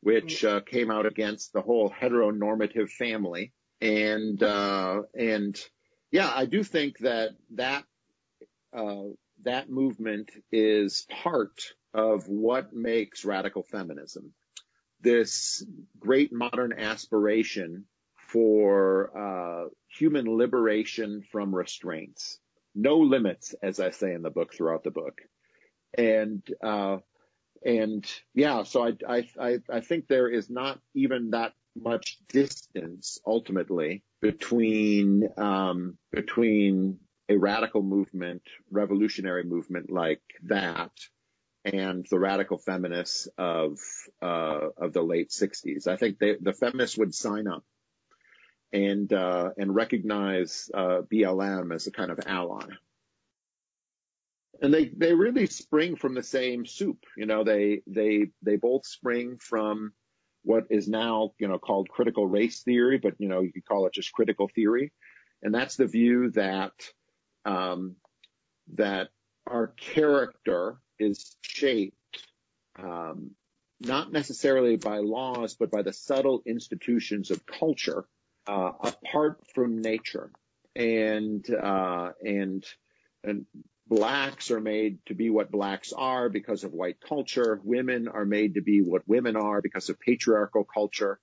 which 0.01 0.43
mm-hmm. 0.43 0.57
uh, 0.57 0.61
came 0.61 0.91
out 0.91 1.07
against 1.07 1.53
the 1.53 1.61
whole 1.61 1.91
heteronormative 1.91 2.91
family, 2.91 3.53
and 3.81 4.43
uh, 4.43 5.03
and 5.15 5.57
yeah, 6.11 6.33
I 6.35 6.47
do 6.47 6.65
think 6.65 6.99
that 6.99 7.31
that 7.55 7.85
uh, 8.77 9.05
that 9.45 9.71
movement 9.71 10.31
is 10.51 11.07
part 11.23 11.75
of 11.95 12.29
what 12.29 12.73
makes 12.73 13.25
radical 13.25 13.63
feminism 13.63 14.33
this 15.01 15.65
great 15.99 16.33
modern 16.33 16.73
aspiration 16.73 17.85
for 18.17 19.11
uh, 19.17 19.69
human 19.89 20.37
liberation 20.37 21.23
from 21.33 21.55
restraints. 21.55 22.39
No 22.75 22.99
limits, 22.99 23.55
as 23.63 23.81
I 23.81 23.91
say 23.91 24.13
in 24.13 24.23
the 24.23 24.31
book 24.31 24.55
throughout 24.55 24.85
the 24.85 24.91
book. 24.91 25.21
And 25.97 26.43
uh, 26.63 26.99
and 27.65 28.07
yeah, 28.35 28.63
so 28.63 28.87
I, 28.87 29.29
I, 29.41 29.59
I, 29.69 29.81
think 29.81 30.07
there 30.07 30.29
is 30.29 30.49
not 30.49 30.79
even 30.95 31.31
that 31.31 31.55
much 31.75 32.19
distance 32.29 33.19
ultimately 33.27 34.05
between, 34.21 35.29
um, 35.37 35.99
between 36.13 36.99
a 37.29 37.37
radical 37.37 37.83
movement, 37.83 38.43
revolutionary 38.71 39.45
movement 39.45 39.91
like 39.91 40.23
that 40.45 40.93
and 41.65 42.07
the 42.11 42.19
radical 42.19 42.59
feminists 42.59 43.29
of, 43.37 43.79
uh, 44.23 44.69
of 44.77 44.93
the 44.93 45.03
late 45.03 45.33
sixties. 45.33 45.87
I 45.87 45.97
think 45.97 46.19
they, 46.19 46.37
the 46.41 46.53
feminists 46.53 46.99
would 46.99 47.15
sign 47.15 47.47
up 47.49 47.65
and, 48.73 49.13
uh, 49.13 49.51
and 49.57 49.75
recognize, 49.75 50.71
uh, 50.73 51.03
BLM 51.13 51.75
as 51.75 51.87
a 51.87 51.93
kind 51.93 52.11
of 52.11 52.21
ally 52.27 52.67
and 54.61 54.75
they 54.75 54.87
they 54.97 55.15
really 55.15 55.47
spring 55.47 55.97
from 55.97 56.15
the 56.15 56.23
same 56.23 56.67
soup. 56.67 56.99
You 57.17 57.27
know, 57.27 57.45
they 57.45 57.83
they 57.87 58.31
they 58.43 58.57
both 58.57 58.87
spring 58.87 59.39
from 59.41 59.93
what 60.43 60.65
is 60.71 60.89
now 60.89 61.33
you 61.39 61.49
know 61.49 61.59
called 61.59 61.89
critical 61.89 62.27
race 62.27 62.63
theory, 62.63 62.99
but 62.99 63.15
you 63.19 63.29
know 63.29 63.41
you 63.41 63.53
could 63.53 63.67
call 63.67 63.87
it 63.87 63.95
just 63.95 64.13
critical 64.13 64.49
theory, 64.55 64.93
and 65.43 65.55
that's 65.55 65.77
the 65.77 65.87
view 65.87 66.31
that 66.33 66.73
um, 67.45 67.97
that 68.75 69.09
our 69.47 69.69
character 69.69 70.79
is 70.99 71.37
shaped 71.43 71.95
um, 72.79 73.33
not 73.81 74.13
necessarily 74.13 74.77
by 74.77 74.99
laws, 74.99 75.55
but 75.55 75.71
by 75.71 75.83
the 75.83 75.93
subtle 75.93 76.43
institutions 76.47 77.31
of 77.31 77.47
culture 77.47 78.05
uh, 78.47 78.73
apart 78.81 79.41
from 79.55 79.81
nature, 79.83 80.31
and 80.75 81.49
uh, 81.51 82.11
and 82.23 82.65
and 83.23 83.47
blacks 83.87 84.51
are 84.51 84.61
made 84.61 84.99
to 85.07 85.15
be 85.15 85.31
what 85.31 85.51
blacks 85.51 85.93
are 85.93 86.29
because 86.29 86.65
of 86.65 86.73
white 86.73 87.01
culture. 87.01 87.61
Women 87.63 88.09
are 88.09 88.25
made 88.25 88.55
to 88.55 88.63
be 88.63 88.81
what 88.81 89.09
women 89.09 89.37
are 89.37 89.61
because 89.61 89.89
of 89.89 90.01
patriarchal 90.01 90.65
culture. 90.65 91.19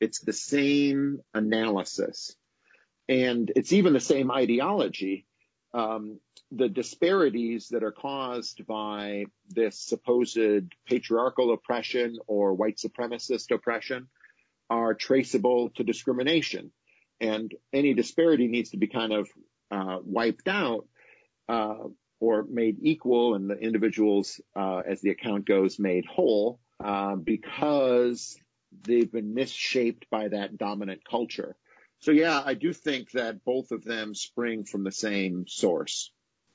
It's 0.00 0.20
the 0.20 0.32
same 0.32 1.20
analysis. 1.34 2.34
And 3.08 3.52
it's 3.54 3.72
even 3.72 3.92
the 3.92 4.00
same 4.00 4.30
ideology. 4.30 5.26
Um, 5.76 6.20
the 6.50 6.70
disparities 6.70 7.68
that 7.68 7.82
are 7.82 7.92
caused 7.92 8.66
by 8.66 9.26
this 9.50 9.78
supposed 9.78 10.72
patriarchal 10.86 11.52
oppression 11.52 12.18
or 12.26 12.54
white 12.54 12.78
supremacist 12.78 13.54
oppression 13.54 14.08
are 14.70 14.94
traceable 14.94 15.68
to 15.76 15.84
discrimination. 15.84 16.72
And 17.20 17.54
any 17.74 17.92
disparity 17.92 18.48
needs 18.48 18.70
to 18.70 18.78
be 18.78 18.86
kind 18.86 19.12
of 19.12 19.28
uh, 19.70 19.98
wiped 20.02 20.48
out 20.48 20.86
uh, 21.46 21.88
or 22.20 22.44
made 22.44 22.78
equal 22.80 23.34
and 23.34 23.50
the 23.50 23.58
individuals, 23.58 24.40
uh, 24.54 24.78
as 24.86 25.02
the 25.02 25.10
account 25.10 25.44
goes, 25.44 25.78
made 25.78 26.06
whole, 26.06 26.58
uh, 26.82 27.16
because 27.16 28.38
they've 28.82 29.12
been 29.12 29.34
misshaped 29.34 30.08
by 30.10 30.28
that 30.28 30.56
dominant 30.56 31.02
culture. 31.04 31.54
So 32.06 32.12
yeah, 32.12 32.40
I 32.46 32.54
do 32.54 32.72
think 32.72 33.10
that 33.12 33.44
both 33.44 33.72
of 33.72 33.82
them 33.82 34.14
spring 34.14 34.62
from 34.62 34.84
the 34.84 34.92
same 34.92 35.48
source. 35.48 36.12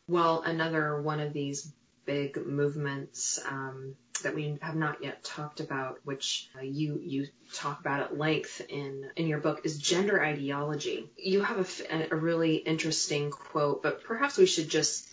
Well, 0.08 0.44
another 0.44 1.02
one 1.02 1.20
of 1.20 1.34
these 1.34 1.74
big 2.06 2.38
movements 2.48 3.38
um, 3.46 3.96
that 4.24 4.34
we 4.34 4.58
have 4.62 4.78
not 4.78 5.04
yet 5.04 5.26
talked 5.26 5.60
about, 5.60 6.00
which 6.06 6.50
uh, 6.58 6.62
you 6.62 7.02
you 7.04 7.28
talk 7.54 7.82
about 7.82 8.00
at 8.00 8.18
length 8.18 8.62
in 8.70 9.10
in 9.18 9.28
your 9.28 9.40
book, 9.40 9.66
is 9.66 9.78
gender 9.78 10.24
ideology. 10.24 11.10
You 11.18 11.44
have 11.44 11.84
a, 11.90 12.08
a 12.14 12.16
really 12.16 12.56
interesting 12.56 13.30
quote, 13.30 13.84
but 13.84 14.06
perhaps 14.06 14.38
we 14.38 14.46
should 14.46 14.70
just 14.70 15.06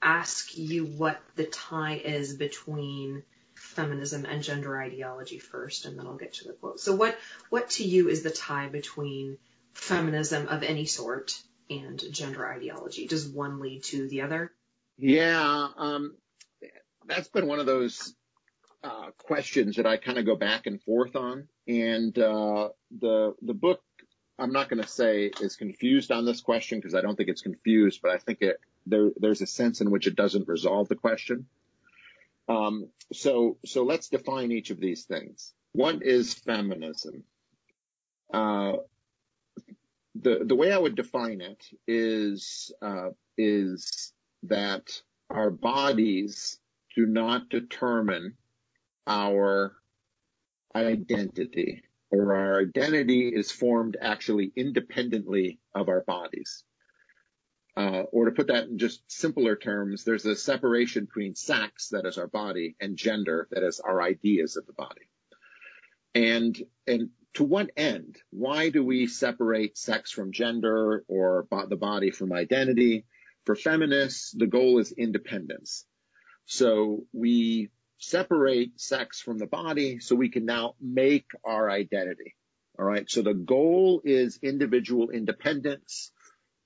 ask 0.00 0.56
you 0.56 0.86
what 0.86 1.20
the 1.36 1.44
tie 1.44 1.96
is 1.96 2.34
between 2.38 3.22
feminism 3.54 4.24
and 4.24 4.42
gender 4.42 4.80
ideology 4.80 5.38
first, 5.38 5.84
and 5.84 5.98
then 5.98 6.06
I'll 6.06 6.16
get 6.16 6.32
to 6.34 6.48
the 6.48 6.54
quote. 6.54 6.80
So, 6.80 6.94
what 6.94 7.18
what 7.50 7.68
to 7.72 7.84
you 7.84 8.08
is 8.08 8.22
the 8.22 8.30
tie 8.30 8.68
between 8.68 9.36
feminism 9.74 10.48
of 10.48 10.62
any 10.62 10.86
sort 10.86 11.40
and 11.70 12.02
gender 12.12 12.46
ideology? 12.46 13.06
Does 13.06 13.28
one 13.28 13.60
lead 13.60 13.84
to 13.84 14.08
the 14.08 14.22
other? 14.22 14.52
Yeah, 14.96 15.68
um, 15.76 16.16
that's 17.06 17.28
been 17.28 17.46
one 17.46 17.60
of 17.60 17.66
those 17.66 18.14
uh, 18.82 19.10
questions 19.18 19.76
that 19.76 19.86
I 19.86 19.96
kind 19.96 20.18
of 20.18 20.26
go 20.26 20.36
back 20.36 20.66
and 20.66 20.80
forth 20.82 21.16
on, 21.16 21.48
and 21.66 22.16
uh, 22.18 22.68
the 23.00 23.34
the 23.42 23.54
book 23.54 23.80
I'm 24.38 24.52
not 24.52 24.68
going 24.68 24.82
to 24.82 24.88
say 24.88 25.30
is 25.40 25.56
confused 25.56 26.10
on 26.10 26.24
this 26.24 26.40
question 26.40 26.78
because 26.78 26.94
I 26.94 27.00
don't 27.00 27.16
think 27.16 27.28
it's 27.28 27.42
confused, 27.42 28.00
but 28.02 28.10
I 28.10 28.18
think 28.18 28.38
it 28.40 28.58
there, 28.86 29.10
there's 29.16 29.40
a 29.40 29.46
sense 29.46 29.80
in 29.80 29.90
which 29.90 30.06
it 30.06 30.16
doesn't 30.16 30.48
resolve 30.48 30.88
the 30.88 30.96
question. 30.96 31.46
Um, 32.48 32.88
so, 33.12 33.58
so 33.64 33.84
let's 33.84 34.08
define 34.08 34.52
each 34.52 34.70
of 34.70 34.78
these 34.78 35.04
things. 35.04 35.52
What 35.72 36.02
is 36.02 36.34
feminism? 36.34 37.24
Uh, 38.32 38.74
the 40.14 40.44
the 40.44 40.54
way 40.54 40.72
I 40.72 40.78
would 40.78 40.94
define 40.94 41.40
it 41.40 41.64
is 41.86 42.72
uh, 42.80 43.10
is 43.36 44.12
that 44.44 45.00
our 45.30 45.50
bodies 45.50 46.58
do 46.94 47.06
not 47.06 47.48
determine 47.48 48.36
our 49.06 49.74
identity, 50.74 51.82
or 52.10 52.34
our 52.34 52.60
identity 52.60 53.28
is 53.28 53.50
formed 53.50 53.96
actually 54.00 54.52
independently 54.56 55.58
of 55.74 55.88
our 55.88 56.02
bodies. 56.02 56.64
Uh, 57.76 58.04
or 58.12 58.26
to 58.26 58.30
put 58.30 58.46
that 58.46 58.68
in 58.68 58.78
just 58.78 59.02
simpler 59.10 59.56
terms, 59.56 60.04
there's 60.04 60.24
a 60.26 60.36
separation 60.36 61.06
between 61.06 61.34
sex, 61.34 61.88
that 61.88 62.06
is 62.06 62.18
our 62.18 62.28
body, 62.28 62.76
and 62.80 62.96
gender, 62.96 63.48
that 63.50 63.64
is 63.64 63.80
our 63.80 64.00
ideas 64.00 64.56
of 64.56 64.64
the 64.66 64.72
body. 64.72 65.08
And, 66.14 66.56
and 66.86 67.10
to 67.34 67.44
what 67.44 67.70
end? 67.76 68.16
Why 68.30 68.70
do 68.70 68.84
we 68.84 69.06
separate 69.06 69.76
sex 69.76 70.10
from 70.10 70.32
gender 70.32 71.04
or 71.08 71.46
the 71.68 71.76
body 71.76 72.10
from 72.10 72.32
identity? 72.32 73.04
For 73.44 73.54
feminists, 73.54 74.32
the 74.32 74.46
goal 74.46 74.78
is 74.78 74.92
independence. 74.92 75.84
So 76.46 77.04
we 77.12 77.70
separate 77.98 78.80
sex 78.80 79.20
from 79.20 79.38
the 79.38 79.46
body 79.46 79.98
so 80.00 80.14
we 80.14 80.30
can 80.30 80.46
now 80.46 80.74
make 80.80 81.26
our 81.44 81.70
identity. 81.70 82.34
All 82.78 82.84
right. 82.84 83.08
So 83.08 83.22
the 83.22 83.34
goal 83.34 84.02
is 84.04 84.38
individual 84.42 85.10
independence 85.10 86.10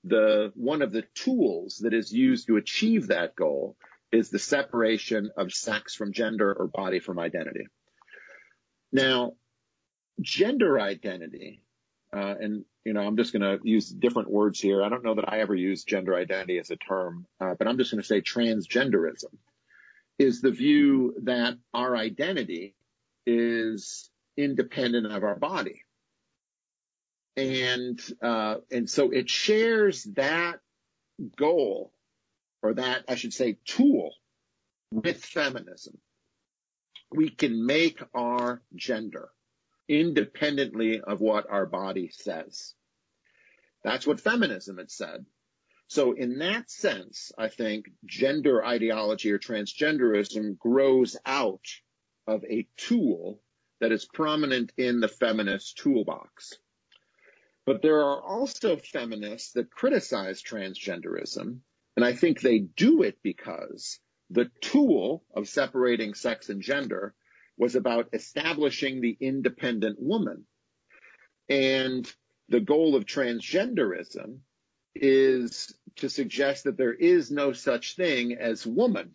the 0.03 0.51
one 0.55 0.81
of 0.81 0.91
the 0.91 1.03
tools 1.13 1.79
that 1.83 1.93
is 1.93 2.11
used 2.11 2.47
to 2.47 2.57
achieve 2.57 3.07
that 3.07 3.35
goal 3.35 3.75
is 4.11 4.29
the 4.29 4.39
separation 4.39 5.29
of 5.37 5.51
sex 5.51 5.93
from 5.93 6.13
gender 6.13 6.53
or 6.53 6.67
body 6.67 6.99
from 6.99 7.19
identity. 7.19 7.67
Now, 8.91 9.33
gender 10.21 10.79
identity, 10.79 11.61
uh, 12.15 12.35
and 12.39 12.65
you 12.85 12.93
know, 12.93 13.01
I'm 13.01 13.17
just 13.17 13.33
going 13.33 13.41
to 13.41 13.59
use 13.67 13.89
different 13.89 14.31
words 14.31 14.59
here. 14.59 14.83
I 14.83 14.89
don't 14.89 15.03
know 15.03 15.15
that 15.15 15.31
I 15.31 15.39
ever 15.39 15.55
use 15.55 15.83
gender 15.83 16.15
identity 16.15 16.57
as 16.57 16.71
a 16.71 16.75
term, 16.77 17.27
uh, 17.39 17.53
but 17.57 17.67
I'm 17.67 17.77
just 17.77 17.91
going 17.91 18.01
to 18.01 18.07
say 18.07 18.21
transgenderism 18.21 19.35
is 20.17 20.41
the 20.41 20.51
view 20.51 21.15
that 21.23 21.57
our 21.73 21.95
identity 21.95 22.75
is 23.25 24.09
independent 24.37 25.07
of 25.07 25.23
our 25.23 25.35
body 25.35 25.83
and 27.39 27.99
uh, 28.21 28.55
and 28.71 28.89
so 28.89 29.11
it 29.11 29.29
shares 29.29 30.03
that 30.15 30.59
goal 31.37 31.93
or 32.61 32.73
that 32.73 33.05
I 33.07 33.15
should 33.15 33.33
say 33.33 33.57
tool 33.65 34.13
with 34.91 35.23
feminism. 35.23 35.97
We 37.11 37.29
can 37.29 37.65
make 37.65 38.01
our 38.13 38.61
gender 38.75 39.29
independently 39.89 41.01
of 41.01 41.19
what 41.19 41.49
our 41.49 41.65
body 41.65 42.09
says. 42.13 42.75
That's 43.83 44.07
what 44.07 44.21
feminism 44.21 44.77
had 44.77 44.91
said. 44.91 45.25
So 45.87 46.11
in 46.11 46.37
that 46.39 46.69
sense, 46.69 47.31
I 47.37 47.47
think 47.47 47.89
gender 48.05 48.63
ideology 48.63 49.31
or 49.31 49.39
transgenderism 49.39 50.59
grows 50.59 51.17
out 51.25 51.65
of 52.27 52.43
a 52.45 52.67
tool 52.77 53.41
that 53.81 53.91
is 53.91 54.05
prominent 54.05 54.71
in 54.77 54.99
the 54.99 55.07
feminist 55.07 55.77
toolbox. 55.77 56.53
But 57.65 57.81
there 57.81 58.01
are 58.01 58.21
also 58.21 58.77
feminists 58.77 59.53
that 59.53 59.71
criticize 59.71 60.43
transgenderism, 60.43 61.59
and 61.95 62.05
I 62.05 62.13
think 62.13 62.41
they 62.41 62.59
do 62.59 63.01
it 63.01 63.17
because 63.23 63.99
the 64.29 64.51
tool 64.61 65.23
of 65.33 65.47
separating 65.47 66.13
sex 66.13 66.49
and 66.49 66.61
gender 66.61 67.15
was 67.59 67.75
about 67.75 68.09
establishing 68.13 69.01
the 69.01 69.15
independent 69.19 69.97
woman. 69.99 70.45
And 71.49 72.11
the 72.47 72.61
goal 72.61 72.95
of 72.95 73.05
transgenderism 73.05 74.39
is 74.95 75.75
to 75.97 76.09
suggest 76.09 76.63
that 76.63 76.77
there 76.77 76.93
is 76.93 77.29
no 77.29 77.51
such 77.53 77.95
thing 77.95 78.33
as 78.33 78.65
woman. 78.65 79.13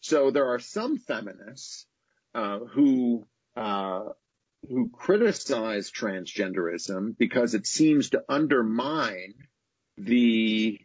So 0.00 0.30
there 0.30 0.50
are 0.50 0.58
some 0.58 0.98
feminists 0.98 1.86
uh, 2.34 2.58
who 2.58 3.26
uh, 3.56 4.04
who 4.68 4.90
criticize 4.90 5.90
transgenderism 5.90 7.16
because 7.16 7.54
it 7.54 7.66
seems 7.66 8.10
to 8.10 8.22
undermine 8.28 9.34
the 9.96 10.78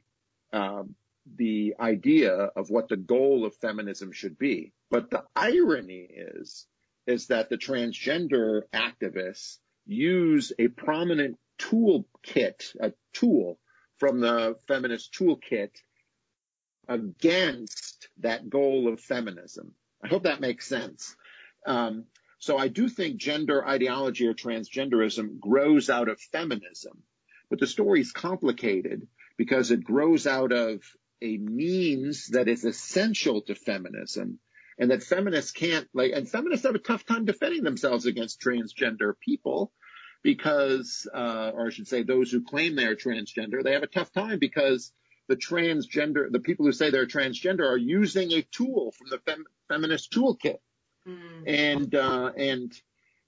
uh, 0.53 0.83
the 1.35 1.75
idea 1.79 2.33
of 2.33 2.69
what 2.69 2.87
the 2.87 2.97
goal 2.97 3.45
of 3.45 3.55
feminism 3.55 4.11
should 4.11 4.37
be. 4.37 4.73
But 4.89 5.09
the 5.09 5.23
irony 5.35 6.07
is, 6.09 6.65
is 7.05 7.27
that 7.27 7.49
the 7.49 7.57
transgender 7.57 8.63
activists 8.73 9.57
use 9.85 10.51
a 10.57 10.67
prominent 10.67 11.37
toolkit, 11.59 12.75
a 12.79 12.93
tool 13.13 13.59
from 13.97 14.19
the 14.19 14.57
feminist 14.67 15.13
toolkit 15.13 15.71
against 16.87 18.09
that 18.19 18.49
goal 18.49 18.91
of 18.91 18.99
feminism. 18.99 19.73
I 20.03 20.07
hope 20.07 20.23
that 20.23 20.41
makes 20.41 20.67
sense. 20.67 21.15
Um, 21.65 22.05
so 22.39 22.57
I 22.57 22.69
do 22.69 22.87
think 22.87 23.17
gender 23.17 23.65
ideology 23.67 24.25
or 24.25 24.33
transgenderism 24.33 25.39
grows 25.39 25.89
out 25.89 26.07
of 26.07 26.19
feminism, 26.19 27.03
but 27.49 27.59
the 27.59 27.67
story 27.67 28.01
is 28.01 28.11
complicated 28.11 29.07
because 29.37 29.71
it 29.71 29.83
grows 29.83 30.25
out 30.25 30.51
of 30.51 30.81
a 31.21 31.37
means 31.37 32.27
that 32.27 32.47
is 32.47 32.63
essential 32.63 33.41
to 33.41 33.55
feminism 33.55 34.39
and 34.79 34.91
that 34.91 35.03
feminists 35.03 35.51
can't 35.51 35.87
like, 35.93 36.13
and 36.15 36.27
feminists 36.27 36.65
have 36.65 36.75
a 36.75 36.79
tough 36.79 37.05
time 37.05 37.25
defending 37.25 37.63
themselves 37.63 38.05
against 38.05 38.41
transgender 38.41 39.13
people 39.19 39.71
because, 40.23 41.07
uh, 41.13 41.51
or 41.53 41.67
I 41.67 41.69
should 41.69 41.87
say 41.87 42.03
those 42.03 42.31
who 42.31 42.41
claim 42.41 42.75
they 42.75 42.85
are 42.85 42.95
transgender, 42.95 43.61
they 43.61 43.73
have 43.73 43.83
a 43.83 43.87
tough 43.87 44.11
time 44.11 44.39
because 44.39 44.91
the 45.27 45.35
transgender, 45.35 46.31
the 46.31 46.39
people 46.39 46.65
who 46.65 46.71
say 46.71 46.89
they're 46.89 47.05
transgender 47.05 47.69
are 47.69 47.77
using 47.77 48.31
a 48.31 48.41
tool 48.41 48.93
from 48.97 49.09
the 49.09 49.19
fem, 49.19 49.45
feminist 49.67 50.11
toolkit. 50.11 50.57
Mm. 51.07 51.43
And, 51.45 51.95
uh, 51.95 52.31
and 52.35 52.73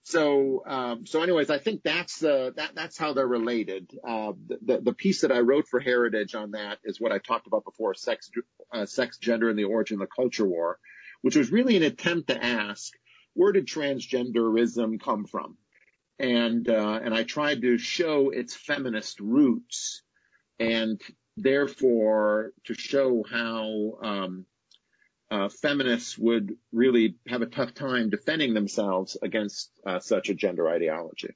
so, 0.04 0.64
um, 0.66 1.06
so 1.06 1.22
anyways, 1.22 1.50
I 1.50 1.60
think 1.60 1.84
that's 1.84 2.20
the, 2.20 2.54
that, 2.56 2.72
that's 2.76 2.98
how 2.98 3.14
they're 3.14 3.28
related. 3.28 3.92
Uh, 4.06 4.34
the, 4.66 4.80
the 4.82 4.94
piece 4.94 5.22
that 5.22 5.32
I 5.32 5.40
wrote 5.40 5.68
for 5.68 5.80
Heritage 5.80 6.34
on 6.34 6.52
that 6.52 6.80
is 6.84 7.00
what 7.00 7.12
I 7.12 7.20
talked 7.20 7.48
about 7.48 7.66
before, 7.66 7.94
sex, 7.94 8.32
uh, 8.74 8.86
sex, 8.86 9.18
gender, 9.18 9.50
and 9.50 9.60
the 9.60 9.66
origin 9.66 9.96
of 10.02 10.08
the 10.08 10.16
culture 10.16 10.48
war, 10.48 10.80
which 11.22 11.36
was 11.36 11.52
really 11.52 11.78
an 11.78 11.84
attempt 11.84 12.30
to 12.30 12.44
ask, 12.44 12.94
where 13.34 13.52
did 13.52 13.68
transgenderism 13.68 15.00
come 15.02 15.26
from? 15.26 15.58
And, 16.20 16.70
uh, 16.70 17.00
and 17.04 17.14
I 17.14 17.24
tried 17.24 17.62
to 17.62 17.78
show 17.78 18.30
its 18.30 18.56
feminist 18.56 19.20
roots 19.20 20.04
and 20.60 21.02
therefore 21.38 22.52
to 22.66 22.74
show 22.74 23.24
how 23.30 23.98
um, 24.04 24.46
uh, 25.32 25.50
feminists 25.50 26.18
would 26.18 26.58
really 26.72 27.16
have 27.28 27.42
a 27.42 27.48
tough 27.48 27.74
time 27.74 28.10
defending 28.10 28.54
themselves 28.54 29.18
against 29.22 29.72
uh, 29.86 30.00
such 30.00 30.30
a 30.30 30.34
gender 30.34 30.68
ideology. 30.70 31.34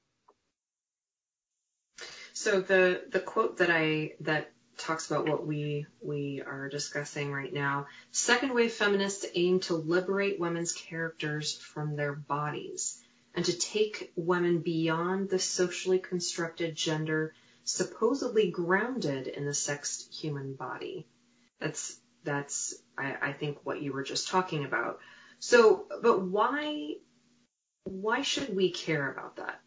So 2.34 2.60
the 2.60 3.04
the 3.10 3.22
quote 3.22 3.58
that 3.58 3.70
I 3.72 4.16
that 4.20 4.52
talks 4.78 5.10
about 5.10 5.28
what 5.28 5.46
we 5.46 5.86
we 6.02 6.42
are 6.46 6.70
discussing 6.70 7.32
right 7.32 7.54
now. 7.54 7.88
Second 8.12 8.54
wave 8.54 8.74
feminists 8.74 9.26
aim 9.36 9.60
to 9.62 9.76
liberate 9.76 10.40
women's 10.40 10.72
characters 10.72 11.58
from 11.58 11.96
their 11.96 12.14
bodies 12.14 13.02
and 13.34 13.46
to 13.46 13.58
take 13.58 14.12
women 14.16 14.60
beyond 14.60 15.30
the 15.30 15.40
socially 15.40 16.00
constructed 16.00 16.76
gender 16.76 17.34
supposedly 17.64 18.52
grounded 18.52 19.28
in 19.28 19.46
the 19.46 19.54
sexed 19.54 20.14
human 20.14 20.54
body. 20.54 21.08
That's 21.60 22.00
that's 22.24 22.76
I, 22.98 23.16
I 23.22 23.34
think 23.34 23.60
what 23.64 23.82
you 23.82 23.94
were 23.94 24.04
just 24.04 24.28
talking 24.28 24.66
about. 24.66 25.00
So, 25.40 25.86
but 26.02 26.22
why 26.22 26.96
why 27.84 28.22
should 28.22 28.56
we 28.56 28.72
care 28.72 29.12
about 29.12 29.38
that? 29.38 29.60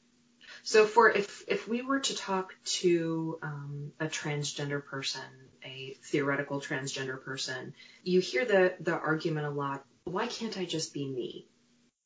So, 0.69 0.85
for 0.85 1.09
if 1.09 1.43
if 1.49 1.67
we 1.67 1.81
were 1.81 2.01
to 2.01 2.15
talk 2.15 2.55
to 2.81 3.39
um, 3.41 3.93
a 3.99 4.05
transgender 4.05 4.85
person, 4.85 5.23
a 5.65 5.97
theoretical 6.05 6.61
transgender 6.61 7.19
person, 7.25 7.73
you 8.03 8.21
hear 8.21 8.45
the 8.45 8.75
the 8.79 8.93
argument 8.93 9.47
a 9.47 9.51
lot. 9.51 9.87
Why 10.05 10.27
can't 10.27 10.59
I 10.59 10.67
just 10.67 10.93
be 10.93 11.09
me? 11.09 11.47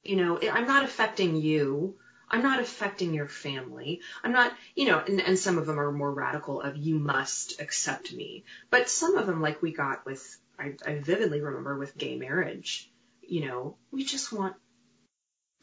You 0.05 0.15
know, 0.15 0.39
I'm 0.41 0.69
not 0.69 0.85
affecting 0.85 1.35
you. 1.35 1.97
I'm 2.31 2.45
not 2.45 2.61
affecting 2.61 3.13
your 3.15 3.27
family. 3.27 4.01
I'm 4.23 4.31
not, 4.31 4.53
you 4.77 4.87
know, 4.87 5.01
and, 5.01 5.21
and 5.21 5.37
some 5.37 5.59
of 5.59 5.67
them 5.67 5.81
are 5.81 5.91
more 5.91 6.15
radical 6.15 6.61
of 6.61 6.77
you 6.77 7.01
must 7.01 7.61
accept 7.61 8.13
me. 8.13 8.45
But 8.71 8.89
some 8.89 9.17
of 9.17 9.27
them, 9.27 9.43
like 9.43 9.61
we 9.61 9.73
got 9.73 10.07
with, 10.07 10.25
I, 10.57 10.77
I 10.87 11.01
vividly 11.01 11.41
remember 11.41 11.77
with 11.77 11.99
gay 11.99 12.15
marriage, 12.15 12.89
you 13.23 13.45
know, 13.45 13.77
we 13.91 14.05
just 14.05 14.33
want 14.33 14.55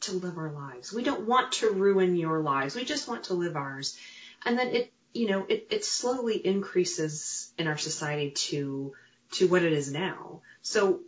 to 0.02 0.12
live 0.12 0.38
our 0.38 0.52
lives. 0.52 0.92
We 0.92 1.02
don't 1.02 1.26
want 1.26 1.52
to 1.52 1.70
ruin 1.70 2.16
your 2.16 2.40
lives. 2.40 2.74
We 2.74 2.84
just 2.84 3.08
want 3.08 3.24
to 3.24 3.34
live 3.34 3.56
ours. 3.56 3.96
And 4.44 4.58
then 4.58 4.68
it, 4.68 4.92
you 5.12 5.28
know, 5.28 5.46
it, 5.48 5.68
it 5.70 5.84
slowly 5.84 6.36
increases 6.36 7.52
in 7.58 7.66
our 7.66 7.76
society 7.76 8.30
to, 8.30 8.92
to 9.32 9.48
what 9.48 9.62
it 9.62 9.72
is 9.72 9.92
now. 9.92 10.42
So 10.62 11.00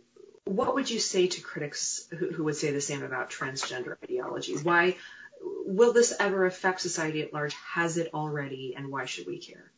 what 0.45 0.75
would 0.75 0.89
you 0.89 0.99
say 0.99 1.27
to 1.27 1.41
critics 1.41 2.05
who, 2.11 2.31
who 2.31 2.43
would 2.45 2.55
say 2.55 2.71
the 2.71 2.81
same 2.81 3.03
about 3.03 3.29
transgender 3.29 3.95
ideology? 4.03 4.57
Why, 4.57 4.97
will 5.41 5.93
this 5.93 6.13
ever 6.19 6.45
affect 6.45 6.81
society 6.81 7.21
at 7.21 7.33
large? 7.33 7.55
Has 7.73 7.97
it 7.97 8.11
already, 8.13 8.75
and 8.75 8.89
why 8.89 9.05
should 9.05 9.27
we 9.27 9.39
care? 9.39 9.71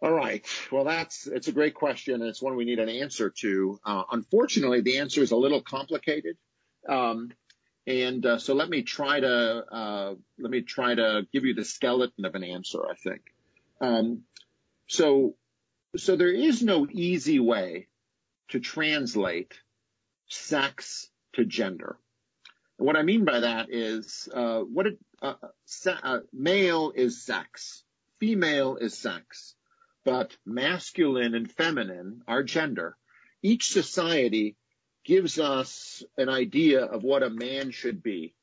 All 0.00 0.12
right. 0.12 0.46
Well, 0.70 0.84
that's 0.84 1.26
it's 1.26 1.48
a 1.48 1.52
great 1.52 1.74
question, 1.74 2.14
and 2.14 2.24
it's 2.24 2.40
one 2.40 2.54
we 2.54 2.64
need 2.64 2.78
an 2.78 2.88
answer 2.88 3.30
to. 3.40 3.80
Uh, 3.84 4.04
unfortunately, 4.12 4.80
the 4.80 4.98
answer 4.98 5.22
is 5.22 5.32
a 5.32 5.36
little 5.36 5.60
complicated, 5.60 6.36
um, 6.88 7.32
and 7.88 8.24
uh, 8.24 8.38
so 8.38 8.54
let 8.54 8.68
me 8.68 8.82
try 8.82 9.18
to 9.18 9.64
uh, 9.72 10.14
let 10.38 10.50
me 10.50 10.60
try 10.60 10.94
to 10.94 11.22
give 11.32 11.44
you 11.44 11.54
the 11.54 11.64
skeleton 11.64 12.24
of 12.24 12.34
an 12.34 12.44
answer. 12.44 12.80
I 12.88 12.94
think. 12.94 13.22
Um, 13.80 14.22
so, 14.88 15.36
so 15.96 16.16
there 16.16 16.32
is 16.32 16.62
no 16.62 16.86
easy 16.90 17.40
way 17.40 17.88
to 18.48 18.60
translate 18.60 19.54
sex 20.28 21.10
to 21.34 21.44
gender. 21.44 21.98
And 22.78 22.86
what 22.86 22.96
I 22.96 23.02
mean 23.02 23.24
by 23.24 23.40
that 23.40 23.66
is, 23.70 24.28
uh, 24.32 24.60
what 24.60 24.86
it, 24.86 24.98
uh, 25.20 25.34
se- 25.66 25.98
uh, 26.02 26.20
male 26.32 26.92
is 26.94 27.24
sex, 27.24 27.84
female 28.18 28.76
is 28.76 28.96
sex, 28.96 29.54
but 30.04 30.36
masculine 30.46 31.34
and 31.34 31.50
feminine 31.50 32.22
are 32.26 32.42
gender. 32.42 32.96
Each 33.42 33.70
society 33.70 34.56
gives 35.08 35.38
us 35.38 36.02
an 36.18 36.28
idea 36.28 36.84
of 36.84 37.02
what 37.02 37.22
a 37.22 37.30
man 37.30 37.70
should 37.70 38.02
be. 38.02 38.34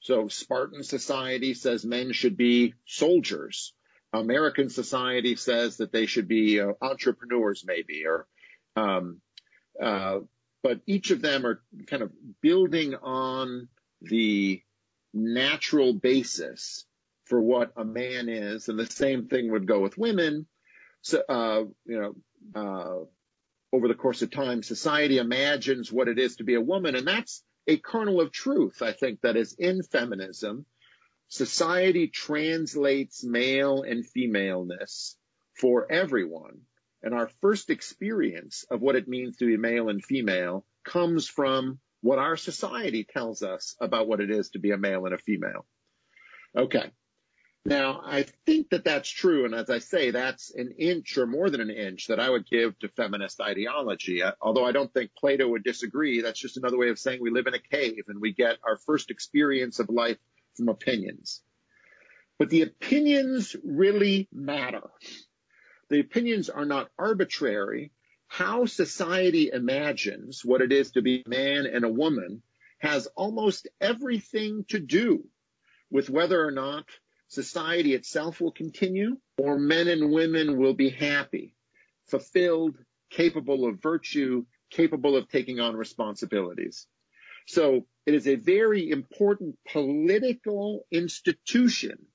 So 0.00 0.28
Spartan 0.28 0.82
society 0.82 1.54
says 1.54 1.86
men 1.86 2.12
should 2.12 2.36
be 2.36 2.74
soldiers. 2.86 3.72
American 4.12 4.68
society 4.68 5.36
says 5.36 5.78
that 5.78 5.90
they 5.90 6.04
should 6.04 6.28
be 6.28 6.60
uh, 6.60 6.74
entrepreneurs, 6.82 7.64
maybe, 7.66 8.04
or 8.06 8.26
um, 8.76 9.22
uh, 9.82 10.18
but 10.62 10.80
each 10.86 11.12
of 11.12 11.22
them 11.22 11.46
are 11.46 11.62
kind 11.86 12.02
of 12.02 12.12
building 12.42 12.94
on 12.94 13.68
the 14.02 14.60
natural 15.14 15.94
basis 15.94 16.84
for 17.24 17.40
what 17.40 17.72
a 17.74 17.86
man 17.86 18.28
is, 18.28 18.68
and 18.68 18.78
the 18.78 18.84
same 18.84 19.28
thing 19.28 19.50
would 19.50 19.66
go 19.66 19.80
with 19.80 19.96
women. 19.96 20.46
So, 21.00 21.22
uh, 21.26 21.62
you 21.86 22.00
know, 22.00 22.14
uh, 22.54 23.04
over 23.72 23.88
the 23.88 23.94
course 23.94 24.22
of 24.22 24.30
time, 24.30 24.62
society 24.62 25.18
imagines 25.18 25.92
what 25.92 26.08
it 26.08 26.18
is 26.18 26.36
to 26.36 26.44
be 26.44 26.54
a 26.54 26.60
woman, 26.60 26.94
and 26.94 27.06
that's 27.06 27.42
a 27.66 27.76
kernel 27.76 28.20
of 28.20 28.32
truth, 28.32 28.82
I 28.82 28.92
think, 28.92 29.20
that 29.22 29.36
is 29.36 29.54
in 29.58 29.82
feminism. 29.82 30.66
Society 31.28 32.08
translates 32.08 33.24
male 33.24 33.82
and 33.82 34.06
femaleness 34.06 35.16
for 35.58 35.90
everyone 35.90 36.60
and 37.02 37.14
our 37.14 37.30
first 37.40 37.70
experience 37.70 38.64
of 38.70 38.80
what 38.80 38.96
it 38.96 39.08
means 39.08 39.36
to 39.38 39.46
be 39.46 39.56
male 39.56 39.88
and 39.88 40.04
female 40.04 40.64
comes 40.84 41.26
from 41.26 41.80
what 42.00 42.18
our 42.18 42.36
society 42.36 43.04
tells 43.04 43.42
us 43.42 43.76
about 43.80 44.06
what 44.06 44.20
it 44.20 44.30
is 44.30 44.50
to 44.50 44.58
be 44.58 44.70
a 44.70 44.78
male 44.78 45.04
and 45.06 45.14
a 45.14 45.18
female. 45.18 45.66
Okay. 46.56 46.90
Now, 47.64 48.02
I 48.04 48.24
think 48.44 48.70
that 48.70 48.84
that's 48.84 49.08
true. 49.08 49.44
And 49.44 49.54
as 49.54 49.70
I 49.70 49.78
say, 49.78 50.10
that's 50.10 50.50
an 50.50 50.72
inch 50.78 51.16
or 51.16 51.26
more 51.26 51.48
than 51.48 51.60
an 51.60 51.70
inch 51.70 52.08
that 52.08 52.18
I 52.18 52.28
would 52.28 52.48
give 52.48 52.76
to 52.80 52.88
feminist 52.88 53.40
ideology. 53.40 54.22
Uh, 54.22 54.32
although 54.40 54.66
I 54.66 54.72
don't 54.72 54.92
think 54.92 55.12
Plato 55.16 55.46
would 55.48 55.62
disagree. 55.62 56.22
That's 56.22 56.40
just 56.40 56.56
another 56.56 56.76
way 56.76 56.88
of 56.88 56.98
saying 56.98 57.20
we 57.20 57.30
live 57.30 57.46
in 57.46 57.54
a 57.54 57.60
cave 57.60 58.04
and 58.08 58.20
we 58.20 58.32
get 58.32 58.58
our 58.64 58.78
first 58.78 59.10
experience 59.10 59.78
of 59.78 59.90
life 59.90 60.18
from 60.56 60.68
opinions. 60.68 61.40
But 62.36 62.50
the 62.50 62.62
opinions 62.62 63.54
really 63.62 64.28
matter. 64.32 64.90
The 65.88 66.00
opinions 66.00 66.50
are 66.50 66.64
not 66.64 66.90
arbitrary. 66.98 67.92
How 68.26 68.66
society 68.66 69.50
imagines 69.52 70.44
what 70.44 70.62
it 70.62 70.72
is 70.72 70.92
to 70.92 71.02
be 71.02 71.22
a 71.24 71.28
man 71.28 71.66
and 71.66 71.84
a 71.84 71.88
woman 71.88 72.42
has 72.78 73.06
almost 73.14 73.68
everything 73.80 74.64
to 74.70 74.80
do 74.80 75.28
with 75.90 76.10
whether 76.10 76.44
or 76.44 76.50
not 76.50 76.86
society 77.32 77.94
itself 77.94 78.40
will 78.40 78.52
continue 78.52 79.16
or 79.38 79.58
men 79.58 79.88
and 79.88 80.12
women 80.12 80.58
will 80.58 80.74
be 80.74 80.90
happy, 80.90 81.54
fulfilled, 82.06 82.76
capable 83.10 83.66
of 83.66 83.80
virtue, 83.80 84.44
capable 84.70 85.16
of 85.16 85.28
taking 85.28 85.58
on 85.58 85.74
responsibilities. 85.74 86.86
So 87.46 87.86
it 88.04 88.14
is 88.14 88.28
a 88.28 88.34
very 88.34 88.90
important 88.90 89.56
political 89.70 90.86
institution 90.90 92.06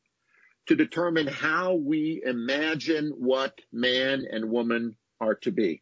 to 0.67 0.75
determine 0.75 1.25
how 1.25 1.73
we 1.73 2.21
imagine 2.23 3.13
what 3.17 3.59
man 3.71 4.23
and 4.31 4.51
woman 4.51 4.97
are 5.19 5.35
to 5.35 5.51
be. 5.51 5.81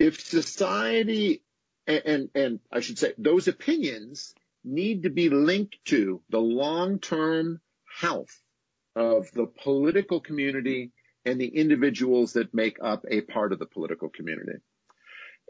If 0.00 0.20
society 0.20 1.44
and, 1.86 2.02
and, 2.04 2.28
and 2.34 2.60
I 2.72 2.80
should 2.80 2.98
say 2.98 3.12
those 3.16 3.46
opinions 3.46 4.34
need 4.64 5.02
to 5.02 5.10
be 5.10 5.28
linked 5.28 5.76
to 5.86 6.22
the 6.30 6.40
long-term 6.40 7.60
health 8.00 8.40
of 8.96 9.30
the 9.32 9.46
political 9.46 10.20
community 10.20 10.92
and 11.24 11.40
the 11.40 11.48
individuals 11.48 12.34
that 12.34 12.54
make 12.54 12.78
up 12.82 13.04
a 13.08 13.20
part 13.22 13.52
of 13.52 13.58
the 13.58 13.66
political 13.66 14.08
community. 14.08 14.58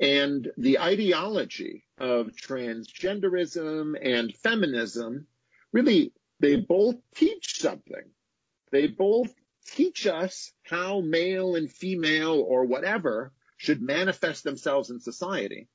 And 0.01 0.51
the 0.57 0.81
ideology 0.81 1.85
of 1.99 2.29
transgenderism 2.29 3.95
and 4.01 4.35
feminism 4.37 5.27
really, 5.73 6.13
they 6.41 6.57
both 6.57 6.97
teach 7.15 7.61
something. 7.61 8.11
They 8.73 8.89
both 8.89 9.33
teach 9.67 10.07
us 10.07 10.53
how 10.65 11.01
male 11.01 11.55
and 11.55 11.71
female 11.71 12.41
or 12.41 12.65
whatever 12.65 13.33
should 13.57 13.81
manifest 13.81 14.45
themselves 14.45 14.91
in 14.91 15.01
society, 15.01 15.69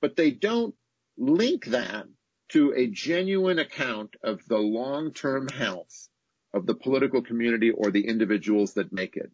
but 0.00 0.16
they 0.16 0.30
don't 0.30 0.74
link 1.16 1.66
that 1.66 2.06
to 2.50 2.72
a 2.76 2.86
genuine 2.86 3.58
account 3.58 4.14
of 4.22 4.46
the 4.46 4.58
long-term 4.58 5.48
health 5.48 6.08
of 6.52 6.66
the 6.66 6.74
political 6.74 7.22
community 7.22 7.70
or 7.70 7.90
the 7.90 8.06
individuals 8.06 8.74
that 8.74 8.92
make 8.92 9.16
it. 9.16 9.30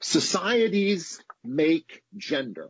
Societies 0.00 1.20
make 1.44 2.02
gender. 2.16 2.68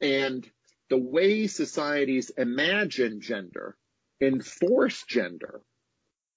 And 0.00 0.48
the 0.88 0.98
way 0.98 1.46
societies 1.46 2.30
imagine 2.30 3.20
gender, 3.20 3.76
enforce 4.20 5.04
gender, 5.04 5.62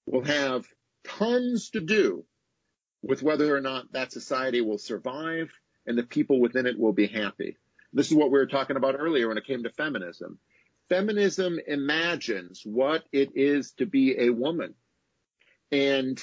will 0.06 0.24
have 0.24 0.66
tons 1.04 1.70
to 1.70 1.80
do 1.80 2.24
with 3.02 3.22
whether 3.22 3.54
or 3.54 3.60
not 3.60 3.92
that 3.92 4.12
society 4.12 4.60
will 4.60 4.78
survive 4.78 5.50
and 5.86 5.96
the 5.96 6.02
people 6.02 6.40
within 6.40 6.66
it 6.66 6.78
will 6.78 6.92
be 6.92 7.06
happy. 7.06 7.56
This 7.92 8.10
is 8.10 8.14
what 8.14 8.30
we 8.30 8.38
were 8.38 8.46
talking 8.46 8.76
about 8.76 8.96
earlier 8.98 9.28
when 9.28 9.38
it 9.38 9.46
came 9.46 9.62
to 9.62 9.70
feminism. 9.70 10.38
Feminism 10.90 11.60
imagines 11.68 12.62
what 12.64 13.04
it 13.12 13.30
is 13.36 13.72
to 13.78 13.86
be 13.86 14.16
a 14.18 14.30
woman 14.30 14.74
and 15.70 16.20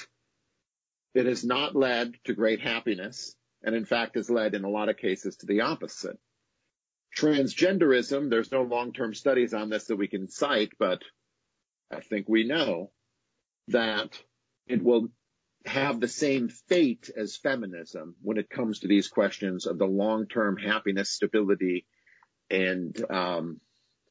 it 1.14 1.24
has 1.24 1.42
not 1.42 1.74
led 1.74 2.14
to 2.24 2.34
great 2.34 2.60
happiness 2.60 3.34
and 3.62 3.74
in 3.74 3.86
fact 3.86 4.14
has 4.14 4.28
led 4.28 4.54
in 4.54 4.64
a 4.64 4.68
lot 4.70 4.90
of 4.90 4.98
cases 4.98 5.36
to 5.36 5.46
the 5.46 5.62
opposite. 5.62 6.18
Transgenderism, 7.16 8.28
there's 8.28 8.52
no 8.52 8.62
long-term 8.62 9.14
studies 9.14 9.54
on 9.54 9.70
this 9.70 9.86
that 9.86 9.96
we 9.96 10.06
can 10.06 10.28
cite, 10.28 10.72
but 10.78 11.02
I 11.90 12.00
think 12.00 12.28
we 12.28 12.46
know 12.46 12.90
that 13.68 14.22
it 14.66 14.84
will 14.84 15.08
have 15.64 15.98
the 15.98 16.08
same 16.08 16.50
fate 16.50 17.10
as 17.16 17.38
feminism 17.38 18.16
when 18.20 18.36
it 18.36 18.50
comes 18.50 18.80
to 18.80 18.88
these 18.88 19.08
questions 19.08 19.66
of 19.66 19.78
the 19.78 19.86
long-term 19.86 20.58
happiness, 20.58 21.10
stability, 21.10 21.86
and 22.50 22.94
um, 23.10 23.60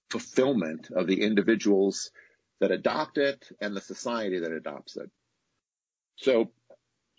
fulfillment 0.10 0.89
of 0.95 1.08
the 1.08 1.22
individuals 1.22 2.12
that 2.60 2.72
adopt 2.72 3.18
it 3.18 3.47
and 3.62 3.76
the 3.76 3.82
society 3.82 4.39
that 4.39 4.51
adopts 4.51 4.97
it. 4.97 5.10
So 6.18 6.51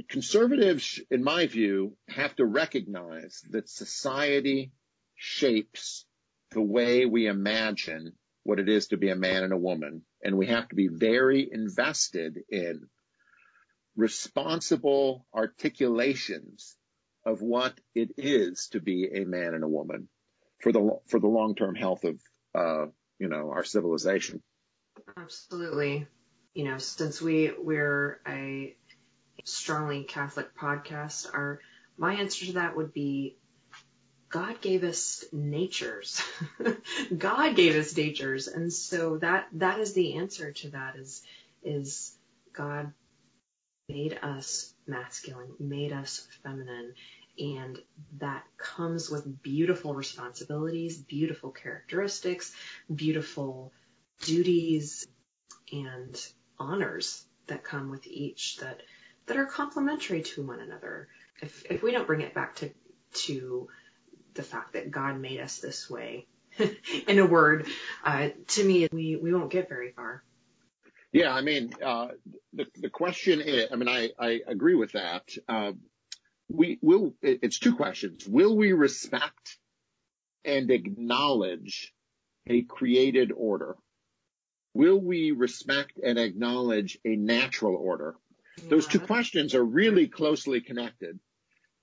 conservatives, 0.08 1.00
in 1.10 1.22
my 1.22 1.46
view, 1.46 1.96
have 2.08 2.34
to 2.36 2.44
recognize 2.44 3.42
that 3.50 3.68
society 3.68 4.72
shapes 5.14 6.06
the 6.50 6.62
way 6.62 7.04
we 7.04 7.26
imagine 7.26 8.12
what 8.44 8.58
it 8.58 8.68
is 8.68 8.88
to 8.88 8.96
be 8.96 9.10
a 9.10 9.16
man 9.16 9.44
and 9.44 9.52
a 9.52 9.58
woman. 9.58 10.02
And 10.22 10.36
we 10.36 10.46
have 10.46 10.68
to 10.68 10.74
be 10.74 10.88
very 10.88 11.48
invested 11.50 12.38
in 12.48 12.88
responsible 13.96 15.26
articulations 15.34 16.76
of 17.26 17.42
what 17.42 17.78
it 17.94 18.12
is 18.16 18.68
to 18.72 18.80
be 18.80 19.08
a 19.12 19.24
man 19.24 19.54
and 19.54 19.64
a 19.64 19.68
woman 19.68 20.08
for 20.60 20.72
the 20.72 20.98
for 21.08 21.20
the 21.20 21.26
long-term 21.26 21.74
health 21.74 22.04
of 22.04 22.18
uh, 22.54 22.86
you 23.18 23.28
know 23.28 23.50
our 23.50 23.64
civilization. 23.64 24.42
Absolutely. 25.16 26.06
You 26.54 26.64
know, 26.64 26.78
since 26.78 27.20
we 27.20 27.52
we're 27.56 28.20
a 28.26 28.74
strongly 29.44 30.04
Catholic 30.04 30.56
podcast, 30.56 31.32
our 31.32 31.60
my 31.96 32.14
answer 32.14 32.46
to 32.46 32.52
that 32.52 32.76
would 32.76 32.92
be 32.92 33.36
God 34.30 34.60
gave 34.60 34.84
us 34.84 35.24
natures. 35.32 36.22
God 37.16 37.56
gave 37.56 37.76
us 37.76 37.96
natures. 37.96 38.46
And 38.46 38.72
so 38.72 39.18
that, 39.18 39.48
that 39.54 39.80
is 39.80 39.94
the 39.94 40.16
answer 40.16 40.52
to 40.52 40.70
that 40.70 40.96
is, 40.96 41.22
is 41.62 42.14
God 42.52 42.92
made 43.88 44.18
us 44.22 44.74
masculine, 44.86 45.52
made 45.58 45.92
us 45.92 46.26
feminine. 46.42 46.92
And 47.38 47.78
that 48.18 48.44
comes 48.56 49.10
with 49.10 49.42
beautiful 49.42 49.94
responsibilities, 49.94 50.98
beautiful 50.98 51.50
characteristics, 51.50 52.52
beautiful 52.92 53.72
duties 54.20 55.06
and 55.72 56.20
honors 56.58 57.24
that 57.46 57.62
come 57.62 57.90
with 57.90 58.06
each 58.06 58.56
that, 58.58 58.80
that 59.26 59.36
are 59.36 59.46
complementary 59.46 60.22
to 60.22 60.42
one 60.42 60.60
another. 60.60 61.08
If, 61.40 61.64
if 61.70 61.82
we 61.82 61.92
don't 61.92 62.06
bring 62.06 62.22
it 62.22 62.34
back 62.34 62.56
to, 62.56 62.70
to 63.12 63.68
the 64.34 64.42
fact 64.42 64.72
that 64.72 64.90
God 64.90 65.20
made 65.20 65.40
us 65.40 65.58
this 65.58 65.88
way. 65.88 66.26
in 67.06 67.18
a 67.18 67.26
word, 67.26 67.66
uh, 68.04 68.30
to 68.48 68.64
me, 68.64 68.88
we, 68.92 69.16
we 69.16 69.32
won't 69.32 69.50
get 69.50 69.68
very 69.68 69.92
far. 69.92 70.24
Yeah, 71.12 71.32
I 71.32 71.40
mean, 71.40 71.72
uh, 71.82 72.08
the 72.52 72.66
the 72.76 72.90
question 72.90 73.40
is, 73.40 73.68
I 73.72 73.76
mean, 73.76 73.88
I, 73.88 74.10
I 74.18 74.40
agree 74.46 74.74
with 74.74 74.92
that. 74.92 75.22
Uh, 75.48 75.72
we 76.48 76.78
will. 76.80 77.14
It's 77.22 77.58
two 77.58 77.76
questions. 77.76 78.26
Will 78.26 78.56
we 78.56 78.72
respect 78.72 79.58
and 80.44 80.70
acknowledge 80.70 81.92
a 82.46 82.62
created 82.62 83.32
order? 83.32 83.76
Will 84.74 85.00
we 85.00 85.32
respect 85.32 85.98
and 86.02 86.18
acknowledge 86.18 86.98
a 87.04 87.16
natural 87.16 87.76
order? 87.76 88.16
Yeah. 88.56 88.70
Those 88.70 88.86
two 88.86 89.00
questions 89.00 89.54
are 89.54 89.64
really 89.64 90.08
closely 90.08 90.60
connected, 90.60 91.18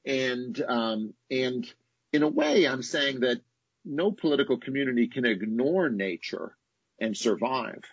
and 0.06 0.60
um, 0.68 1.14
and 1.30 1.72
in 2.12 2.24
a 2.24 2.30
way, 2.30 2.68
I'm 2.68 2.84
saying 2.84 3.22
that 3.22 3.42
no 3.84 4.12
political 4.12 4.58
community 4.58 5.08
can 5.08 5.26
ignore 5.26 5.90
nature 5.90 6.56
and 7.00 7.16
survive. 7.16 7.84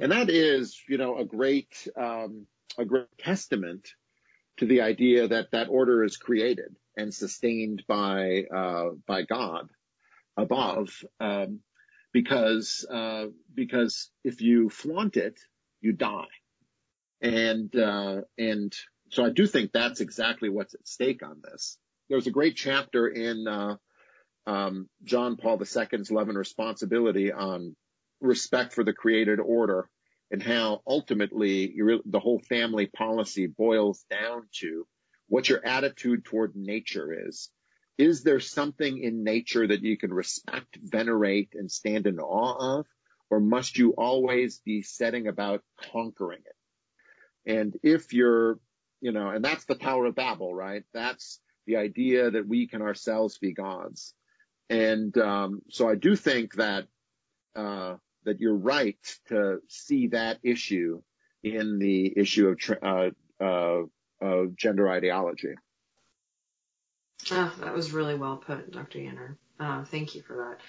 And 0.00 0.10
that 0.10 0.28
is, 0.28 0.80
you 0.88 0.98
know, 0.98 1.18
a 1.18 1.24
great, 1.24 1.86
um, 1.96 2.46
a 2.76 2.84
great 2.84 3.06
testament 3.18 3.88
to 4.58 4.66
the 4.66 4.82
idea 4.82 5.28
that 5.28 5.50
that 5.52 5.68
order 5.68 6.04
is 6.04 6.16
created 6.16 6.76
and 6.96 7.12
sustained 7.12 7.82
by, 7.88 8.44
uh, 8.54 8.90
by 9.06 9.22
God 9.22 9.68
above, 10.36 11.04
um, 11.20 11.60
because, 12.12 12.86
uh, 12.90 13.26
because 13.52 14.10
if 14.22 14.40
you 14.40 14.70
flaunt 14.70 15.16
it, 15.16 15.38
you 15.80 15.92
die. 15.92 16.26
And, 17.20 17.74
uh, 17.74 18.22
and 18.38 18.72
so 19.10 19.24
I 19.24 19.30
do 19.30 19.46
think 19.46 19.72
that's 19.72 20.00
exactly 20.00 20.48
what's 20.48 20.74
at 20.74 20.86
stake 20.86 21.22
on 21.22 21.40
this 21.42 21.78
there's 22.08 22.26
a 22.26 22.32
great 22.32 22.56
chapter 22.56 23.08
in 23.08 23.46
uh, 23.46 23.76
um, 24.46 24.88
John 25.04 25.36
Paul 25.36 25.60
II's 25.60 26.10
Love 26.10 26.28
and 26.28 26.38
Responsibility 26.38 27.32
on 27.32 27.74
respect 28.20 28.72
for 28.72 28.84
the 28.84 28.92
created 28.92 29.40
order 29.40 29.88
and 30.34 30.42
how 30.42 30.82
ultimately 30.84 31.72
the 32.06 32.18
whole 32.18 32.40
family 32.40 32.86
policy 32.86 33.46
boils 33.46 34.04
down 34.10 34.42
to 34.50 34.84
what 35.28 35.48
your 35.48 35.64
attitude 35.64 36.24
toward 36.24 36.56
nature 36.56 37.28
is. 37.28 37.50
Is 37.98 38.24
there 38.24 38.40
something 38.40 38.98
in 38.98 39.22
nature 39.22 39.64
that 39.64 39.82
you 39.82 39.96
can 39.96 40.12
respect, 40.12 40.76
venerate, 40.82 41.50
and 41.54 41.70
stand 41.70 42.08
in 42.08 42.18
awe 42.18 42.78
of? 42.78 42.86
Or 43.30 43.38
must 43.38 43.78
you 43.78 43.90
always 43.92 44.58
be 44.58 44.82
setting 44.82 45.28
about 45.28 45.62
conquering 45.92 46.42
it? 46.44 47.52
And 47.56 47.76
if 47.84 48.12
you're, 48.12 48.58
you 49.00 49.12
know, 49.12 49.28
and 49.28 49.44
that's 49.44 49.66
the 49.66 49.76
Tower 49.76 50.06
of 50.06 50.16
Babel, 50.16 50.52
right? 50.52 50.82
That's 50.92 51.38
the 51.64 51.76
idea 51.76 52.32
that 52.32 52.48
we 52.48 52.66
can 52.66 52.82
ourselves 52.82 53.38
be 53.38 53.52
gods. 53.52 54.12
And 54.68 55.16
um, 55.16 55.62
so 55.70 55.88
I 55.88 55.94
do 55.94 56.16
think 56.16 56.54
that 56.54 56.88
uh, 57.54 57.98
that 58.24 58.40
you're 58.40 58.54
right 58.54 58.98
to 59.28 59.60
see 59.68 60.08
that 60.08 60.38
issue 60.42 61.02
in 61.42 61.78
the 61.78 62.12
issue 62.16 62.48
of 62.48 62.78
uh, 62.82 63.44
uh, 63.44 63.82
of 64.20 64.56
gender 64.56 64.88
ideology. 64.88 65.54
Oh, 67.30 67.54
that 67.60 67.74
was 67.74 67.92
really 67.92 68.14
well 68.14 68.36
put, 68.36 68.70
Dr. 68.72 68.98
Yenor. 68.98 69.36
Uh, 69.58 69.84
thank 69.84 70.14
you 70.14 70.22
for 70.22 70.36
that. 70.36 70.60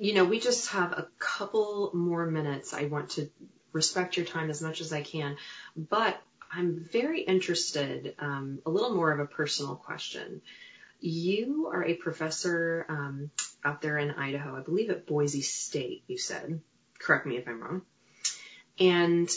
You 0.00 0.14
know, 0.14 0.24
we 0.24 0.40
just 0.40 0.70
have 0.70 0.92
a 0.92 1.08
couple 1.18 1.90
more 1.94 2.26
minutes. 2.26 2.74
I 2.74 2.86
want 2.86 3.10
to 3.10 3.30
respect 3.72 4.16
your 4.16 4.26
time 4.26 4.50
as 4.50 4.60
much 4.60 4.80
as 4.80 4.92
I 4.92 5.02
can, 5.02 5.36
but 5.76 6.20
I'm 6.52 6.88
very 6.90 7.20
interested, 7.20 8.14
um, 8.18 8.60
a 8.64 8.70
little 8.70 8.94
more 8.94 9.10
of 9.12 9.20
a 9.20 9.26
personal 9.26 9.76
question. 9.76 10.40
You 11.00 11.70
are 11.72 11.84
a 11.84 11.94
professor 11.94 12.86
um, 12.88 13.30
out 13.64 13.82
there 13.82 13.98
in 13.98 14.12
Idaho, 14.12 14.56
I 14.56 14.60
believe 14.60 14.90
at 14.90 15.06
Boise 15.06 15.42
State, 15.42 16.04
you 16.06 16.18
said. 16.18 16.60
Correct 17.04 17.26
me 17.26 17.36
if 17.36 17.46
I'm 17.46 17.62
wrong. 17.62 17.82
And 18.80 19.28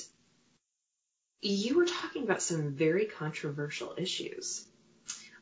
you 1.41 1.75
were 1.75 1.85
talking 1.85 2.23
about 2.23 2.41
some 2.41 2.71
very 2.71 3.05
controversial 3.05 3.93
issues. 3.97 4.65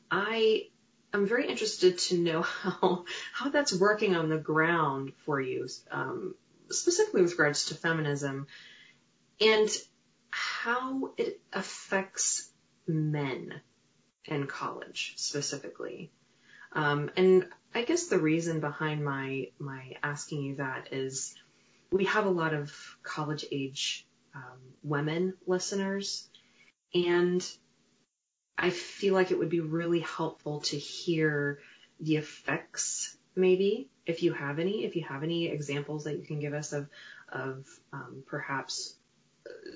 I 0.09 0.67
I'm 1.13 1.28
very 1.28 1.47
interested 1.47 1.99
to 1.99 2.17
know 2.17 2.41
how 2.41 3.05
how 3.32 3.49
that's 3.49 3.73
working 3.73 4.15
on 4.15 4.30
the 4.30 4.38
ground 4.38 5.13
for 5.26 5.39
you, 5.39 5.67
um, 5.91 6.36
specifically 6.71 7.21
with 7.21 7.32
regards 7.32 7.65
to 7.67 7.76
feminism, 7.76 8.47
and 9.39 9.69
how 10.32 11.11
it 11.17 11.39
affects 11.53 12.49
men 12.88 13.61
in 14.26 14.47
college 14.47 15.13
specifically. 15.17 16.11
Um, 16.73 17.11
and 17.15 17.47
I 17.73 17.84
guess 17.84 18.07
the 18.07 18.19
reason 18.19 18.61
behind 18.61 19.05
my 19.05 19.51
my 19.59 19.93
asking 20.03 20.41
you 20.41 20.55
that 20.55 20.91
is 20.91 21.36
we 21.91 22.05
have 22.05 22.25
a 22.25 22.29
lot 22.29 22.53
of 22.53 22.73
college 23.03 23.45
age 23.51 24.07
um, 24.33 24.59
women 24.83 25.33
listeners, 25.47 26.27
and 26.93 27.45
I 28.57 28.69
feel 28.69 29.13
like 29.13 29.31
it 29.31 29.39
would 29.39 29.49
be 29.49 29.61
really 29.61 30.01
helpful 30.01 30.61
to 30.61 30.77
hear 30.77 31.59
the 31.99 32.17
effects, 32.17 33.17
maybe 33.36 33.89
if 34.05 34.23
you 34.23 34.33
have 34.33 34.59
any, 34.59 34.86
if 34.86 34.95
you 34.95 35.03
have 35.03 35.23
any 35.23 35.47
examples 35.47 36.03
that 36.03 36.17
you 36.17 36.25
can 36.25 36.39
give 36.39 36.53
us 36.53 36.73
of 36.73 36.89
of 37.29 37.65
um, 37.91 38.23
perhaps 38.27 38.95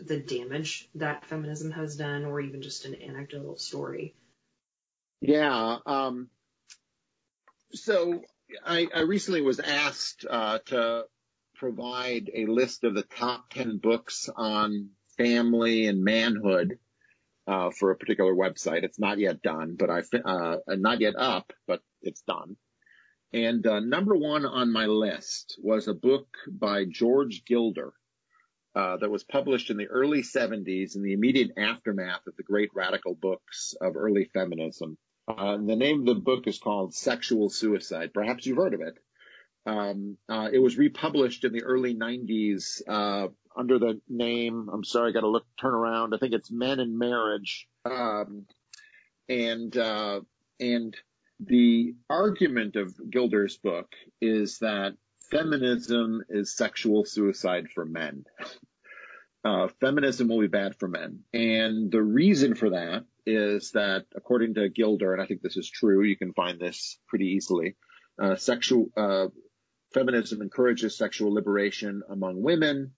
the 0.05 0.19
damage 0.19 0.89
that 0.95 1.25
feminism 1.25 1.71
has 1.71 1.95
done, 1.95 2.25
or 2.25 2.39
even 2.39 2.61
just 2.61 2.85
an 2.85 2.95
anecdotal 3.01 3.57
story. 3.57 4.15
Yeah. 5.21 5.77
Um, 5.85 6.29
so 7.73 8.21
I, 8.65 8.87
I, 8.93 9.01
recently 9.01 9.41
was 9.41 9.59
asked 9.59 10.25
uh, 10.29 10.59
to 10.67 11.05
provide 11.59 12.31
a 12.33 12.45
list 12.45 12.83
of 12.85 12.95
the 12.95 13.03
top 13.03 13.49
10 13.51 13.77
books 13.77 14.29
on 14.35 14.89
family 15.17 15.87
and 15.87 16.03
manhood 16.03 16.79
uh, 17.47 17.69
for 17.71 17.91
a 17.91 17.97
particular 17.97 18.33
website. 18.33 18.83
It's 18.83 18.99
not 18.99 19.19
yet 19.19 19.41
done, 19.41 19.75
but 19.77 19.89
I 19.89 20.01
uh, 20.25 20.57
not 20.69 21.01
yet 21.01 21.15
up, 21.17 21.51
but 21.67 21.81
it's 22.01 22.21
done. 22.21 22.55
And 23.33 23.65
uh, 23.67 23.79
number 23.81 24.15
one 24.15 24.45
on 24.45 24.71
my 24.71 24.85
list 24.85 25.59
was 25.61 25.87
a 25.87 25.93
book 25.93 26.27
by 26.49 26.85
George 26.85 27.43
Gilder 27.45 27.91
uh, 28.73 28.97
that 28.97 29.11
was 29.11 29.23
published 29.23 29.69
in 29.69 29.77
the 29.77 29.87
early 29.87 30.21
70s 30.21 30.95
in 30.95 31.03
the 31.03 31.13
immediate 31.13 31.51
aftermath 31.57 32.25
of 32.25 32.35
the 32.37 32.43
great 32.43 32.69
radical 32.73 33.15
books 33.15 33.75
of 33.81 33.97
early 33.97 34.29
feminism. 34.33 34.97
Uh, 35.27 35.57
the 35.57 35.75
name 35.75 36.01
of 36.01 36.05
the 36.05 36.15
book 36.15 36.47
is 36.47 36.57
called 36.57 36.95
Sexual 36.95 37.49
Suicide. 37.49 38.13
Perhaps 38.13 38.45
you've 38.45 38.57
heard 38.57 38.73
of 38.73 38.81
it. 38.81 38.97
Um, 39.65 40.17
uh, 40.27 40.49
it 40.51 40.59
was 40.59 40.77
republished 40.77 41.43
in 41.43 41.53
the 41.53 41.63
early 41.63 41.95
90s 41.95 42.81
uh, 42.87 43.27
under 43.55 43.79
the 43.79 43.99
name. 44.07 44.69
I'm 44.71 44.83
sorry, 44.83 45.09
I 45.09 45.13
got 45.13 45.21
to 45.21 45.27
look 45.27 45.45
turn 45.59 45.73
around. 45.73 46.13
I 46.13 46.17
think 46.17 46.33
it's 46.33 46.51
Men 46.51 46.79
and 46.79 46.97
Marriage, 46.97 47.67
um, 47.85 48.45
and 49.27 49.75
uh, 49.75 50.21
and 50.59 50.95
the 51.39 51.95
argument 52.09 52.75
of 52.75 52.93
Gilder's 53.09 53.57
book 53.57 53.93
is 54.21 54.59
that 54.59 54.95
feminism 55.29 56.23
is 56.29 56.55
sexual 56.55 57.05
suicide 57.05 57.67
for 57.73 57.85
men. 57.85 58.25
Uh, 59.43 59.67
feminism 59.79 60.27
will 60.27 60.41
be 60.41 60.47
bad 60.47 60.75
for 60.75 60.87
men, 60.87 61.19
and 61.33 61.91
the 61.91 62.01
reason 62.01 62.55
for 62.55 62.71
that 62.71 63.05
is 63.25 63.71
that, 63.71 64.05
according 64.15 64.55
to 64.55 64.69
Gilder, 64.69 65.13
and 65.13 65.21
I 65.21 65.25
think 65.25 65.41
this 65.41 65.55
is 65.57 65.69
true, 65.69 66.03
you 66.03 66.17
can 66.17 66.33
find 66.33 66.59
this 66.59 66.97
pretty 67.07 67.27
easily. 67.27 67.75
Uh, 68.21 68.35
sexual 68.35 68.89
uh, 68.97 69.27
feminism 69.93 70.41
encourages 70.41 70.97
sexual 70.97 71.33
liberation 71.33 72.03
among 72.09 72.41
women. 72.41 72.93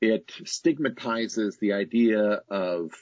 It 0.00 0.30
stigmatizes 0.44 1.58
the 1.58 1.72
idea 1.72 2.42
of 2.48 2.92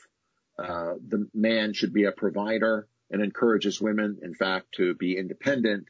uh, 0.58 0.94
the 1.06 1.28
man 1.34 1.72
should 1.72 1.92
be 1.92 2.04
a 2.04 2.12
provider 2.12 2.88
and 3.10 3.22
encourages 3.22 3.80
women, 3.80 4.18
in 4.22 4.34
fact, 4.34 4.72
to 4.76 4.94
be 4.94 5.18
independent. 5.18 5.88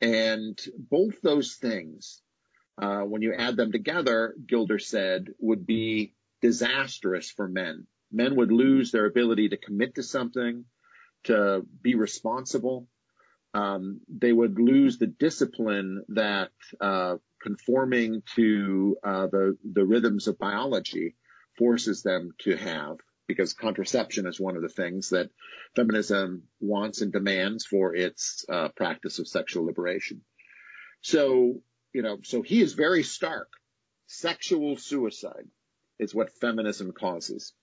And 0.00 0.58
both 0.78 1.20
those 1.22 1.54
things, 1.54 2.20
uh, 2.78 3.00
when 3.00 3.22
you 3.22 3.32
add 3.32 3.56
them 3.56 3.72
together, 3.72 4.34
Gilder 4.46 4.78
said, 4.78 5.28
would 5.38 5.66
be 5.66 6.12
disastrous 6.42 7.30
for 7.30 7.48
men. 7.48 7.86
Men 8.12 8.36
would 8.36 8.52
lose 8.52 8.92
their 8.92 9.06
ability 9.06 9.48
to 9.48 9.56
commit 9.56 9.94
to 9.94 10.02
something, 10.02 10.64
to 11.24 11.66
be 11.82 11.94
responsible, 11.94 12.86
um, 13.56 14.00
they 14.08 14.32
would 14.32 14.58
lose 14.58 14.98
the 14.98 15.06
discipline 15.06 16.04
that 16.08 16.50
uh, 16.80 17.16
conforming 17.40 18.22
to 18.34 18.96
uh, 19.02 19.26
the 19.34 19.56
the 19.78 19.84
rhythms 19.84 20.28
of 20.28 20.38
biology 20.38 21.14
forces 21.56 22.02
them 22.02 22.32
to 22.44 22.56
have, 22.56 22.96
because 23.26 23.54
contraception 23.54 24.26
is 24.26 24.38
one 24.38 24.56
of 24.56 24.62
the 24.62 24.76
things 24.82 25.08
that 25.10 25.30
feminism 25.74 26.42
wants 26.60 27.00
and 27.00 27.12
demands 27.12 27.64
for 27.64 27.94
its 27.94 28.44
uh, 28.48 28.68
practice 28.76 29.18
of 29.20 29.26
sexual 29.26 29.64
liberation. 29.64 30.20
So, 31.00 31.62
you 31.94 32.02
know, 32.02 32.18
so 32.22 32.42
he 32.42 32.60
is 32.60 32.74
very 32.74 33.02
stark. 33.02 33.48
Sexual 34.06 34.76
suicide 34.76 35.48
is 35.98 36.14
what 36.14 36.38
feminism 36.40 36.92
causes. 36.92 37.54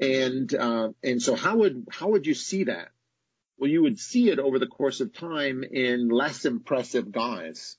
And, 0.00 0.54
uh, 0.54 0.90
and 1.02 1.20
so 1.20 1.34
how 1.34 1.56
would, 1.58 1.86
how 1.90 2.08
would 2.10 2.26
you 2.26 2.34
see 2.34 2.64
that? 2.64 2.88
Well, 3.62 3.70
you 3.70 3.82
would 3.82 4.00
see 4.00 4.28
it 4.28 4.40
over 4.40 4.58
the 4.58 4.66
course 4.66 5.00
of 5.00 5.14
time 5.14 5.62
in 5.62 6.08
less 6.08 6.46
impressive 6.46 7.12
guys. 7.12 7.76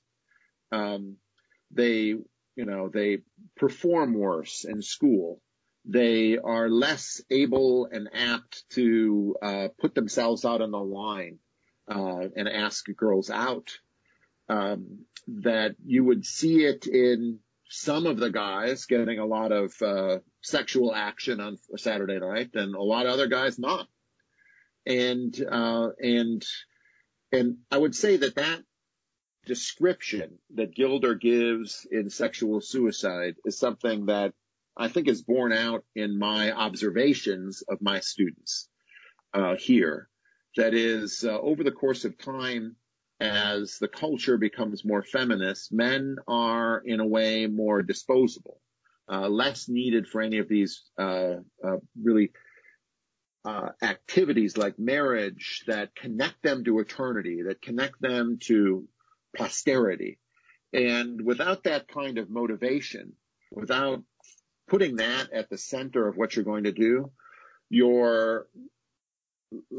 Um, 0.72 1.16
they, 1.70 2.14
you 2.56 2.64
know, 2.64 2.88
they 2.88 3.18
perform 3.54 4.14
worse 4.14 4.64
in 4.64 4.80
school. 4.80 5.42
They 5.84 6.38
are 6.38 6.70
less 6.70 7.20
able 7.30 7.84
and 7.92 8.08
apt 8.14 8.64
to 8.70 9.36
uh, 9.42 9.68
put 9.78 9.94
themselves 9.94 10.46
out 10.46 10.62
on 10.62 10.70
the 10.70 10.78
line 10.78 11.38
uh, 11.86 12.28
and 12.34 12.48
ask 12.48 12.86
girls 12.96 13.28
out. 13.28 13.68
Um, 14.48 15.00
that 15.42 15.76
you 15.84 16.02
would 16.02 16.24
see 16.24 16.64
it 16.64 16.86
in 16.86 17.40
some 17.68 18.06
of 18.06 18.16
the 18.16 18.30
guys 18.30 18.86
getting 18.86 19.18
a 19.18 19.26
lot 19.26 19.52
of 19.52 19.74
uh, 19.82 20.20
sexual 20.40 20.94
action 20.94 21.40
on 21.40 21.58
Saturday 21.76 22.20
night, 22.20 22.52
and 22.54 22.74
a 22.74 22.82
lot 22.82 23.04
of 23.04 23.12
other 23.12 23.26
guys 23.26 23.58
not 23.58 23.86
and 24.86 25.34
uh, 25.50 25.90
and 25.98 26.44
and 27.32 27.56
I 27.70 27.78
would 27.78 27.94
say 27.94 28.16
that 28.16 28.36
that 28.36 28.62
description 29.46 30.38
that 30.54 30.74
Gilder 30.74 31.14
gives 31.14 31.86
in 31.90 32.10
sexual 32.10 32.60
suicide 32.60 33.34
is 33.44 33.58
something 33.58 34.06
that 34.06 34.32
I 34.76 34.88
think 34.88 35.08
is 35.08 35.22
borne 35.22 35.52
out 35.52 35.84
in 35.94 36.18
my 36.18 36.52
observations 36.52 37.62
of 37.68 37.80
my 37.80 38.00
students 38.00 38.68
uh, 39.32 39.56
here. 39.56 40.08
That 40.56 40.74
is, 40.74 41.24
uh, 41.24 41.38
over 41.40 41.64
the 41.64 41.72
course 41.72 42.04
of 42.04 42.16
time, 42.16 42.76
as 43.20 43.78
the 43.80 43.88
culture 43.88 44.38
becomes 44.38 44.84
more 44.84 45.02
feminist, 45.02 45.72
men 45.72 46.16
are 46.26 46.82
in 46.84 47.00
a 47.00 47.06
way 47.06 47.46
more 47.46 47.82
disposable, 47.82 48.60
uh, 49.10 49.28
less 49.28 49.68
needed 49.68 50.06
for 50.06 50.20
any 50.20 50.38
of 50.38 50.48
these 50.48 50.82
uh, 50.98 51.36
uh, 51.64 51.76
really 52.00 52.30
uh, 53.44 53.68
activities 53.82 54.56
like 54.56 54.78
marriage 54.78 55.64
that 55.66 55.94
connect 55.94 56.42
them 56.42 56.64
to 56.64 56.78
eternity, 56.78 57.42
that 57.42 57.60
connect 57.60 58.00
them 58.00 58.38
to 58.40 58.88
posterity. 59.36 60.18
And 60.72 61.24
without 61.24 61.64
that 61.64 61.86
kind 61.88 62.18
of 62.18 62.30
motivation, 62.30 63.12
without 63.52 64.02
putting 64.66 64.96
that 64.96 65.32
at 65.32 65.50
the 65.50 65.58
center 65.58 66.08
of 66.08 66.16
what 66.16 66.34
you're 66.34 66.44
going 66.44 66.64
to 66.64 66.72
do, 66.72 67.12
your 67.68 68.46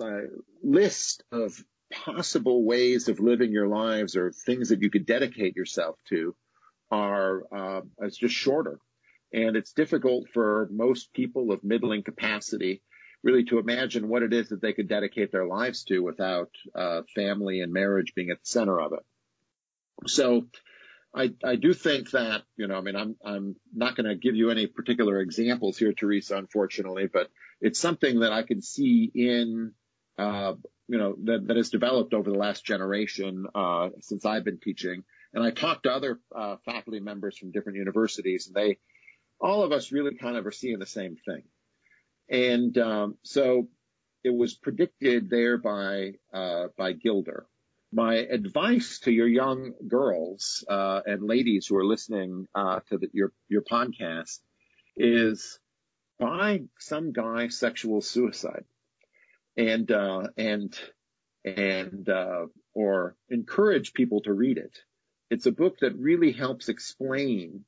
uh, 0.02 0.22
list 0.64 1.24
of 1.32 1.62
possible 1.92 2.64
ways 2.64 3.08
of 3.08 3.20
living 3.20 3.52
your 3.52 3.68
lives 3.68 4.16
or 4.16 4.32
things 4.32 4.70
that 4.70 4.82
you 4.82 4.90
could 4.90 5.06
dedicate 5.06 5.56
yourself 5.56 5.98
to 6.10 6.36
are 6.92 7.44
uh, 7.52 7.82
it's 8.02 8.18
just 8.18 8.36
shorter. 8.36 8.80
And 9.34 9.56
it's 9.56 9.74
difficult 9.74 10.30
for 10.34 10.70
most 10.72 11.14
people 11.14 11.52
of 11.52 11.64
middling 11.64 12.04
capacity 12.04 12.82
really 13.26 13.44
to 13.44 13.58
imagine 13.58 14.08
what 14.08 14.22
it 14.22 14.32
is 14.32 14.50
that 14.50 14.62
they 14.62 14.72
could 14.72 14.88
dedicate 14.88 15.32
their 15.32 15.48
lives 15.48 15.84
to 15.86 16.00
without 16.00 16.52
uh, 16.76 17.02
family 17.16 17.60
and 17.60 17.74
marriage 17.74 18.14
being 18.16 18.30
at 18.30 18.40
the 18.40 18.46
center 18.46 18.80
of 18.80 18.94
it. 18.94 19.04
So 20.08 20.46
I, 21.14 21.32
I 21.44 21.56
do 21.56 21.74
think 21.74 22.12
that, 22.12 22.44
you 22.56 22.68
know, 22.68 22.76
I 22.76 22.82
mean, 22.82 22.96
I'm, 22.96 23.16
I'm 23.26 23.56
not 23.74 23.96
going 23.96 24.08
to 24.08 24.16
give 24.16 24.36
you 24.36 24.52
any 24.52 24.68
particular 24.68 25.20
examples 25.22 25.76
here, 25.76 25.92
Teresa, 25.92 26.38
unfortunately, 26.38 27.08
but 27.12 27.32
it's 27.60 27.80
something 27.80 28.20
that 28.20 28.32
I 28.32 28.44
can 28.44 28.62
see 28.62 29.12
in, 29.16 29.72
uh, 30.20 30.54
you 30.88 31.00
know, 31.00 31.16
that, 31.24 31.48
that 31.48 31.58
has 31.58 31.72
developed 31.72 32.14
over 32.14 32.30
the 32.30 32.38
last 32.38 32.64
generation, 32.64 33.48
uh, 33.56 33.90
since 34.02 34.24
I've 34.24 34.46
been 34.46 34.60
teaching. 34.60 35.04
And 35.34 35.44
I 35.44 35.50
talked 35.50 35.84
to 35.84 35.92
other, 35.92 36.20
uh, 36.36 36.58
faculty 36.64 37.00
members 37.00 37.40
from 37.40 37.52
different 37.52 37.80
universities 37.80 38.46
and 38.46 38.56
they, 38.56 38.78
all 39.40 39.64
of 39.64 39.72
us 39.72 39.92
really 39.92 40.16
kind 40.16 40.38
of 40.38 40.46
are 40.46 40.52
seeing 40.52 40.78
the 40.78 40.86
same 40.86 41.16
thing. 41.26 41.42
And 42.30 42.78
um, 42.78 43.18
so 43.24 43.68
it 44.24 44.34
was 44.34 44.56
predicted 44.56 45.30
there 45.30 45.58
by 45.58 46.14
uh, 46.34 46.68
by 46.78 46.94
Gilder. 46.94 47.46
My 47.94 48.16
advice 48.16 49.00
to 49.02 49.12
your 49.12 49.28
young 49.28 49.74
girls 49.88 50.66
uh, 50.68 51.02
and 51.06 51.24
ladies 51.24 51.68
who 51.68 51.78
are 51.78 51.86
listening 51.86 52.48
uh, 52.56 52.80
to 52.90 52.98
the, 52.98 53.10
your 53.14 53.32
your 53.48 53.62
podcast 53.62 54.40
is 54.98 55.60
buy 56.20 56.62
some 56.80 57.12
guy 57.14 57.50
sexual 57.50 58.02
suicide, 58.02 58.66
and 59.56 59.92
uh, 59.92 60.28
and 60.38 60.76
and 61.44 62.10
uh, 62.10 62.48
or 62.74 63.16
encourage 63.30 63.94
people 63.94 64.22
to 64.22 64.34
read 64.34 64.58
it. 64.58 64.80
It's 65.30 65.46
a 65.46 65.52
book 65.52 65.80
that 65.80 65.96
really 65.96 66.32
helps 66.32 66.70
explain 66.70 67.66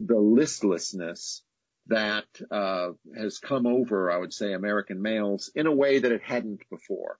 the 0.00 0.18
listlessness 0.18 1.42
that 1.88 2.26
uh, 2.50 2.90
has 3.16 3.38
come 3.38 3.66
over, 3.66 4.10
I 4.10 4.18
would 4.18 4.32
say, 4.32 4.52
American 4.52 5.02
males 5.02 5.50
in 5.54 5.66
a 5.66 5.72
way 5.72 5.98
that 5.98 6.12
it 6.12 6.22
hadn't 6.22 6.62
before. 6.70 7.18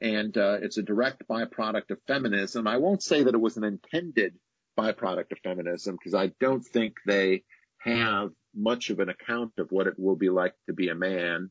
And 0.00 0.36
uh, 0.36 0.58
it's 0.62 0.78
a 0.78 0.82
direct 0.82 1.26
byproduct 1.28 1.90
of 1.90 1.98
feminism. 2.06 2.66
I 2.66 2.76
won't 2.76 3.02
say 3.02 3.22
that 3.22 3.34
it 3.34 3.40
was 3.40 3.56
an 3.56 3.64
intended 3.64 4.34
byproduct 4.78 5.32
of 5.32 5.38
feminism 5.42 5.96
because 5.96 6.14
I 6.14 6.32
don't 6.38 6.64
think 6.64 6.96
they 7.06 7.42
have 7.78 8.30
much 8.54 8.90
of 8.90 9.00
an 9.00 9.08
account 9.08 9.52
of 9.58 9.70
what 9.70 9.86
it 9.86 9.98
will 9.98 10.16
be 10.16 10.30
like 10.30 10.54
to 10.66 10.72
be 10.72 10.88
a 10.88 10.94
man. 10.94 11.50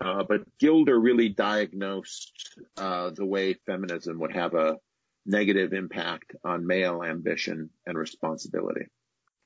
Uh, 0.00 0.24
but 0.28 0.42
Gilder 0.58 0.98
really 0.98 1.28
diagnosed 1.28 2.58
uh, 2.76 3.10
the 3.10 3.24
way 3.24 3.54
feminism 3.66 4.18
would 4.20 4.32
have 4.32 4.54
a 4.54 4.78
negative 5.24 5.72
impact 5.72 6.34
on 6.44 6.66
male 6.66 7.02
ambition 7.02 7.70
and 7.86 7.96
responsibility. 7.96 8.86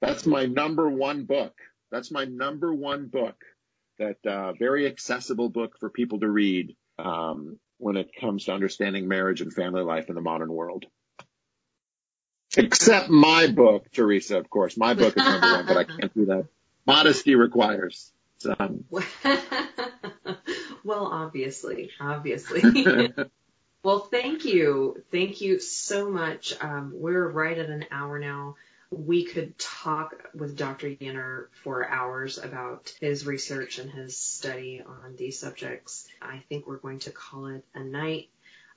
That's 0.01 0.27
my 0.27 0.47
number 0.47 0.89
one 0.89 1.25
book. 1.25 1.55
That's 1.91 2.11
my 2.11 2.25
number 2.25 2.73
one 2.73 3.07
book. 3.07 3.37
That 3.99 4.25
uh, 4.25 4.53
very 4.53 4.87
accessible 4.87 5.49
book 5.49 5.77
for 5.81 5.91
people 5.91 6.21
to 6.21 6.29
read 6.29 6.77
um, 6.99 7.59
when 7.79 7.97
it 7.97 8.11
comes 8.21 8.45
to 8.45 8.53
understanding 8.53 9.09
marriage 9.09 9.41
and 9.41 9.53
family 9.53 9.83
life 9.83 10.09
in 10.09 10.15
the 10.15 10.21
modern 10.21 10.53
world. 10.53 10.85
Except 12.57 13.09
my 13.09 13.49
book, 13.49 13.91
Teresa, 13.93 14.39
of 14.39 14.49
course. 14.49 14.77
My 14.77 14.95
book 14.95 15.17
is 15.17 15.25
number 15.25 15.47
one, 15.47 15.67
but 15.67 15.77
I 15.77 15.85
can't 15.85 16.15
do 16.15 16.27
that. 16.27 16.47
Modesty 16.87 17.35
requires. 17.35 18.13
Well, 20.89 21.07
obviously, 21.13 21.91
obviously. 22.01 22.63
well, 23.85 23.99
thank 23.99 24.47
you. 24.47 25.03
Thank 25.13 25.43
you 25.43 25.61
so 25.61 26.11
much. 26.11 26.55
Um, 26.63 26.93
we're 26.95 27.29
right 27.29 27.59
at 27.59 27.69
an 27.69 27.85
hour 27.91 28.19
now 28.19 28.57
we 28.91 29.25
could 29.25 29.59
talk 29.59 30.15
with 30.35 30.57
Dr. 30.57 30.89
Yenor 30.89 31.49
for 31.63 31.87
hours 31.87 32.39
about 32.39 32.95
his 33.01 33.27
research 33.27 33.79
and 33.79 33.91
his 33.91 34.17
study 34.17 34.83
on 34.85 35.15
these 35.17 35.39
subjects. 35.39 36.09
I 36.23 36.43
think 36.49 36.67
we're 36.67 36.79
going 36.79 37.01
to 37.01 37.11
call 37.11 37.47
it 37.47 37.65
a 37.75 37.81
night 37.81 38.31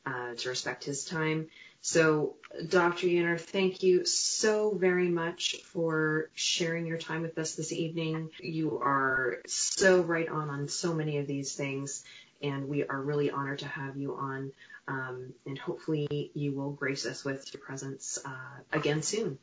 uh, 0.06 0.34
to 0.36 0.50
respect 0.50 0.84
his 0.84 1.06
time. 1.06 1.48
So, 1.82 2.36
Dr. 2.68 3.08
Yenor, 3.08 3.40
thank 3.40 3.84
you 3.84 4.06
so 4.06 4.72
very 4.72 5.08
much 5.08 5.56
for 5.64 6.30
sharing 6.34 6.86
your 6.86 6.98
time 6.98 7.22
with 7.22 7.38
us 7.38 7.56
this 7.56 7.72
evening. 7.72 8.30
You 8.40 8.80
are 8.80 9.42
so 9.48 10.02
right 10.02 10.28
on 10.28 10.50
on 10.50 10.68
so 10.68 10.94
many 10.94 11.18
of 11.18 11.28
these 11.28 11.56
things, 11.56 12.04
and 12.42 12.68
we 12.68 12.84
are 12.86 13.02
really 13.02 13.32
honored 13.32 13.60
to 13.60 13.68
have 13.68 13.98
you 13.98 14.16
on. 14.16 14.52
Um, 14.88 15.34
and 15.46 15.58
hopefully, 15.58 16.32
you 16.36 16.52
will 16.54 16.72
grace 16.72 17.06
us 17.06 17.24
with 17.24 17.52
your 17.54 17.62
presence 17.62 18.20
uh, 18.24 18.60
again 18.74 19.02
soon. 19.02 19.40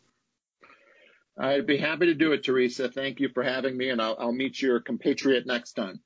I'd 1.39 1.67
be 1.67 1.77
happy 1.77 2.07
to 2.07 2.15
do 2.15 2.33
it, 2.33 2.43
Teresa. 2.43 2.89
Thank 2.89 3.21
you 3.21 3.29
for 3.29 3.45
having 3.45 3.77
me, 3.77 3.91
and 3.91 4.03
I'll, 4.03 4.17
I'll 4.19 4.33
meet 4.33 4.61
your 4.61 4.81
compatriot 4.81 5.47
next 5.47 5.75
time. 5.75 6.01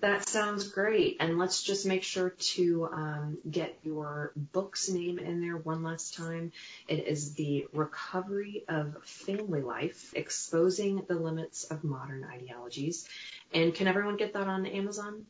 That 0.00 0.28
sounds 0.28 0.68
great. 0.68 1.16
And 1.18 1.38
let's 1.38 1.62
just 1.64 1.84
make 1.84 2.04
sure 2.04 2.30
to 2.30 2.88
um, 2.92 3.38
get 3.50 3.76
your 3.82 4.32
book's 4.36 4.88
name 4.88 5.18
in 5.18 5.40
there 5.40 5.56
one 5.56 5.82
last 5.82 6.14
time. 6.14 6.52
It 6.86 7.08
is 7.08 7.34
The 7.34 7.66
Recovery 7.72 8.64
of 8.68 8.96
Family 9.04 9.60
Life 9.60 10.12
Exposing 10.14 11.02
the 11.08 11.16
Limits 11.16 11.64
of 11.64 11.82
Modern 11.82 12.24
Ideologies. 12.24 13.08
And 13.52 13.74
can 13.74 13.88
everyone 13.88 14.16
get 14.16 14.34
that 14.34 14.46
on 14.46 14.66
Amazon? 14.66 15.26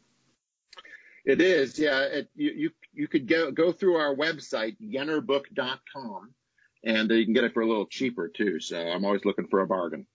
It 1.25 1.41
is, 1.41 1.79
yeah. 1.79 2.03
It, 2.03 2.31
you, 2.37 2.51
you, 2.51 2.71
you 2.93 3.09
could 3.09 3.27
go, 3.27 3.51
go 3.51 3.73
through 3.73 3.97
our 3.97 4.15
website, 4.15 4.77
yenorbook.com 4.81 6.35
and 6.85 7.11
you 7.11 7.25
can 7.25 7.35
get 7.35 7.45
it 7.45 7.55
for 7.55 7.63
a 7.63 7.67
little 7.67 7.87
cheaper 7.87 8.29
too. 8.29 8.61
So 8.61 8.79
I'm 8.79 9.05
always 9.05 9.25
looking 9.25 9.49
for 9.49 9.61
a 9.61 9.67
bargain. 9.67 10.07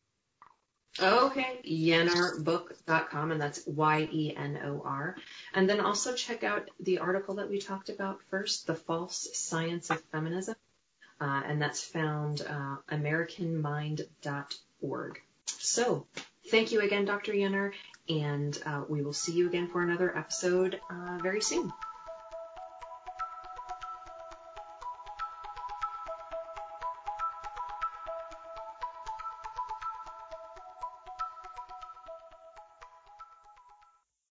Okay, 1.02 1.60
yenorbook.com, 1.66 3.32
and 3.32 3.42
that's 3.42 3.66
Y-E-N-O-R. 3.66 5.16
And 5.56 5.68
then 5.68 5.80
also 5.80 6.14
check 6.14 6.44
out 6.44 6.70
the 6.80 7.00
article 7.00 7.34
that 7.36 7.50
we 7.50 7.60
talked 7.60 7.90
about 7.90 8.22
first, 8.30 8.68
The 8.68 8.76
False 8.76 9.28
Science 9.34 9.90
of 9.90 10.00
Feminism, 10.12 10.54
uh, 11.20 11.42
and 11.48 11.60
that's 11.60 11.84
found 11.84 12.42
uh, 12.42 12.76
AmericanMind.org. 12.92 15.22
So 15.48 16.06
thank 16.52 16.72
you 16.72 16.82
again, 16.82 17.06
Dr. 17.06 17.34
Yenor, 17.34 17.72
and 18.08 18.56
uh, 18.64 18.84
we 18.88 19.02
will 19.02 19.14
see 19.14 19.34
you 19.34 19.48
again 19.48 19.70
for 19.70 19.82
another 19.82 20.16
episode 20.16 20.80
uh, 20.92 21.18
very 21.24 21.42
soon. 21.42 21.74